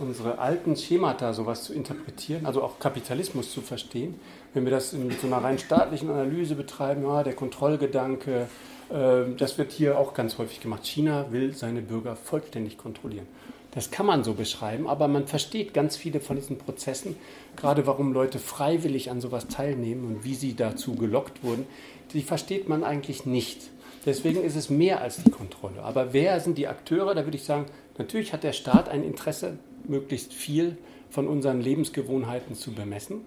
[0.00, 4.14] unsere alten Schemata, sowas zu interpretieren, also auch Kapitalismus zu verstehen.
[4.54, 8.48] Wenn wir das mit so einer rein staatlichen Analyse betreiben, ja, der Kontrollgedanke,
[8.90, 10.86] äh, das wird hier auch ganz häufig gemacht.
[10.86, 13.26] China will seine Bürger vollständig kontrollieren.
[13.72, 17.14] Das kann man so beschreiben, aber man versteht ganz viele von diesen Prozessen,
[17.54, 21.66] gerade warum Leute freiwillig an sowas teilnehmen und wie sie dazu gelockt wurden,
[22.12, 23.70] die versteht man eigentlich nicht.
[24.06, 25.82] Deswegen ist es mehr als die Kontrolle.
[25.82, 27.14] Aber wer sind die Akteure?
[27.14, 27.66] Da würde ich sagen,
[27.98, 29.58] natürlich hat der Staat ein Interesse,
[29.88, 30.76] möglichst viel
[31.10, 33.22] von unseren Lebensgewohnheiten zu bemessen.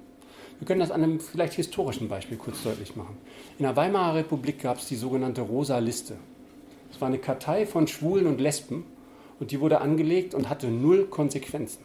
[0.60, 3.18] Wir können das an einem vielleicht historischen Beispiel kurz deutlich machen.
[3.58, 6.16] In der Weimarer Republik gab es die sogenannte Rosa Liste.
[6.92, 8.86] Es war eine Kartei von Schwulen und Lesben
[9.40, 11.84] und die wurde angelegt und hatte null Konsequenzen.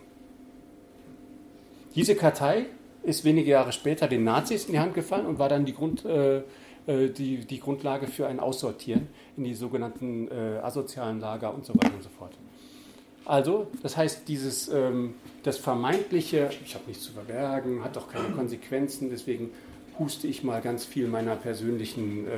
[1.94, 2.66] Diese Kartei
[3.02, 6.04] ist wenige Jahre später den Nazis in die Hand gefallen und war dann die, Grund,
[6.04, 6.42] äh,
[6.86, 11.74] äh die, die Grundlage für ein Aussortieren in die sogenannten äh, asozialen Lager und so
[11.74, 12.36] weiter und so fort.
[13.28, 18.30] Also, das heißt, dieses, ähm, das vermeintliche, ich habe nichts zu verbergen, hat doch keine
[18.30, 19.50] Konsequenzen, deswegen
[19.98, 22.30] huste ich mal ganz viel meiner persönlichen äh,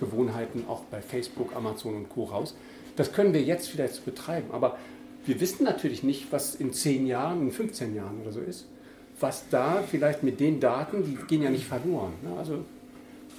[0.00, 2.24] Gewohnheiten auch bei Facebook, Amazon und Co.
[2.24, 2.56] raus.
[2.96, 4.78] Das können wir jetzt vielleicht betreiben, aber
[5.24, 8.66] wir wissen natürlich nicht, was in 10 Jahren, in 15 Jahren oder so ist,
[9.20, 12.14] was da vielleicht mit den Daten, die gehen ja nicht verloren.
[12.20, 12.36] Ne?
[12.36, 12.64] Also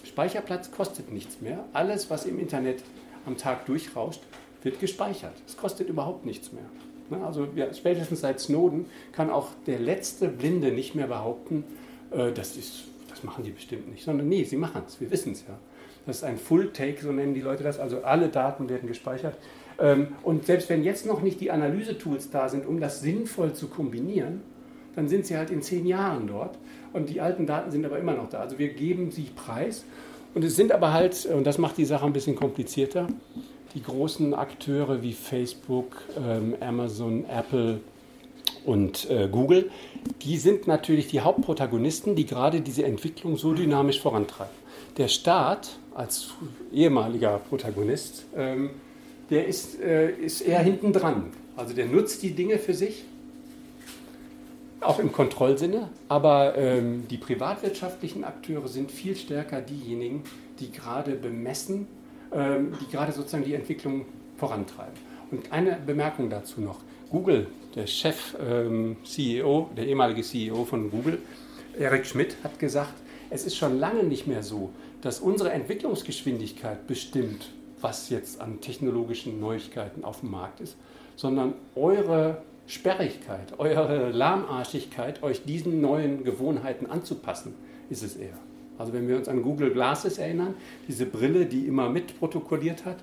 [0.06, 1.66] Speicherplatz kostet nichts mehr.
[1.74, 2.82] Alles, was im Internet
[3.26, 4.22] am Tag durchrauscht,
[4.62, 5.34] wird gespeichert.
[5.46, 6.64] Es kostet überhaupt nichts mehr.
[7.10, 7.24] Ne?
[7.26, 11.64] Also spätestens seit Snowden kann auch der letzte Blinde nicht mehr behaupten,
[12.12, 15.34] äh, das, ist, das machen die bestimmt nicht, sondern nee, sie machen es, wir wissen
[15.34, 15.58] es ja.
[16.06, 19.38] Das ist ein Full Take, so nennen die Leute das, also alle Daten werden gespeichert.
[19.80, 23.68] Ähm, und selbst wenn jetzt noch nicht die Analysetools da sind, um das sinnvoll zu
[23.68, 24.42] kombinieren,
[24.96, 26.58] dann sind sie halt in zehn Jahren dort
[26.92, 28.40] und die alten Daten sind aber immer noch da.
[28.40, 29.86] Also wir geben sie preis
[30.36, 33.08] und es sind aber halt, und das macht die Sache ein bisschen komplizierter,
[33.74, 37.80] die großen Akteure wie Facebook, ähm, Amazon, Apple
[38.66, 39.72] und äh, Google,
[40.22, 44.56] die sind natürlich die Hauptprotagonisten, die gerade diese Entwicklung so dynamisch vorantreiben.
[44.98, 46.32] Der Staat als
[46.72, 48.72] ehemaliger Protagonist, ähm,
[49.30, 51.32] der ist, äh, ist eher hinten dran.
[51.56, 53.06] Also der nutzt die Dinge für sich,
[54.82, 60.24] auch im Kontrollsinne, aber ähm, die privatwirtschaftlichen Akteure sind viel stärker diejenigen,
[60.60, 61.88] die gerade bemessen,
[62.34, 64.06] die gerade sozusagen die Entwicklung
[64.38, 64.94] vorantreiben.
[65.32, 66.80] Und eine Bemerkung dazu noch.
[67.10, 71.20] Google, der Chef ähm, CEO, der ehemalige CEO von Google,
[71.78, 72.94] Eric Schmidt, hat gesagt,
[73.30, 77.50] es ist schon lange nicht mehr so, dass unsere Entwicklungsgeschwindigkeit bestimmt,
[77.82, 80.78] was jetzt an technologischen Neuigkeiten auf dem Markt ist,
[81.16, 87.54] sondern eure Sperrigkeit, eure Lahmarschigkeit, euch diesen neuen Gewohnheiten anzupassen,
[87.90, 88.38] ist es eher.
[88.78, 90.56] Also wenn wir uns an Google Glasses erinnern,
[90.88, 92.98] diese Brille, die immer mitprotokolliert hat,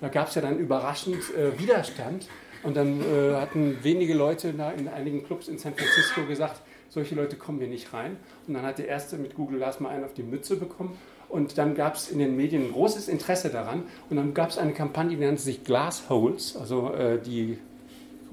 [0.00, 2.26] da gab es ja dann überraschend äh, Widerstand.
[2.62, 6.60] Und dann äh, hatten wenige Leute in einigen Clubs in San Francisco gesagt,
[6.90, 8.16] solche Leute kommen hier nicht rein.
[8.46, 10.98] Und dann hat der erste mit Google Glass mal einen auf die Mütze bekommen.
[11.28, 13.84] Und dann gab es in den Medien ein großes Interesse daran.
[14.10, 17.58] Und dann gab es eine Kampagne, die nannte sich Glassholes, also äh, die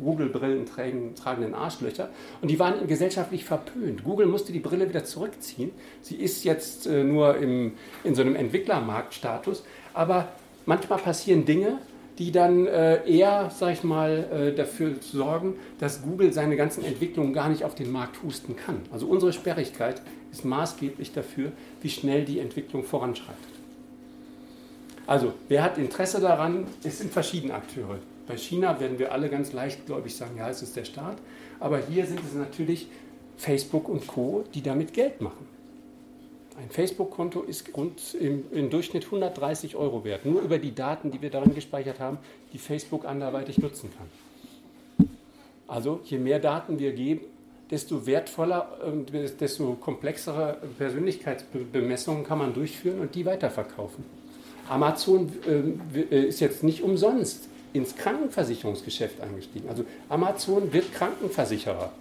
[0.02, 2.10] Google-Brillen tragenden Arschlöcher.
[2.42, 4.04] Und die waren gesellschaftlich verpönt.
[4.04, 5.72] Google musste die Brille wieder zurückziehen.
[6.02, 9.64] Sie ist jetzt äh, nur im, in so einem Entwicklermarktstatus.
[9.94, 10.30] Aber
[10.66, 11.80] manchmal passieren Dinge,
[12.18, 17.34] die dann äh, eher, sag ich mal, äh, dafür sorgen, dass Google seine ganzen Entwicklungen
[17.34, 18.82] gar nicht auf den Markt husten kann.
[18.92, 20.02] Also unsere Sperrigkeit
[20.32, 21.52] ist maßgeblich dafür,
[21.82, 23.38] wie schnell die Entwicklung voranschreitet.
[25.06, 26.68] Also, wer hat Interesse daran?
[26.84, 28.00] Es sind verschiedene Akteure.
[28.28, 31.18] Bei China werden wir alle ganz leichtgläubig sagen, ja, es ist der Staat.
[31.60, 32.88] Aber hier sind es natürlich
[33.38, 35.48] Facebook und Co., die damit Geld machen.
[36.60, 41.22] Ein Facebook-Konto ist rund im, im, Durchschnitt 130 Euro wert, nur über die Daten, die
[41.22, 42.18] wir darin gespeichert haben,
[42.52, 45.08] die Facebook anderweitig nutzen kann.
[45.68, 47.22] Also je mehr Daten wir geben,
[47.70, 54.04] desto wertvoller und desto komplexere Persönlichkeitsbemessungen kann man durchführen und die weiterverkaufen.
[54.68, 55.32] Amazon
[55.94, 59.70] äh, ist jetzt nicht umsonst ins Krankenversicherungsgeschäft eingestiegen.
[59.70, 61.92] Also Amazon wird Krankenversicherer,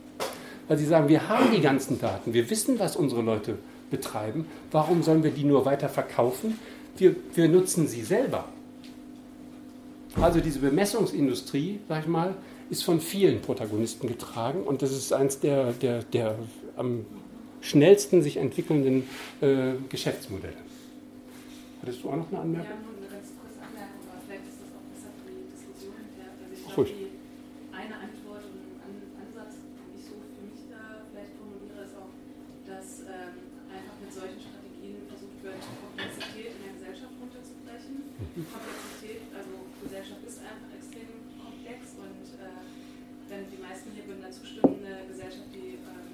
[0.68, 3.58] weil sie sagen, wir haben die ganzen Daten, wir wissen, was unsere Leute
[3.90, 6.58] betreiben, warum sollen wir die nur weiter verkaufen?
[6.96, 8.46] Wir, wir nutzen sie selber.
[10.20, 12.34] Also diese Bemessungsindustrie, sag ich mal,
[12.70, 16.36] ist von vielen Protagonisten getragen und das ist eines der, der, der
[16.76, 17.04] am
[17.60, 19.04] schnellsten sich entwickelnden
[19.40, 20.54] äh, Geschäftsmodelle.
[21.82, 22.70] Hattest du auch noch eine Anmerkung?
[22.70, 22.95] Ja,
[26.76, 26.92] ruhig.
[27.72, 32.12] Eine Antwort und ein Ansatz, den ich so für mich da vielleicht formuliere, ist auch,
[32.68, 38.12] dass ähm, einfach mit solchen Strategien versucht wird, Komplexität in der Gesellschaft runterzubrechen.
[38.12, 38.44] Mhm.
[38.44, 41.08] Komplexität, also Gesellschaft ist einfach extrem
[41.40, 42.60] komplex und äh,
[43.28, 46.12] wenn die meisten hier würden da zustimmen, eine Gesellschaft, die, ähm,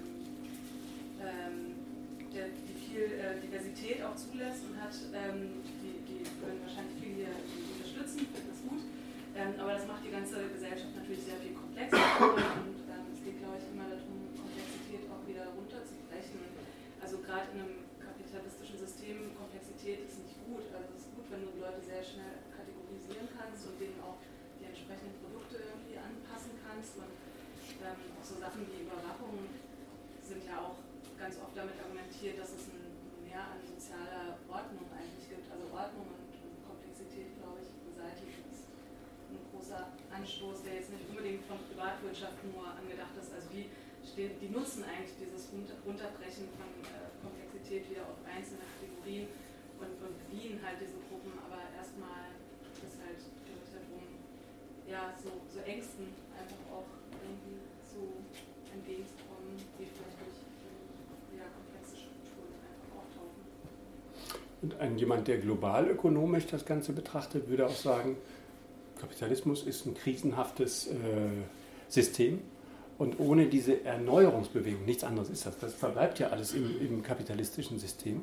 [1.21, 1.57] ähm,
[2.33, 4.97] der, die viel äh, Diversität auch zulässt und hat,
[9.43, 13.59] aber das macht die ganze Gesellschaft natürlich sehr viel komplexer und ähm, es geht, glaube
[13.59, 16.39] ich, immer darum, Komplexität auch wieder runterzubrechen.
[17.03, 20.63] Also gerade in einem kapitalistischen System, Komplexität ist nicht gut.
[20.71, 24.23] Also es ist gut, wenn du Leute sehr schnell kategorisieren kannst und denen auch
[24.63, 27.03] die entsprechenden Produkte irgendwie anpassen kannst.
[27.03, 27.11] Und
[27.83, 29.43] ähm, auch so Sachen wie Überwachung
[30.23, 30.79] sind ja auch
[31.19, 32.95] ganz oft damit argumentiert, dass es ein
[33.27, 35.51] Mehr an sozialer Ordnung eigentlich gibt.
[35.51, 37.91] Also Ordnung und, und Komplexität, glaube ich, ein
[39.63, 43.31] großer Anstoß, der jetzt nicht unbedingt von Privatwirtschaft nur angedacht ist.
[43.31, 43.71] Also wie
[44.03, 49.31] stehen, die nutzen eigentlich dieses Runterbrechen von äh, Komplexität wieder auf einzelne Kategorien
[49.79, 52.35] und, und bedienen halt diese Gruppen, aber erstmal
[52.83, 54.03] ist halt, glaube ich, darum,
[54.91, 56.91] ja, so, so Ängsten einfach auch
[57.23, 58.19] irgendwie zu
[58.75, 63.47] entgegenzukommen, die vielleicht durch ähm, ja, komplexe Strukturen einfach auftauchen.
[64.67, 68.19] Und ein, jemand, der global ökonomisch das Ganze betrachtet, würde auch sagen,
[69.03, 70.93] Kapitalismus ist ein krisenhaftes äh,
[71.89, 72.39] System.
[72.99, 77.81] Und ohne diese Erneuerungsbewegung, nichts anderes ist das, das verbleibt ja alles im, im kapitalistischen
[77.81, 78.23] System,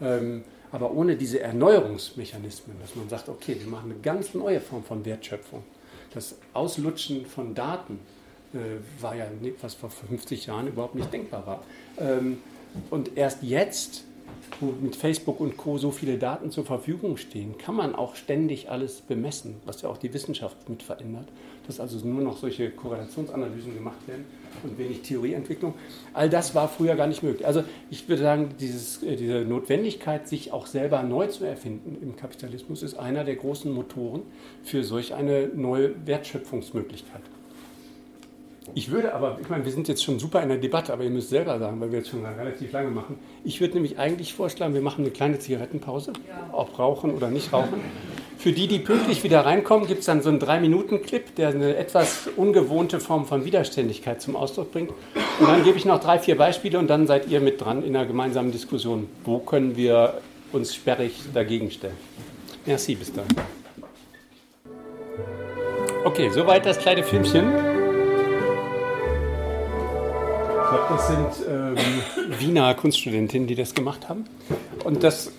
[0.00, 4.84] ähm, aber ohne diese Erneuerungsmechanismen, dass man sagt, okay, wir machen eine ganz neue Form
[4.84, 5.64] von Wertschöpfung.
[6.14, 7.98] Das Auslutschen von Daten
[8.54, 8.58] äh,
[9.02, 9.26] war ja,
[9.60, 11.64] was vor 50 Jahren überhaupt nicht denkbar war.
[11.98, 12.38] Ähm,
[12.90, 14.04] und erst jetzt
[14.60, 15.78] wo mit Facebook und Co.
[15.78, 19.96] so viele Daten zur Verfügung stehen, kann man auch ständig alles bemessen, was ja auch
[19.96, 21.28] die Wissenschaft mit verändert,
[21.66, 24.24] dass also nur noch solche Korrelationsanalysen gemacht werden
[24.62, 25.74] und wenig Theorieentwicklung.
[26.12, 27.46] All das war früher gar nicht möglich.
[27.46, 32.16] Also ich würde sagen, dieses, äh, diese Notwendigkeit, sich auch selber neu zu erfinden im
[32.16, 34.22] Kapitalismus, ist einer der großen Motoren
[34.62, 37.22] für solch eine neue Wertschöpfungsmöglichkeit.
[38.74, 41.10] Ich würde aber, ich meine, wir sind jetzt schon super in der Debatte, aber ihr
[41.10, 43.18] müsst selber sagen, weil wir jetzt schon relativ lange machen.
[43.44, 46.50] Ich würde nämlich eigentlich vorschlagen, wir machen eine kleine Zigarettenpause, ja.
[46.52, 47.80] ob rauchen oder nicht rauchen.
[48.38, 52.28] Für die, die pünktlich wieder reinkommen, gibt es dann so einen Drei-Minuten-Clip, der eine etwas
[52.36, 54.90] ungewohnte Form von Widerständigkeit zum Ausdruck bringt.
[55.40, 57.94] Und dann gebe ich noch drei, vier Beispiele und dann seid ihr mit dran in
[57.94, 59.08] einer gemeinsamen Diskussion.
[59.24, 60.14] Wo können wir
[60.52, 61.96] uns sperrig dagegen stellen?
[62.64, 63.26] Merci, bis dann.
[66.04, 67.69] Okay, soweit das kleine Filmchen
[70.70, 71.76] glaube, das sind ähm,
[72.38, 74.24] Wiener Kunststudentinnen, die das gemacht haben.
[74.84, 75.32] Und das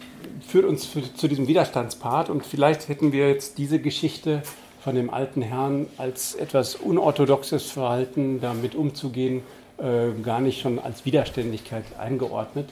[0.45, 2.29] führt uns für, zu diesem Widerstandspart.
[2.29, 4.43] Und vielleicht hätten wir jetzt diese Geschichte
[4.83, 9.43] von dem alten Herrn als etwas unorthodoxes Verhalten, damit umzugehen,
[9.77, 12.69] äh, gar nicht schon als Widerständigkeit eingeordnet.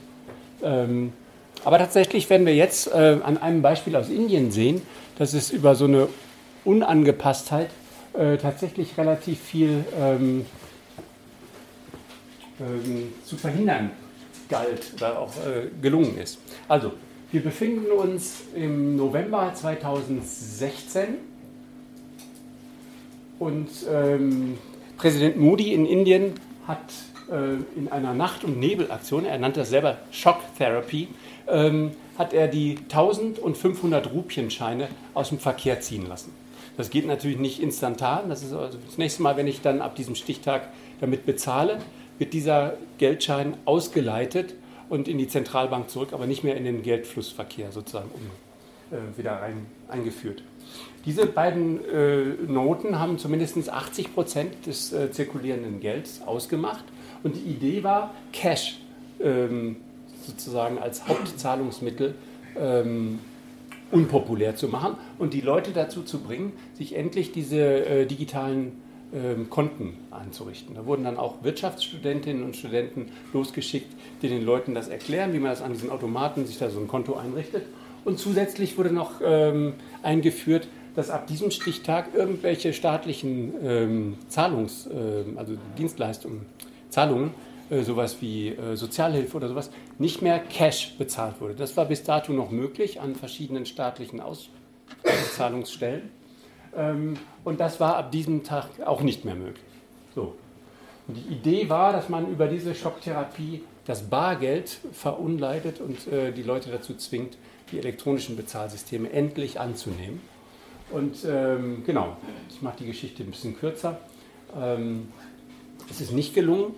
[0.62, 1.14] Ähm,
[1.64, 4.82] aber tatsächlich werden wir jetzt äh, an einem Beispiel aus Indien sehen,
[5.18, 6.08] dass es über so eine
[6.66, 7.70] Unangepasstheit
[8.18, 10.46] äh, tatsächlich relativ viel ähm,
[12.60, 13.92] ähm, zu verhindern
[14.50, 16.40] galt oder auch äh, gelungen ist.
[16.68, 16.94] Also,
[17.32, 21.20] wir befinden uns im November 2016
[23.38, 24.58] und ähm,
[24.98, 26.34] Präsident Modi in Indien
[26.68, 26.80] hat
[27.32, 31.08] äh, in einer Nacht- und Nebelaktion, er nannte das selber Shock Therapy,
[31.48, 36.34] ähm, hat er die 1500 Rupienscheine aus dem Verkehr ziehen lassen.
[36.76, 38.30] Das geht natürlich nicht instantan.
[38.30, 40.70] Das ist also das nächste Mal, wenn ich dann ab diesem Stichtag
[41.00, 41.80] damit bezahle,
[42.20, 44.54] wird dieser Geldschein ausgeleitet
[44.90, 49.34] und in die Zentralbank zurück, aber nicht mehr in den Geldflussverkehr sozusagen um, äh, wieder
[49.42, 50.44] rein, eingeführt.
[51.06, 56.84] Diese beiden äh, Noten haben zumindest 80 Prozent des äh, zirkulierenden Gelds ausgemacht
[57.24, 58.80] und die Idee war, Cash
[59.22, 59.78] ähm,
[60.26, 62.16] sozusagen als Hauptzahlungsmittel
[62.58, 63.20] ähm,
[63.92, 68.74] unpopulär zu machen und die Leute dazu zu bringen, sich endlich diese äh, digitalen
[69.50, 70.76] Konten einzurichten.
[70.76, 73.92] Da wurden dann auch Wirtschaftsstudentinnen und Studenten losgeschickt,
[74.22, 76.88] die den Leuten das erklären, wie man das an diesen Automaten sich da so ein
[76.88, 77.64] Konto einrichtet.
[78.06, 79.74] Und zusätzlich wurde noch ähm,
[80.04, 86.46] eingeführt, dass ab diesem Stichtag irgendwelche staatlichen ähm, Zahlungs-, äh, also Dienstleistungen,
[86.90, 87.32] Zahlungen,
[87.70, 91.56] äh, sowas wie äh, Sozialhilfe oder sowas, nicht mehr Cash bezahlt wurde.
[91.56, 96.02] Das war bis dato noch möglich an verschiedenen staatlichen Auszahlungsstellen.
[96.02, 96.10] Ähm,
[97.44, 99.64] und das war ab diesem Tag auch nicht mehr möglich.
[100.14, 100.36] So.
[101.08, 106.44] Und die Idee war, dass man über diese Schocktherapie das Bargeld verunleitet und äh, die
[106.44, 107.38] Leute dazu zwingt,
[107.72, 110.22] die elektronischen Bezahlsysteme endlich anzunehmen.
[110.92, 112.18] Und ähm, genau,
[112.50, 114.00] ich mache die Geschichte ein bisschen kürzer.
[114.60, 115.12] Ähm,
[115.90, 116.74] es ist nicht gelungen.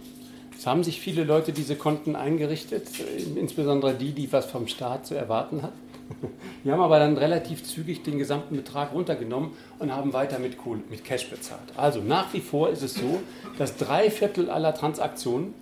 [0.57, 2.87] Es haben sich viele Leute diese Konten eingerichtet,
[3.35, 5.90] insbesondere die, die was vom Staat zu erwarten hatten
[6.63, 10.81] Die haben aber dann relativ zügig den gesamten Betrag runtergenommen und haben weiter mit, Kohle,
[10.89, 11.61] mit Cash bezahlt.
[11.77, 13.21] Also nach wie vor ist es so,
[13.57, 15.53] dass drei Viertel aller Transaktionen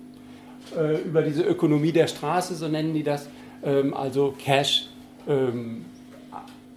[0.76, 3.28] äh, über diese Ökonomie der Straße, so nennen die das,
[3.64, 4.88] ähm, also Cash,
[5.28, 5.84] ähm,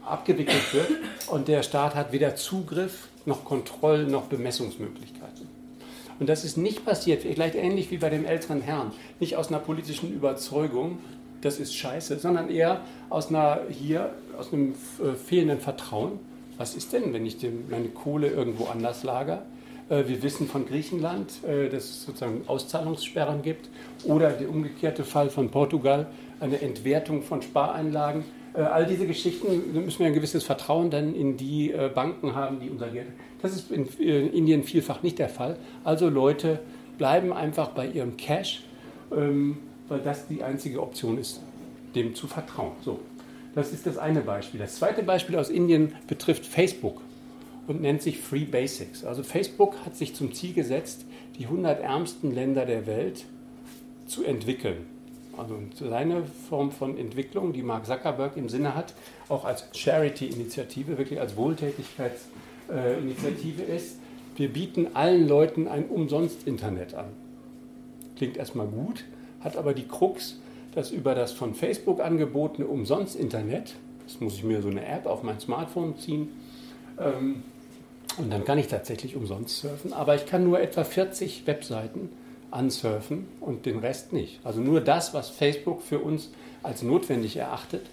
[0.05, 0.89] abgewickelt wird
[1.27, 5.47] und der Staat hat weder Zugriff noch Kontroll noch Bemessungsmöglichkeiten.
[6.19, 9.59] Und das ist nicht passiert, vielleicht ähnlich wie bei dem älteren Herrn, nicht aus einer
[9.59, 10.99] politischen Überzeugung,
[11.43, 16.19] das ist scheiße, sondern eher aus einer hier, aus einem äh, fehlenden Vertrauen.
[16.57, 17.37] Was ist denn, wenn ich
[17.69, 19.43] meine Kohle irgendwo anders lager?
[19.89, 23.69] Äh, wir wissen von Griechenland, äh, dass es sozusagen Auszahlungssperren gibt
[24.05, 26.07] oder der umgekehrte Fall von Portugal,
[26.39, 28.23] eine Entwertung von Spareinlagen.
[28.53, 32.89] All diese Geschichten müssen wir ein gewisses Vertrauen dann in die Banken haben, die unser
[32.89, 33.07] Geld.
[33.41, 35.57] Das ist in Indien vielfach nicht der Fall.
[35.83, 36.59] Also Leute
[36.99, 38.61] bleiben einfach bei ihrem Cash,
[39.11, 39.57] ähm,
[39.93, 41.39] weil das die einzige Option ist,
[41.95, 42.73] dem zu vertrauen.
[42.83, 42.99] So,
[43.55, 44.59] das ist das eine Beispiel.
[44.59, 46.99] Das zweite Beispiel aus Indien betrifft Facebook
[47.67, 49.05] und nennt sich Free Basics.
[49.05, 51.05] Also Facebook hat sich zum Ziel gesetzt,
[51.37, 53.25] die 100 ärmsten Länder der Welt
[54.07, 54.85] zu entwickeln.
[55.37, 58.93] Also seine Form von Entwicklung, die Mark Zuckerberg im Sinne hat,
[59.29, 63.97] auch als Charity-Initiative, wirklich als Wohltätigkeitsinitiative ist,
[64.35, 67.05] wir bieten allen Leuten ein Umsonst-Internet an.
[68.15, 69.05] Klingt erstmal gut,
[69.43, 70.39] hat aber die Krux,
[70.73, 73.75] dass über das von Facebook angebotene Umsonst-Internet,
[74.05, 76.29] das muss ich mir so eine App auf mein Smartphone ziehen,
[76.99, 77.43] ähm,
[78.17, 82.09] und dann kann ich tatsächlich umsonst surfen, aber ich kann nur etwa 40 Webseiten
[82.51, 84.39] ansurfen und den Rest nicht.
[84.43, 86.29] Also nur das, was Facebook für uns
[86.61, 87.87] als notwendig erachtet,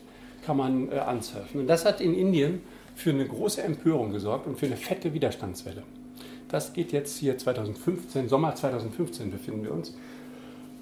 [0.45, 1.61] kann man äh, ansurfen.
[1.61, 2.61] Und das hat in Indien
[2.95, 5.83] für eine große Empörung gesorgt und für eine fette Widerstandswelle.
[6.49, 9.95] Das geht jetzt hier 2015, Sommer 2015 befinden wir uns.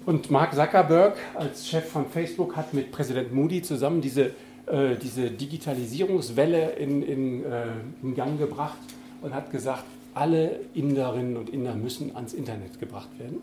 [0.09, 4.31] Und Mark Zuckerberg als Chef von Facebook hat mit Präsident Moody zusammen diese,
[4.65, 7.67] äh, diese Digitalisierungswelle in, in, äh,
[8.01, 8.79] in Gang gebracht
[9.21, 9.83] und hat gesagt,
[10.15, 13.39] alle Inderinnen und Inder müssen ans Internet gebracht werden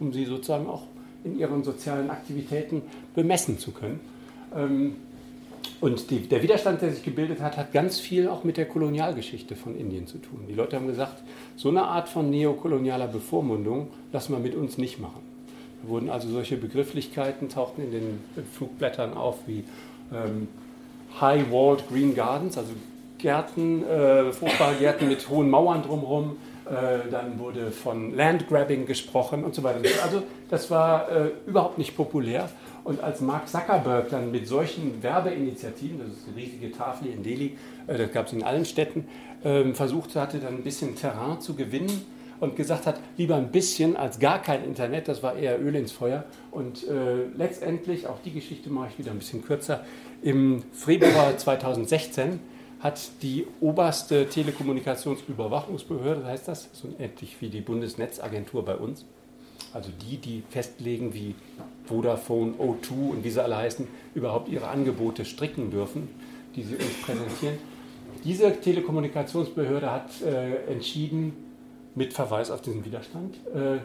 [0.00, 0.82] um sie sozusagen auch
[1.22, 2.82] in ihren sozialen Aktivitäten
[3.14, 4.00] bemessen zu können.
[4.56, 4.96] Ähm,
[5.80, 9.56] und die, der Widerstand, der sich gebildet hat, hat ganz viel auch mit der Kolonialgeschichte
[9.56, 10.44] von Indien zu tun.
[10.48, 11.22] Die Leute haben gesagt,
[11.56, 15.29] so eine Art von neokolonialer Bevormundung lassen wir mit uns nicht machen.
[15.82, 19.64] Wurden also solche Begrifflichkeiten, tauchten in den Flugblättern auf wie
[20.12, 20.48] ähm,
[21.20, 22.72] High-Walled Green Gardens, also
[23.18, 26.36] Gärten, äh, Fruchtbargärten mit hohen Mauern drumherum,
[26.66, 29.80] äh, dann wurde von Landgrabbing gesprochen und so weiter.
[30.02, 32.48] Also das war äh, überhaupt nicht populär.
[32.84, 37.56] Und als Mark Zuckerberg dann mit solchen Werbeinitiativen, das ist eine riesige Tafel in Delhi,
[37.86, 39.06] äh, das gab es in allen Städten,
[39.42, 42.06] äh, versucht hatte, dann ein bisschen Terrain zu gewinnen
[42.40, 45.92] und gesagt hat, lieber ein bisschen als gar kein Internet, das war eher Öl ins
[45.92, 46.24] Feuer.
[46.50, 49.84] Und äh, letztendlich, auch die Geschichte mache ich wieder ein bisschen kürzer,
[50.22, 52.40] im Februar 2016
[52.80, 59.04] hat die oberste Telekommunikationsüberwachungsbehörde, heißt das, so ähnlich wie die Bundesnetzagentur bei uns,
[59.74, 61.34] also die, die festlegen, wie
[61.84, 66.08] Vodafone, O2 und wie sie alle heißen, überhaupt ihre Angebote stricken dürfen,
[66.56, 67.58] die sie uns präsentieren.
[68.24, 71.49] Diese Telekommunikationsbehörde hat äh, entschieden,
[72.00, 73.78] mit Verweis auf diesen Widerstand, äh,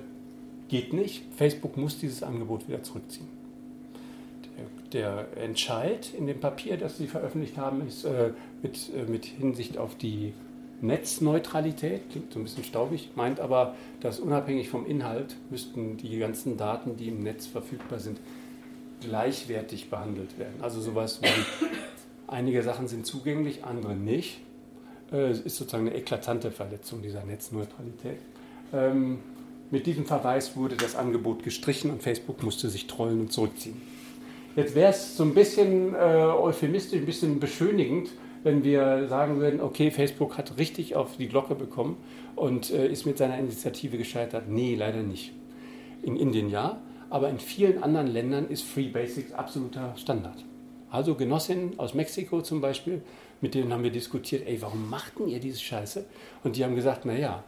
[0.69, 3.27] geht nicht, Facebook muss dieses Angebot wieder zurückziehen
[4.95, 8.31] der Entscheid in dem Papier, das Sie veröffentlicht haben, ist äh,
[8.63, 10.33] mit, äh, mit Hinsicht auf die
[10.81, 16.57] Netzneutralität, klingt so ein bisschen staubig, meint aber, dass unabhängig vom Inhalt müssten die ganzen
[16.57, 18.19] Daten, die im Netz verfügbar sind,
[19.01, 20.61] gleichwertig behandelt werden.
[20.61, 21.67] Also sowas wie
[22.27, 24.39] einige Sachen sind zugänglich, andere nicht.
[25.11, 28.17] Äh, ist sozusagen eine eklatante Verletzung dieser Netzneutralität.
[28.73, 29.19] Ähm,
[29.69, 33.81] mit diesem Verweis wurde das Angebot gestrichen und Facebook musste sich trollen und zurückziehen.
[34.55, 38.09] Jetzt wäre es so ein bisschen äh, euphemistisch, ein bisschen beschönigend,
[38.43, 41.97] wenn wir sagen würden, okay, Facebook hat richtig auf die Glocke bekommen
[42.35, 44.45] und äh, ist mit seiner Initiative gescheitert.
[44.47, 45.33] Nee, leider nicht.
[46.01, 46.79] In Indien ja,
[47.09, 50.45] aber in vielen anderen Ländern ist Free Basics absoluter Standard.
[50.89, 53.01] Also Genossinnen aus Mexiko zum Beispiel,
[53.41, 56.05] mit denen haben wir diskutiert, ey, warum machten ihr diese Scheiße?
[56.43, 57.43] Und die haben gesagt, naja,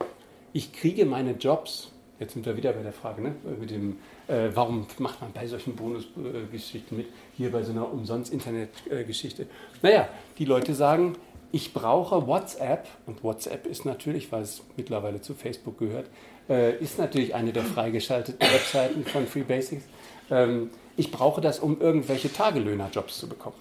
[0.54, 3.36] ich kriege meine Jobs Jetzt sind wir wieder bei der Frage, ne?
[3.60, 3.98] mit dem,
[4.28, 9.46] äh, warum macht man bei solchen Bonusgeschichten mit, hier bei so einer Umsonst-Internet-Geschichte.
[9.84, 10.10] Naja,
[10.40, 11.16] die Leute sagen,
[11.52, 16.08] ich brauche WhatsApp, und WhatsApp ist natürlich, weil es mittlerweile zu Facebook gehört,
[16.50, 19.84] äh, ist natürlich eine der freigeschalteten Webseiten von Free Basics.
[20.32, 23.56] Ähm, ich brauche das, um irgendwelche Tagelöhnerjobs zu bekommen.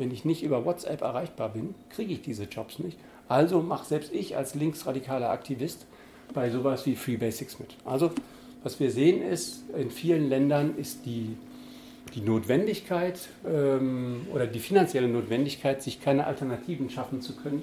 [0.00, 2.98] Wenn ich nicht über WhatsApp erreichbar bin, kriege ich diese Jobs nicht.
[3.28, 5.86] Also mache selbst ich als linksradikaler Aktivist
[6.34, 7.76] bei sowas wie Free Basics mit.
[7.84, 8.10] Also
[8.62, 11.36] was wir sehen ist, in vielen Ländern ist die
[12.14, 17.62] die Notwendigkeit ähm, oder die finanzielle Notwendigkeit, sich keine Alternativen schaffen zu können,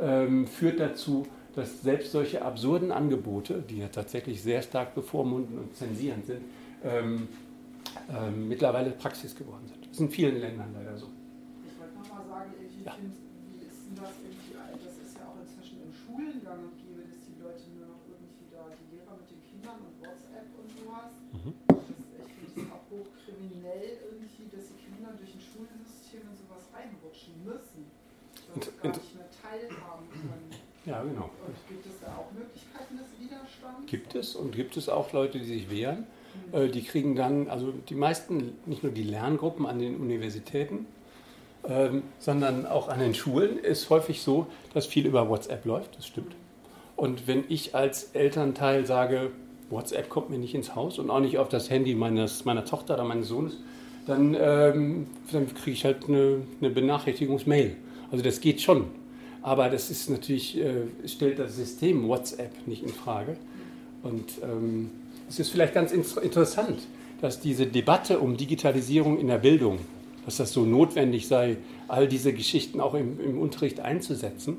[0.00, 5.74] ähm, führt dazu, dass selbst solche absurden Angebote, die ja tatsächlich sehr stark bevormunden und
[5.74, 6.42] zensierend sind,
[6.84, 7.28] ähm,
[8.10, 9.84] ähm, mittlerweile Praxis geworden sind.
[9.84, 11.08] Das ist in vielen Ländern leider so.
[11.66, 12.94] Ich wollte nochmal sagen, ich ja.
[12.96, 13.16] finde,
[13.52, 17.04] wie ist denn das irgendwie, das ist ja auch inzwischen in Schulen gang und gäbe,
[17.04, 20.68] dass die Leute nur noch irgendwie da, die Lehrer mit den Kindern und WhatsApp und
[20.72, 21.12] sowas.
[21.36, 21.52] Mhm.
[21.68, 26.64] Das, ich finde es auch hochkriminell irgendwie, dass die Kinder durch ein Schulsystem in sowas
[26.72, 27.84] reinrutschen müssen.
[28.54, 30.48] Und, gar nicht mehr teilhaben können.
[30.86, 31.28] Ja, genau.
[31.44, 33.84] Und gibt es da auch Möglichkeiten des Widerstands?
[33.84, 36.06] Gibt es und gibt es auch Leute, die sich wehren.
[36.52, 40.86] Äh, die kriegen dann, also die meisten, nicht nur die Lerngruppen an den Universitäten,
[41.68, 46.06] ähm, sondern auch an den Schulen ist häufig so, dass viel über WhatsApp läuft, das
[46.06, 46.34] stimmt.
[46.96, 49.30] Und wenn ich als Elternteil sage,
[49.70, 52.94] WhatsApp kommt mir nicht ins Haus und auch nicht auf das Handy meines, meiner Tochter
[52.94, 53.56] oder meines Sohnes,
[54.06, 57.76] dann, ähm, dann kriege ich halt eine, eine Benachrichtigungsmail.
[58.10, 58.86] Also das geht schon.
[59.42, 63.36] Aber das ist natürlich, äh, stellt das System WhatsApp nicht in Frage.
[64.02, 64.90] Und ähm,
[65.28, 66.80] es ist vielleicht ganz interessant,
[67.20, 69.78] dass diese Debatte um Digitalisierung in der Bildung,
[70.28, 71.56] dass das so notwendig sei,
[71.88, 74.58] all diese Geschichten auch im, im Unterricht einzusetzen.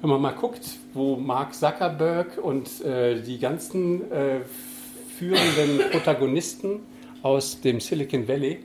[0.00, 0.62] Wenn man mal guckt,
[0.94, 4.40] wo Mark Zuckerberg und äh, die ganzen äh,
[5.18, 6.80] führenden Protagonisten
[7.22, 8.60] aus dem Silicon Valley,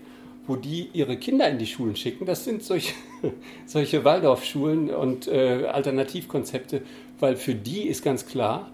[0.48, 2.94] wo die ihre Kinder in die Schulen schicken, das sind solche,
[3.66, 6.84] solche Waldorfschulen und äh, Alternativkonzepte,
[7.20, 8.72] weil für die ist ganz klar,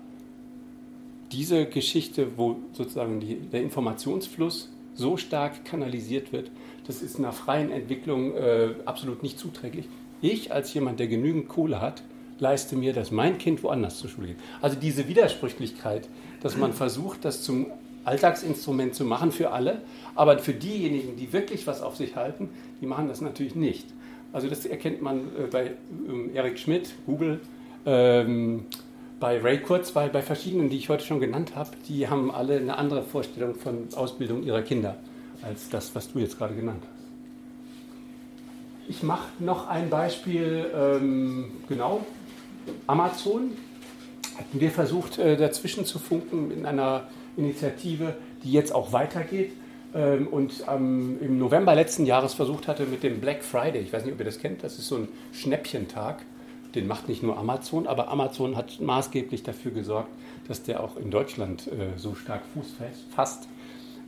[1.31, 6.51] diese Geschichte, wo sozusagen die, der Informationsfluss so stark kanalisiert wird,
[6.87, 9.87] das ist einer freien Entwicklung äh, absolut nicht zuträglich.
[10.21, 12.03] Ich als jemand, der genügend Kohle hat,
[12.39, 14.37] leiste mir, dass mein Kind woanders zur Schule geht.
[14.61, 16.07] Also diese Widersprüchlichkeit,
[16.41, 17.67] dass man versucht, das zum
[18.05, 19.81] Alltagsinstrument zu machen für alle,
[20.15, 22.49] aber für diejenigen, die wirklich was auf sich halten,
[22.81, 23.87] die machen das natürlich nicht.
[24.33, 25.71] Also das erkennt man äh, bei
[26.07, 27.39] ähm, Eric Schmidt, Google,
[27.85, 28.65] ähm,
[29.19, 32.77] bei Ray Kurzweil, bei verschiedenen, die ich heute schon genannt habe, die haben alle eine
[32.77, 34.97] andere Vorstellung von Ausbildung ihrer Kinder
[35.45, 37.03] als das, was du jetzt gerade genannt hast.
[38.87, 42.05] Ich mache noch ein Beispiel, ähm, genau,
[42.87, 43.51] Amazon
[44.37, 47.07] hatten wir versucht, äh, dazwischen zu funken in einer
[47.37, 49.53] Initiative, die jetzt auch weitergeht
[49.93, 54.03] ähm, und ähm, im November letzten Jahres versucht hatte mit dem Black Friday, ich weiß
[54.03, 56.23] nicht, ob ihr das kennt, das ist so ein Schnäppchentag,
[56.75, 60.09] den macht nicht nur Amazon, aber Amazon hat maßgeblich dafür gesorgt,
[60.47, 62.75] dass der auch in Deutschland äh, so stark Fuß
[63.15, 63.47] fasst.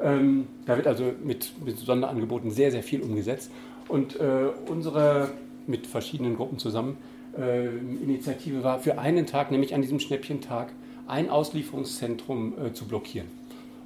[0.02, 3.52] Ähm, da wird also mit, mit, Sonderangeboten sehr, sehr viel umgesetzt.
[3.88, 5.30] Und äh, unsere,
[5.68, 6.98] mit verschiedenen Gruppen zusammen,
[7.38, 10.72] äh, Initiative war für einen Tag, nämlich an diesem Schnäppchentag,
[11.08, 13.28] ein Auslieferungszentrum äh, zu blockieren.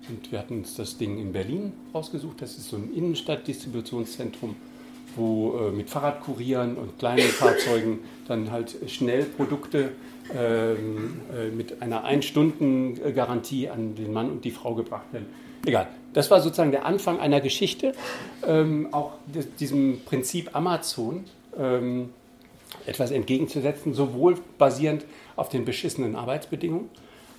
[0.08, 2.42] Und wir hatten uns das Ding in Berlin rausgesucht.
[2.42, 4.56] Das ist so ein Innenstadtdistributionszentrum
[5.16, 9.92] wo äh, mit Fahrradkurieren und kleinen Fahrzeugen dann halt schnell Produkte
[10.36, 15.28] ähm, äh, mit einer Ein-Stunden-Garantie an den Mann und die Frau gebracht werden.
[15.66, 15.88] Egal.
[16.14, 17.94] Das war sozusagen der Anfang einer Geschichte,
[18.48, 19.12] ähm, auch
[19.60, 21.26] diesem Prinzip Amazon
[21.58, 22.10] ähm,
[22.86, 25.06] etwas entgegenzusetzen, sowohl basierend
[25.36, 26.90] auf den beschissenen Arbeitsbedingungen,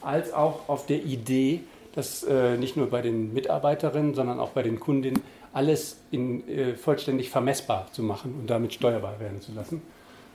[0.00, 1.60] als auch auf der Idee,
[1.94, 5.22] dass äh, nicht nur bei den Mitarbeiterinnen, sondern auch bei den Kundinnen
[5.52, 9.82] alles in, äh, vollständig vermessbar zu machen und damit steuerbar werden zu lassen.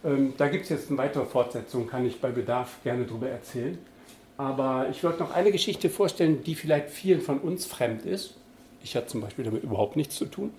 [0.03, 3.77] Ähm, da gibt es jetzt eine weitere Fortsetzung, kann ich bei Bedarf gerne darüber erzählen.
[4.37, 8.35] Aber ich wollte noch eine Geschichte vorstellen, die vielleicht vielen von uns fremd ist.
[8.83, 10.53] Ich hatte zum Beispiel damit überhaupt nichts zu tun.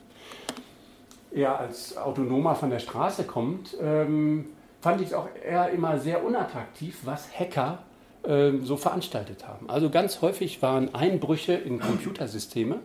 [1.31, 4.47] Er als Autonomer von der Straße kommt, ähm,
[4.81, 7.81] fand ich es auch eher immer sehr unattraktiv, was Hacker
[8.25, 9.69] ähm, so veranstaltet haben.
[9.69, 12.81] Also ganz häufig waren Einbrüche in Computersysteme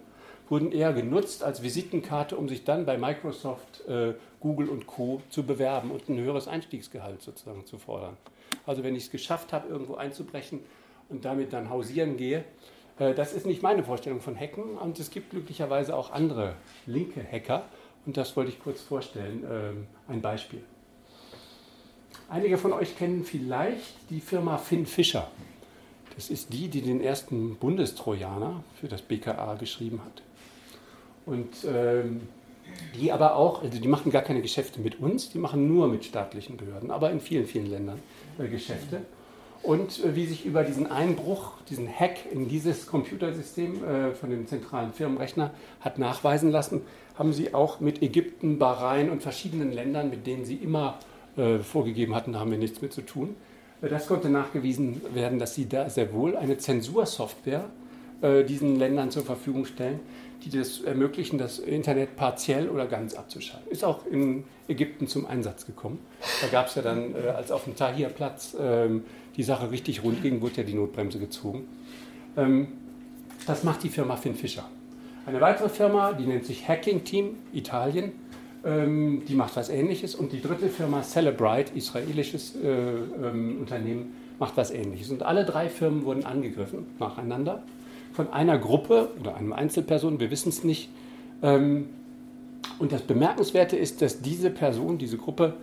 [0.52, 5.22] wurden eher genutzt als Visitenkarte, um sich dann bei Microsoft, äh, Google und Co.
[5.30, 8.18] zu bewerben und ein höheres Einstiegsgehalt sozusagen zu fordern.
[8.68, 10.60] Also wenn ich es geschafft habe, irgendwo einzubrechen
[11.12, 12.44] und damit dann hausieren gehe,
[13.00, 16.56] äh, das ist nicht meine Vorstellung von Hacken und es gibt glücklicherweise auch andere
[16.86, 17.66] linke Hacker
[18.06, 19.44] und das wollte ich kurz vorstellen.
[19.44, 20.62] Äh, ein Beispiel.
[22.30, 25.30] Einige von euch kennen vielleicht die Firma Finn Fischer.
[26.16, 30.22] Das ist die, die den ersten Bundestrojaner für das BKA geschrieben hat.
[31.26, 32.22] Und ähm,
[32.96, 36.06] die aber auch, also die machen gar keine Geschäfte mit uns, die machen nur mit
[36.06, 38.00] staatlichen Behörden, aber in vielen, vielen Ländern
[38.40, 39.02] äh, Geschäfte.
[39.64, 44.48] Und äh, wie sich über diesen Einbruch, diesen Hack in dieses Computersystem äh, von dem
[44.48, 45.52] zentralen Firmenrechner
[45.82, 46.82] hat nachweisen lassen,
[47.16, 50.98] haben sie auch mit Ägypten, Bahrain und verschiedenen Ländern, mit denen sie immer
[51.38, 53.36] äh, vorgegeben hatten, da haben wir nichts mit zu tun.
[53.82, 57.66] Das konnte nachgewiesen werden, dass sie da sehr wohl eine Zensursoftware
[58.48, 60.00] diesen Ländern zur Verfügung stellen,
[60.44, 63.72] die das ermöglichen, das Internet partiell oder ganz abzuschalten.
[63.72, 65.98] Ist auch in Ägypten zum Einsatz gekommen.
[66.42, 69.06] Da gab es ja dann, als auf dem Tahir-Platz ähm,
[69.38, 71.64] die Sache richtig rund ging, wurde ja die Notbremse gezogen.
[72.38, 72.68] Ähm,
[73.48, 74.68] das macht die Firma Finn Fischer.
[75.26, 78.12] Eine weitere Firma, die nennt sich Hacking Team Italien,
[78.64, 80.16] ähm, die macht was Ähnliches.
[80.16, 85.12] Und die dritte Firma Celebrite, israelisches äh, ähm, Unternehmen, macht was Ähnliches.
[85.12, 87.64] Und alle drei Firmen wurden angegriffen nacheinander
[88.14, 90.90] von einer Gruppe oder einem Einzelperson, wir wissen es nicht.
[91.42, 91.88] Und
[92.92, 95.54] das Bemerkenswerte ist, dass diese Person, diese Gruppe,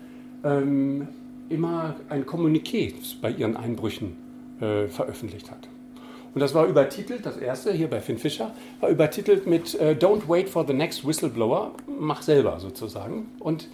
[1.49, 4.17] immer ein Kommuniqué bei ihren Einbrüchen
[4.61, 5.69] äh, veröffentlicht hat.
[6.35, 10.29] Und das war übertitelt, das erste hier bei Finn Fischer, war übertitelt mit äh, Don't
[10.29, 13.27] wait for the next whistleblower, mach selber sozusagen.
[13.41, 13.69] Und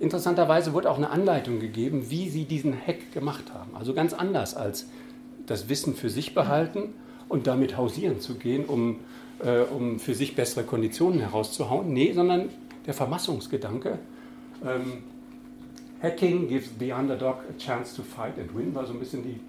[0.00, 3.74] interessanterweise wurde auch eine Anleitung gegeben, wie sie diesen Hack gemacht haben.
[3.74, 4.86] Also ganz anders als
[5.46, 6.94] das Wissen für sich behalten
[7.28, 8.96] und damit hausieren zu gehen, um,
[9.42, 11.92] äh, um für sich bessere Konditionen herauszuhauen.
[11.92, 12.50] Nee, sondern
[12.86, 13.98] der Vermassungsgedanke.
[14.64, 15.04] Ähm,
[16.02, 19.40] Hacking gives the underdog a chance to fight and win, war so ein bisschen die,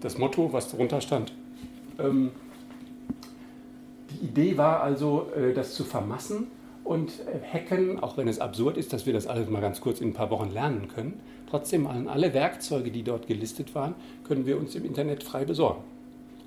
[0.00, 1.32] das Motto, was darunter stand.
[1.98, 2.30] Ähm,
[4.10, 6.46] die Idee war also, äh, das zu vermassen
[6.84, 10.00] und äh, Hacken, auch wenn es absurd ist, dass wir das alles mal ganz kurz
[10.00, 11.20] in ein paar Wochen lernen können,
[11.50, 15.82] trotzdem alle Werkzeuge, die dort gelistet waren, können wir uns im Internet frei besorgen.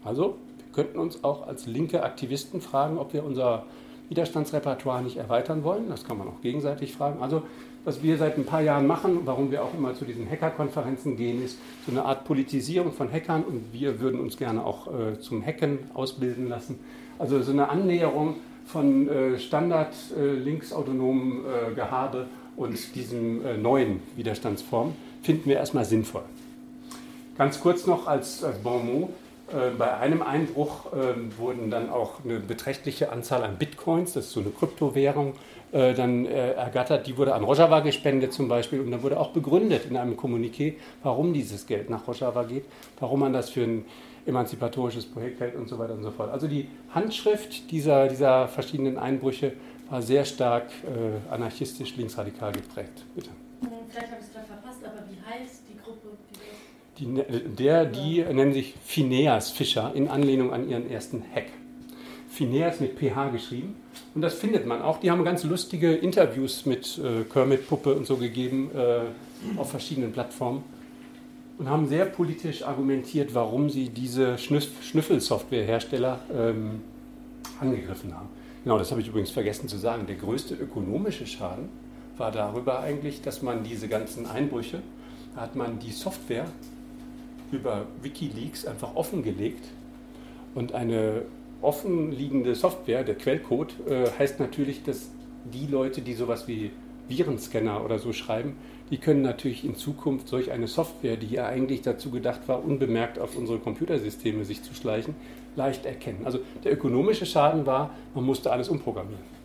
[0.04, 3.66] Also wir könnten uns auch als linke Aktivisten fragen, ob wir unser
[4.08, 5.90] Widerstandsrepertoire nicht erweitern wollen.
[5.90, 7.22] Das kann man auch gegenseitig fragen.
[7.22, 7.44] Also
[7.86, 11.44] was wir seit ein paar Jahren machen, warum wir auch immer zu diesen Hackerkonferenzen gehen,
[11.44, 15.46] ist so eine Art Politisierung von Hackern und wir würden uns gerne auch äh, zum
[15.46, 16.80] Hacken ausbilden lassen.
[17.18, 18.36] Also so eine Annäherung
[18.66, 24.94] von äh, Standard äh, äh, Gehabe und diesen äh, neuen Widerstandsformen
[25.24, 26.24] finden wir erstmal sinnvoll.
[27.38, 29.10] Ganz kurz noch als, als Bon mot.
[29.52, 34.32] Äh, bei einem Einbruch ähm, wurden dann auch eine beträchtliche Anzahl an Bitcoins, das ist
[34.34, 35.34] so eine Kryptowährung,
[35.72, 37.08] äh, dann äh, ergattert.
[37.08, 40.76] Die wurde an Rojava gespendet zum Beispiel und da wurde auch begründet in einem Kommuniqué,
[41.04, 42.66] warum dieses Geld nach Rojava geht,
[43.00, 43.86] warum man das für ein
[44.26, 46.32] emanzipatorisches Projekt hält und so weiter und so fort.
[46.32, 49.54] Also die Handschrift dieser, dieser verschiedenen Einbrüche
[49.90, 53.06] war sehr stark äh, anarchistisch linksradikal geprägt.
[53.16, 53.30] Bitte.
[53.90, 56.10] Vielleicht habe ich es gerade verpasst, aber wie heißt die Gruppe?
[57.00, 61.48] Die, der, die nennen sich Phineas Fischer in Anlehnung an ihren ersten Hack.
[62.40, 63.76] Phineas mit PH geschrieben.
[64.16, 65.02] Und das findet man auch.
[65.02, 69.02] Die haben ganz lustige Interviews mit äh, Kermit-Puppe und so gegeben äh,
[69.60, 70.64] auf verschiedenen Plattformen
[71.58, 76.80] und haben sehr politisch argumentiert, warum sie diese Schnüffelsoftwarehersteller ähm,
[77.60, 78.30] angegriffen haben.
[78.64, 80.08] Genau, das habe ich übrigens vergessen zu sagen.
[80.08, 81.68] Der größte ökonomische Schaden
[82.18, 84.82] war darüber eigentlich, dass man diese ganzen Einbrüche,
[85.36, 86.46] da hat man die Software
[87.52, 89.66] über Wikileaks einfach offengelegt.
[90.56, 91.24] Und eine
[91.62, 95.10] offenliegende Software, der Quellcode, äh, heißt natürlich, dass
[95.52, 96.72] die Leute, die sowas wie
[97.08, 98.56] Virenscanner oder so schreiben,
[98.92, 103.20] die können natürlich in Zukunft solch eine Software, die ja eigentlich dazu gedacht war, unbemerkt
[103.20, 105.16] auf unsere Computersysteme sich zu schleichen,
[105.56, 106.22] leicht erkennen.
[106.26, 109.40] Also der ökonomische Schaden war, man musste alles umprogrammieren.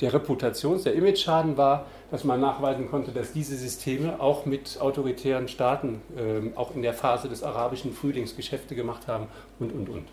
[0.00, 5.48] Der Reputations-, der Image-Schaden war, dass man nachweisen konnte, dass diese Systeme auch mit autoritären
[5.48, 9.26] Staaten, äh, auch in der Phase des arabischen Frühlings Geschäfte gemacht haben
[9.58, 10.04] und, und, und.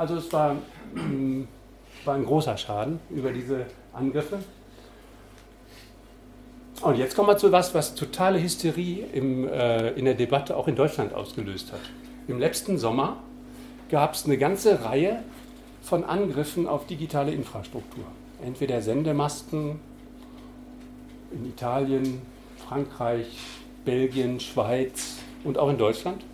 [0.00, 0.56] Also es war,
[2.06, 4.38] war ein großer Schaden über diese Angriffe.
[6.80, 10.68] Und jetzt kommen wir zu was, was totale Hysterie im, äh, in der Debatte auch
[10.68, 11.80] in Deutschland ausgelöst hat.
[12.28, 13.18] Im letzten Sommer
[13.90, 15.22] gab es eine ganze Reihe
[15.82, 18.04] von Angriffen auf digitale Infrastruktur.
[18.42, 19.80] Entweder Sendemasten
[21.30, 22.22] in Italien,
[22.66, 23.36] Frankreich,
[23.84, 26.24] Belgien, Schweiz und auch in Deutschland.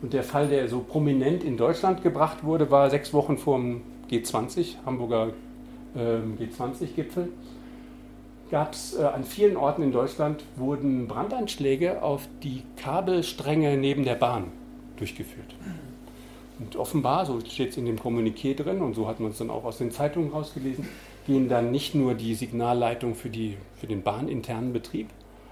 [0.00, 3.82] Und der Fall, der so prominent in Deutschland gebracht wurde, war sechs Wochen vor dem
[4.10, 5.32] G20, Hamburger
[5.94, 7.28] äh, G20-Gipfel.
[8.50, 14.14] Gab es äh, an vielen Orten in Deutschland wurden Brandanschläge auf die Kabelstränge neben der
[14.14, 14.44] Bahn
[14.96, 15.54] durchgeführt.
[16.58, 19.50] Und offenbar, so steht es in dem Kommuniqué drin und so hat man es dann
[19.50, 20.88] auch aus den Zeitungen rausgelesen,
[21.26, 23.30] gehen dann nicht nur die Signalleitungen für,
[23.76, 25.08] für den bahninternen Betrieb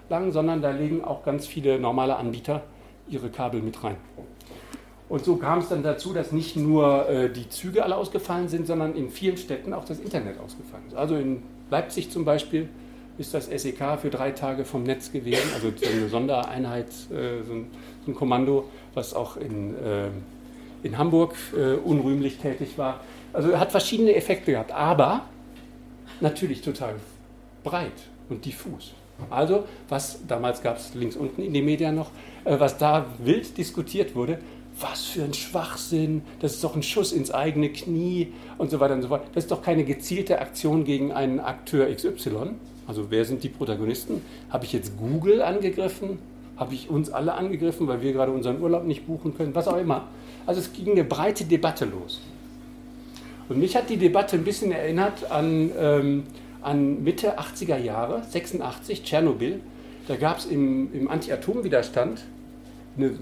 [0.08, 2.62] lang, sondern da legen auch ganz viele normale Anbieter
[3.08, 3.96] ihre Kabel mit rein.
[5.08, 8.66] Und so kam es dann dazu, dass nicht nur äh, die Züge alle ausgefallen sind,
[8.66, 10.96] sondern in vielen Städten auch das Internet ausgefallen ist.
[10.96, 12.68] Also in Leipzig zum Beispiel
[13.18, 17.52] ist das SEK für drei Tage vom Netz gewesen, also so eine Sondereinheit, äh, so,
[17.52, 17.66] ein,
[18.04, 20.08] so, ein, Kommando, was auch in, äh,
[20.82, 23.00] in Hamburg äh, unrühmlich tätig war.
[23.32, 25.22] Also hat verschiedene Effekte gehabt, aber
[26.20, 26.96] natürlich total
[27.62, 27.92] breit
[28.28, 28.92] und diffus.
[29.30, 32.10] Also, was damals gab es links unten in den Medien noch,
[32.44, 34.38] äh, was da wild diskutiert wurde,
[34.80, 38.94] was für ein Schwachsinn, das ist doch ein Schuss ins eigene Knie und so weiter
[38.94, 39.22] und so fort.
[39.34, 42.54] Das ist doch keine gezielte Aktion gegen einen Akteur XY.
[42.86, 44.22] Also wer sind die Protagonisten?
[44.50, 46.18] Habe ich jetzt Google angegriffen?
[46.56, 49.54] Habe ich uns alle angegriffen, weil wir gerade unseren Urlaub nicht buchen können?
[49.54, 50.08] Was auch immer.
[50.46, 52.20] Also es ging eine breite Debatte los.
[53.48, 56.24] Und mich hat die Debatte ein bisschen erinnert an, ähm,
[56.62, 59.60] an Mitte 80er Jahre, 86, Tschernobyl.
[60.08, 62.24] Da gab es im, im Anti-Atom-Widerstand
[62.96, 63.18] eine,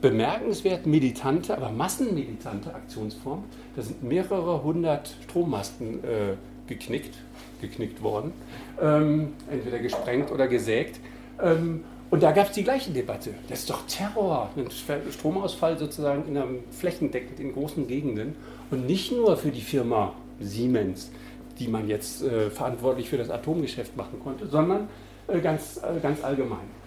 [0.00, 3.44] bemerkenswert militante, aber massenmilitante Aktionsform.
[3.74, 6.34] Da sind mehrere hundert Strommasten äh,
[6.66, 7.14] geknickt,
[7.60, 8.32] geknickt worden,
[8.80, 11.00] ähm, entweder gesprengt oder gesägt.
[11.42, 13.30] Ähm, und da gab es die gleiche Debatte.
[13.48, 14.66] Das ist doch Terror, ein
[15.10, 18.36] Stromausfall sozusagen in einem flächendeckend in großen Gegenden.
[18.70, 21.10] Und nicht nur für die Firma Siemens,
[21.58, 24.88] die man jetzt äh, verantwortlich für das Atomgeschäft machen konnte, sondern
[25.26, 26.81] äh, ganz, äh, ganz allgemein.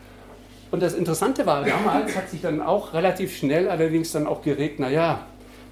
[0.76, 4.78] Und das Interessante war, damals hat sich dann auch relativ schnell allerdings dann auch geregt,
[4.78, 5.26] naja,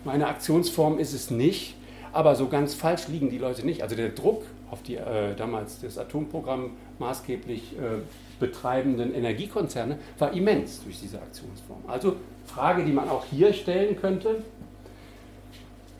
[0.06, 1.76] meine Aktionsform ist es nicht,
[2.14, 3.84] aber so ganz falsch liegen die Leute nicht.
[3.84, 8.00] Also der Druck auf die äh, damals das Atomprogramm maßgeblich äh,
[8.40, 11.84] betreibenden Energiekonzerne war immens durch diese Aktionsform.
[11.86, 12.16] Also
[12.46, 14.42] Frage, die man auch hier stellen könnte,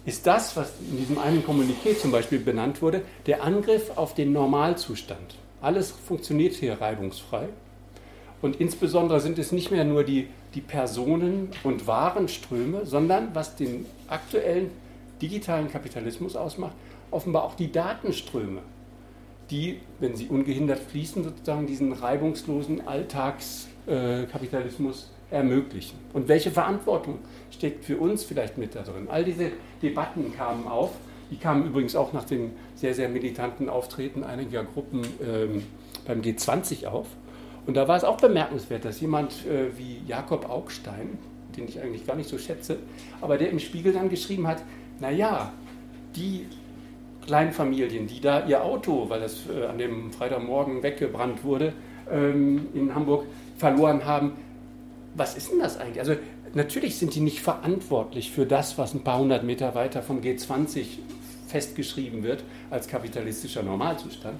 [0.06, 4.32] ist das, was in diesem einen Kommuniqué zum Beispiel benannt wurde, der Angriff auf den
[4.32, 5.36] Normalzustand.
[5.62, 7.50] Alles funktioniert hier reibungsfrei.
[8.44, 13.86] Und insbesondere sind es nicht mehr nur die, die Personen- und Warenströme, sondern was den
[14.10, 14.70] aktuellen
[15.22, 16.74] digitalen Kapitalismus ausmacht,
[17.10, 18.60] offenbar auch die Datenströme,
[19.50, 25.98] die, wenn sie ungehindert fließen, sozusagen diesen reibungslosen Alltagskapitalismus ermöglichen.
[26.12, 29.08] Und welche Verantwortung steckt für uns vielleicht mit da drin?
[29.10, 29.52] All diese
[29.82, 30.92] Debatten kamen auf.
[31.32, 35.64] Die kamen übrigens auch nach dem sehr, sehr militanten Auftreten einiger Gruppen ähm,
[36.06, 37.08] beim G20 auf.
[37.66, 41.18] Und da war es auch bemerkenswert, dass jemand äh, wie Jakob Augstein,
[41.56, 42.78] den ich eigentlich gar nicht so schätze,
[43.22, 44.64] aber der im Spiegel dann geschrieben hat,
[45.00, 45.54] naja,
[46.16, 46.46] die
[47.26, 51.74] Kleinfamilien, die da ihr Auto, weil das äh, an dem Freitagmorgen weggebrannt wurde,
[52.12, 53.26] ähm, in Hamburg
[53.58, 54.34] verloren haben.
[55.16, 56.00] Was ist denn das eigentlich?
[56.00, 56.16] Also
[56.54, 60.86] natürlich sind die nicht verantwortlich für das, was ein paar hundert Meter weiter vom G20
[61.48, 64.38] festgeschrieben wird als kapitalistischer Normalzustand.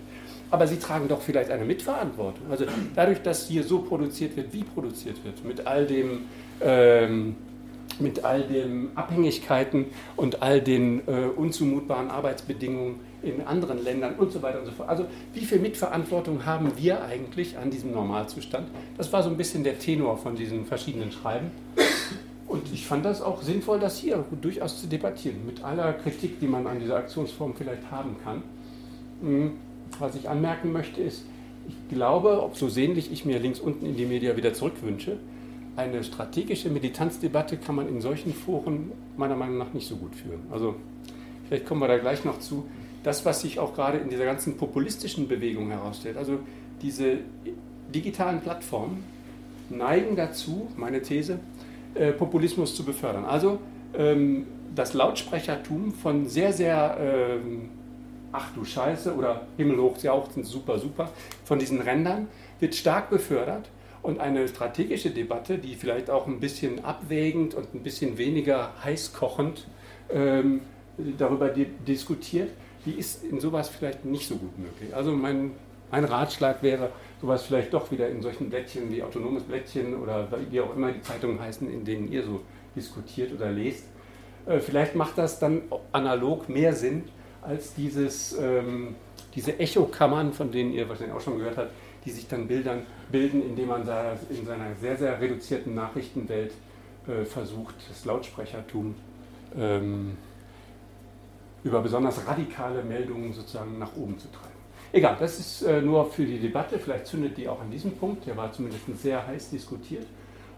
[0.54, 2.52] Aber sie tragen doch vielleicht eine Mitverantwortung.
[2.52, 6.26] Also dadurch, dass hier so produziert wird, wie produziert wird, mit all dem
[6.62, 7.36] ähm,
[8.00, 9.86] mit all den Abhängigkeiten
[10.16, 14.90] und all den äh, unzumutbaren Arbeitsbedingungen in anderen Ländern und so weiter und so fort.
[14.90, 18.68] Also wie viel Mitverantwortung haben wir eigentlich an diesem Normalzustand?
[18.96, 21.50] Das war so ein bisschen der Tenor von diesen verschiedenen Schreiben.
[22.46, 26.48] Und ich fand das auch sinnvoll, das hier durchaus zu debattieren, mit aller Kritik, die
[26.48, 28.44] man an dieser Aktionsform vielleicht haben kann.
[30.00, 31.26] Was ich anmerken möchte ist,
[31.68, 35.18] ich glaube, ob so sehnlich ich mir links unten in die Media wieder zurückwünsche,
[35.76, 40.42] eine strategische Militanzdebatte kann man in solchen Foren meiner Meinung nach nicht so gut führen.
[40.52, 40.76] Also
[41.48, 42.66] vielleicht kommen wir da gleich noch zu.
[43.02, 46.40] Das, was sich auch gerade in dieser ganzen populistischen Bewegung herausstellt, also
[46.82, 47.18] diese
[47.94, 49.04] digitalen Plattformen
[49.70, 51.40] neigen dazu, meine These,
[51.96, 53.26] äh, Populismus zu befördern.
[53.26, 53.60] Also
[53.94, 54.46] ähm,
[54.76, 57.70] das Lautsprechertum von sehr, sehr, ähm,
[58.34, 61.10] ach du Scheiße oder himmelhoch jauchzend, super, super,
[61.46, 62.28] von diesen Rändern
[62.60, 63.70] wird stark befördert
[64.02, 69.66] und eine strategische Debatte, die vielleicht auch ein bisschen abwägend und ein bisschen weniger heißkochend
[70.12, 70.62] ähm,
[71.18, 72.50] darüber di diskutiert,
[72.86, 74.94] die ist in sowas vielleicht nicht so gut möglich.
[74.94, 75.52] Also mein,
[75.90, 76.92] mein Ratschlag wäre,
[77.22, 81.02] sowas vielleicht doch wieder in solchen Blättchen wie autonomes Blättchen oder wie auch immer die
[81.02, 82.42] Zeitungen heißen, in denen ihr so
[82.76, 83.86] diskutiert oder lest.
[84.46, 85.62] Äh, vielleicht macht das dann
[85.94, 87.04] analog mehr Sinn
[87.46, 88.96] als dieses, ähm,
[89.36, 91.72] diese Echokammern, von denen ihr wahrscheinlich auch schon gehört habt,
[92.06, 96.52] die sich dann Bildern bilden, indem man in seiner sehr, sehr reduzierten Nachrichtenwelt
[97.08, 98.96] äh, versucht, das Lautsprechertum
[99.58, 100.18] ähm,
[101.64, 104.54] über besonders radikale Meldungen sozusagen nach oben zu treiben.
[104.92, 108.28] Egal, das ist äh, nur für die Debatte, vielleicht zündet die auch an diesem Punkt,
[108.28, 110.06] der war zumindest sehr heiß diskutiert.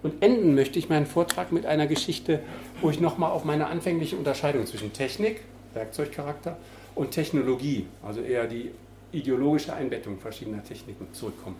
[0.04, 2.42] Und enden möchte ich meinen Vortrag mit einer Geschichte,
[2.82, 5.42] wo ich nochmal auf meine anfängliche Unterscheidung zwischen Technik,
[5.74, 6.58] Werkzeugcharakter,
[6.96, 8.72] und Technologie, also eher die
[9.12, 11.58] ideologische Einbettung verschiedener Techniken zurückkommen.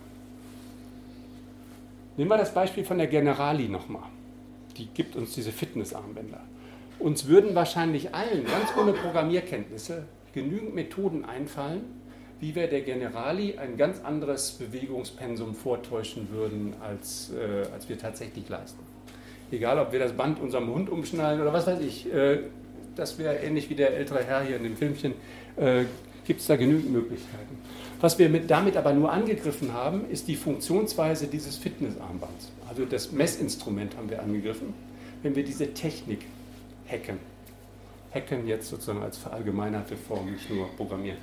[2.18, 4.10] Nehmen wir das Beispiel von der Generali nochmal.
[4.78, 6.42] Die gibt uns diese Fitnessarmbänder.
[7.00, 11.82] Uns würden wahrscheinlich allen, ganz ohne Programmierkenntnisse, genügend Methoden einfallen,
[12.40, 18.48] wie wir der Generali ein ganz anderes Bewegungspensum vortäuschen würden, als, äh, als wir tatsächlich
[18.50, 18.80] leisten.
[19.52, 22.12] Egal, ob wir das Band unserem Hund umschnallen oder was weiß ich.
[22.14, 22.40] Äh,
[22.96, 25.14] das wäre ähnlich wie der ältere Herr hier in dem Filmchen.
[25.58, 25.86] Äh,
[26.26, 27.58] gibt es da genügend Möglichkeiten.
[28.02, 32.52] Was wir mit, damit aber nur angegriffen haben, ist die Funktionsweise dieses Fitnessarmbands.
[32.68, 34.74] Also das Messinstrument haben wir angegriffen.
[35.24, 36.20] wenn wir diese Technik
[36.88, 37.18] hacken.
[38.14, 41.18] Hacken jetzt sozusagen als verallgemeinerte Form, nicht nur programmieren.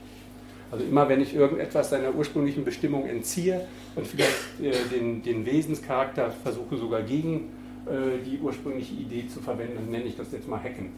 [0.72, 6.30] Also immer wenn ich irgendetwas seiner ursprünglichen Bestimmung entziehe und vielleicht äh, den, den, Wesenscharakter
[6.30, 7.50] versuche sogar gegen
[7.86, 10.90] äh, die ursprüngliche Idee zu verwenden, dann nenne ich das jetzt mal Hacken.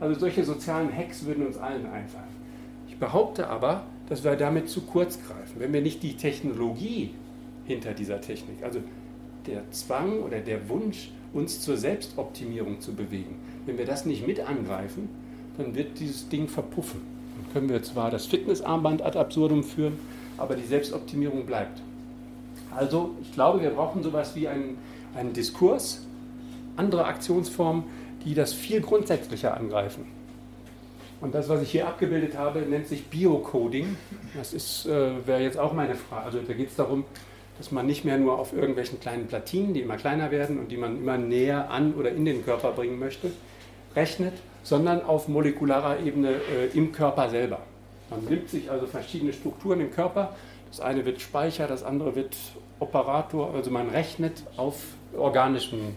[0.00, 2.36] Also solche sozialen Hacks würden uns allen einfallen.
[2.88, 5.58] Ich behaupte aber, dass wir damit zu kurz greifen.
[5.58, 7.10] Wenn wir nicht die Technologie
[7.64, 8.80] hinter dieser Technik, also
[9.46, 13.36] der Zwang oder der Wunsch, uns zur Selbstoptimierung zu bewegen,
[13.66, 15.08] wenn wir das nicht mit angreifen,
[15.58, 17.00] dann wird dieses Ding verpuffen.
[17.36, 19.98] Dann können wir zwar das Fitnessarmband ad absurdum führen,
[20.38, 21.82] aber die Selbstoptimierung bleibt.
[22.74, 24.78] Also ich glaube, wir brauchen sowas wie einen,
[25.14, 26.06] einen Diskurs,
[26.76, 27.84] andere Aktionsformen,
[28.26, 30.04] die das viel grundsätzlicher angreifen.
[31.20, 33.96] Und das, was ich hier abgebildet habe, nennt sich Biocoding.
[34.36, 36.26] Das äh, wäre jetzt auch meine Frage.
[36.26, 37.04] Also da geht es darum,
[37.56, 40.76] dass man nicht mehr nur auf irgendwelchen kleinen Platinen, die immer kleiner werden und die
[40.76, 43.30] man immer näher an oder in den Körper bringen möchte,
[43.94, 47.60] rechnet, sondern auf molekularer Ebene äh, im Körper selber.
[48.10, 50.34] Man nimmt sich also verschiedene Strukturen im Körper.
[50.68, 52.36] Das eine wird Speicher, das andere wird
[52.78, 53.54] Operator.
[53.54, 54.82] Also man rechnet auf
[55.16, 55.94] organischem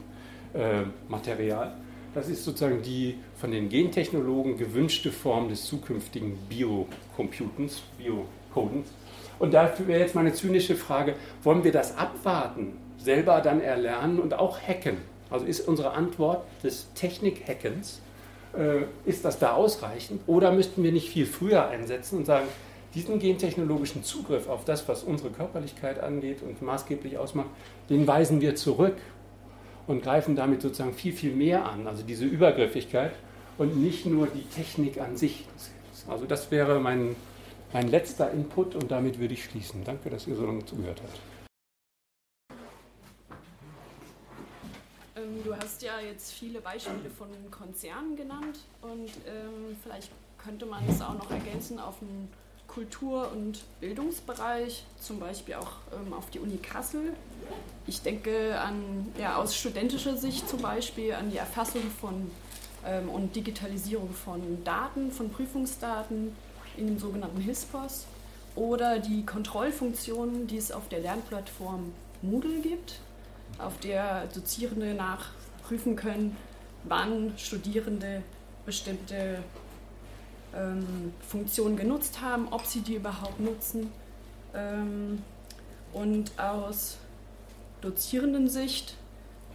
[0.54, 1.74] äh, Material.
[2.14, 8.88] Das ist sozusagen die von den Gentechnologen gewünschte Form des zukünftigen Biocomputens, Biocodens.
[9.38, 14.34] Und dafür wäre jetzt meine zynische Frage, wollen wir das abwarten, selber dann erlernen und
[14.34, 14.98] auch hacken?
[15.30, 18.02] Also ist unsere Antwort des Technik-Hackens,
[18.58, 20.22] äh, ist das da ausreichend?
[20.26, 22.48] Oder müssten wir nicht viel früher einsetzen und sagen,
[22.96, 27.50] diesen gentechnologischen Zugriff auf das, was unsere Körperlichkeit angeht und maßgeblich ausmacht,
[27.90, 28.96] den weisen wir zurück
[29.90, 33.12] und greifen damit sozusagen viel, viel mehr an, also diese Übergriffigkeit
[33.58, 35.46] und nicht nur die Technik an sich.
[36.08, 37.16] Also das wäre mein,
[37.74, 39.84] mein letzter Input und damit würde ich schließen.
[39.84, 41.20] Danke, dass ihr so lange zugehört habt.
[45.16, 50.88] Ähm, du hast ja jetzt viele Beispiele von Konzernen genannt und ähm, vielleicht könnte man
[50.88, 52.30] es auch noch ergänzen auf den
[52.74, 57.14] Kultur- und Bildungsbereich, zum Beispiel auch ähm, auf die Uni Kassel.
[57.88, 62.32] Ich denke an, ja, aus studentischer Sicht zum Beispiel an die Erfassung von
[62.86, 66.36] ähm, und Digitalisierung von Daten, von Prüfungsdaten
[66.78, 68.06] in dem sogenannten HISPOS
[68.56, 71.92] oder die Kontrollfunktionen, die es auf der Lernplattform
[72.22, 73.00] Moodle gibt
[73.58, 76.38] auf der Dozierende nachprüfen können,
[76.84, 78.24] wann Studierende
[78.66, 79.40] bestimmte
[80.56, 83.92] ähm, Funktionen genutzt haben, ob sie die überhaupt nutzen.
[84.54, 85.22] Ähm,
[85.94, 86.98] und aus
[87.82, 88.96] Dozierendensicht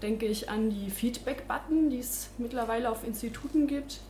[0.03, 4.01] denke ich an die Feedback-Button, die es mittlerweile auf Instituten gibt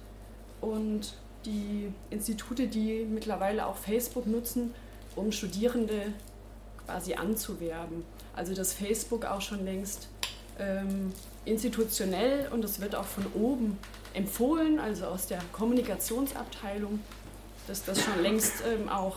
[0.61, 4.75] und die Institute, die mittlerweile auch Facebook nutzen,
[5.15, 6.13] um Studierende
[6.87, 8.05] quasi anzuwerben.
[8.35, 10.09] Also dass Facebook auch schon längst
[10.59, 11.13] ähm,
[11.45, 13.79] institutionell und es wird auch von oben
[14.15, 17.01] empfohlen, also aus der Kommunikationsabteilung,
[17.67, 19.17] dass das schon längst ähm, auch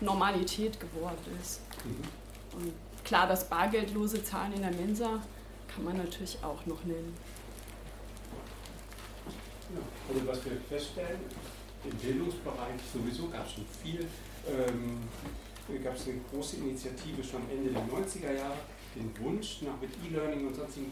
[0.00, 1.60] Normalität geworden ist.
[1.84, 2.60] Mhm.
[2.60, 2.72] Und
[3.04, 5.20] klar, das bargeldlose Zahlen in der Mensa
[5.72, 7.14] kann man natürlich auch noch nennen.
[9.74, 11.20] Ja, also was wir feststellen,
[11.84, 14.06] im Bildungsbereich sowieso gab es schon viel
[14.48, 14.98] ähm,
[15.84, 18.56] gab es eine große Initiative schon Ende der 90er Jahre,
[18.94, 20.90] den Wunsch nach mit E-Learning und sonstigen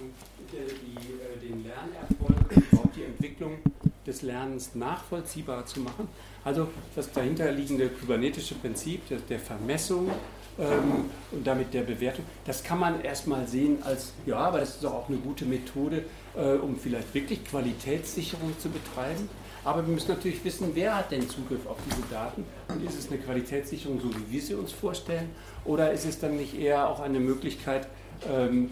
[0.51, 3.59] die, äh, den Lernerfolg und überhaupt die Entwicklung
[4.07, 6.09] des Lernens nachvollziehbar zu machen.
[6.45, 10.11] Also das dahinterliegende kybernetische Prinzip der, der Vermessung
[10.59, 14.85] ähm, und damit der Bewertung, das kann man erstmal sehen als, ja, aber das ist
[14.85, 16.05] doch auch eine gute Methode,
[16.37, 19.29] äh, um vielleicht wirklich Qualitätssicherung zu betreiben.
[19.67, 23.09] Aber wir müssen natürlich wissen, wer hat denn Zugriff auf diese Daten und ist es
[23.09, 25.31] eine Qualitätssicherung, so wie wir sie uns vorstellen,
[25.65, 27.89] oder ist es dann nicht eher auch eine Möglichkeit,
[28.31, 28.71] ähm,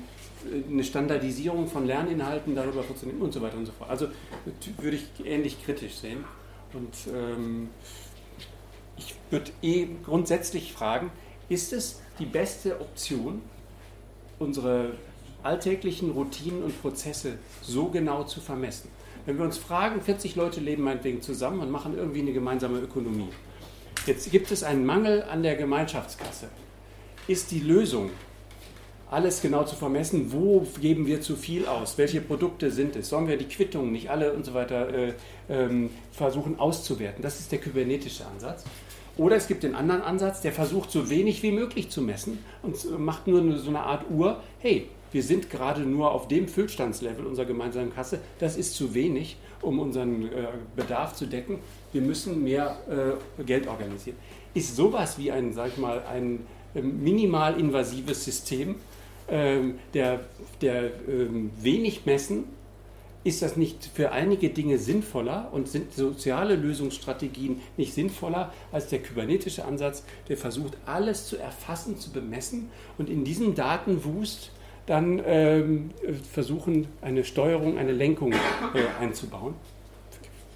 [0.70, 3.90] eine Standardisierung von Lerninhalten darüber vorzunehmen und so weiter und so fort.
[3.90, 4.06] Also
[4.78, 6.24] würde ich ähnlich kritisch sehen.
[6.72, 7.70] Und ähm,
[8.96, 11.10] ich würde eh grundsätzlich fragen,
[11.48, 13.42] ist es die beste Option,
[14.38, 14.92] unsere
[15.42, 18.93] alltäglichen Routinen und Prozesse so genau zu vermessen?
[19.26, 23.30] Wenn wir uns fragen, 40 Leute leben meinetwegen zusammen und machen irgendwie eine gemeinsame Ökonomie.
[24.06, 26.48] Jetzt gibt es einen Mangel an der Gemeinschaftskasse.
[27.26, 28.10] Ist die Lösung,
[29.10, 33.28] alles genau zu vermessen, wo geben wir zu viel aus, welche Produkte sind es, sollen
[33.28, 35.14] wir die Quittungen nicht alle und so weiter äh,
[35.48, 37.22] ähm, versuchen auszuwerten.
[37.22, 38.64] Das ist der kybernetische Ansatz.
[39.16, 42.98] Oder es gibt den anderen Ansatz, der versucht so wenig wie möglich zu messen und
[42.98, 47.46] macht nur so eine Art Uhr, hey, wir sind gerade nur auf dem Füllstandslevel unserer
[47.46, 48.18] gemeinsamen Kasse.
[48.40, 51.60] Das ist zu wenig, um unseren äh, Bedarf zu decken.
[51.92, 52.76] Wir müssen mehr
[53.38, 54.16] äh, Geld organisieren.
[54.54, 58.74] Ist sowas wie ein, sag ich mal, ein äh, minimal invasives System,
[59.28, 60.24] ähm, der,
[60.60, 62.46] der ähm, wenig Messen
[63.22, 68.98] ist das nicht für einige Dinge sinnvoller und sind soziale Lösungsstrategien nicht sinnvoller als der
[68.98, 72.68] kybernetische Ansatz, der versucht, alles zu erfassen, zu bemessen
[72.98, 74.50] und in diesem Datenwust
[74.86, 75.90] dann ähm,
[76.32, 78.36] versuchen, eine Steuerung, eine Lenkung äh,
[79.00, 79.54] einzubauen.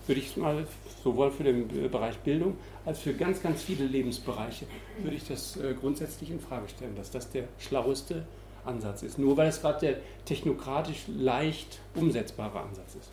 [0.06, 0.66] Würde ich mal
[1.02, 2.56] sowohl für den Bereich Bildung
[2.88, 4.64] als für ganz, ganz viele Lebensbereiche
[5.02, 8.26] würde ich das äh, grundsätzlich in Frage stellen, dass das der schlaueste
[8.64, 9.18] Ansatz ist.
[9.18, 13.10] Nur weil es gerade der technokratisch leicht umsetzbare Ansatz ist.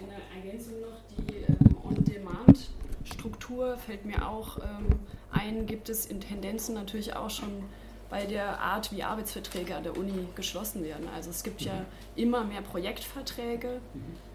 [0.00, 4.98] Eine Ergänzung noch, die ähm, On-Demand-Struktur fällt mir auch ähm,
[5.30, 7.64] ein, gibt es in Tendenzen natürlich auch schon
[8.10, 11.08] bei der Art, wie Arbeitsverträge an der Uni geschlossen werden.
[11.14, 11.84] Also es gibt ja
[12.16, 13.80] immer mehr Projektverträge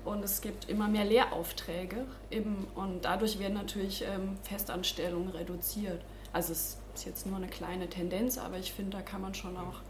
[0.05, 6.01] und es gibt immer mehr Lehraufträge eben, und dadurch werden natürlich ähm, Festanstellungen reduziert.
[6.33, 9.55] Also es ist jetzt nur eine kleine Tendenz, aber ich finde, da kann man schon
[9.57, 9.81] auch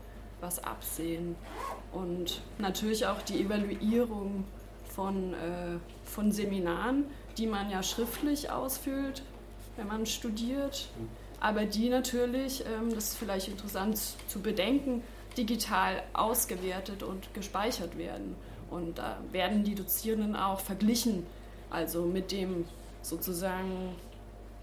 [0.41, 1.35] was absehen.
[1.91, 4.45] Und natürlich auch die Evaluierung
[4.85, 7.06] von, äh, von Seminaren,
[7.38, 9.23] die man ja schriftlich ausfüllt,
[9.76, 10.89] wenn man studiert
[11.39, 15.03] aber die natürlich, ähm, das ist vielleicht interessant zu bedenken,
[15.37, 18.35] digital ausgewertet und gespeichert werden.
[18.69, 21.25] Und da werden die Dozierenden auch verglichen,
[21.69, 22.65] also mit dem
[23.01, 23.95] sozusagen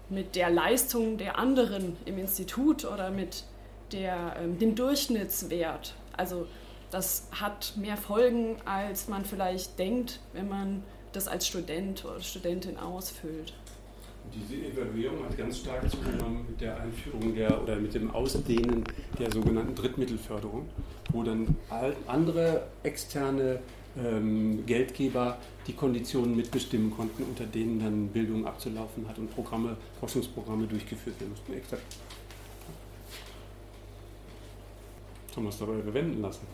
[0.09, 3.43] mit der Leistung der anderen im Institut oder mit
[3.91, 5.95] der, ähm, dem Durchschnittswert.
[6.15, 6.47] Also
[6.91, 12.77] das hat mehr Folgen, als man vielleicht denkt, wenn man das als Student oder Studentin
[12.77, 13.53] ausfüllt.
[14.33, 18.83] Diese Evaluierung hat ganz stark zugenommen mit der Einführung der oder mit dem Ausdehnen
[19.19, 20.67] der sogenannten Drittmittelförderung,
[21.11, 21.55] wo dann
[22.07, 23.59] andere externe
[23.97, 30.67] ähm, Geldgeber die Konditionen mitbestimmen konnten, unter denen dann Bildung abzulaufen hat und Programme, Forschungsprogramme
[30.67, 31.53] durchgeführt werden mussten.
[31.53, 31.97] Exakt.
[35.35, 36.47] Haben wir es dabei bewenden lassen?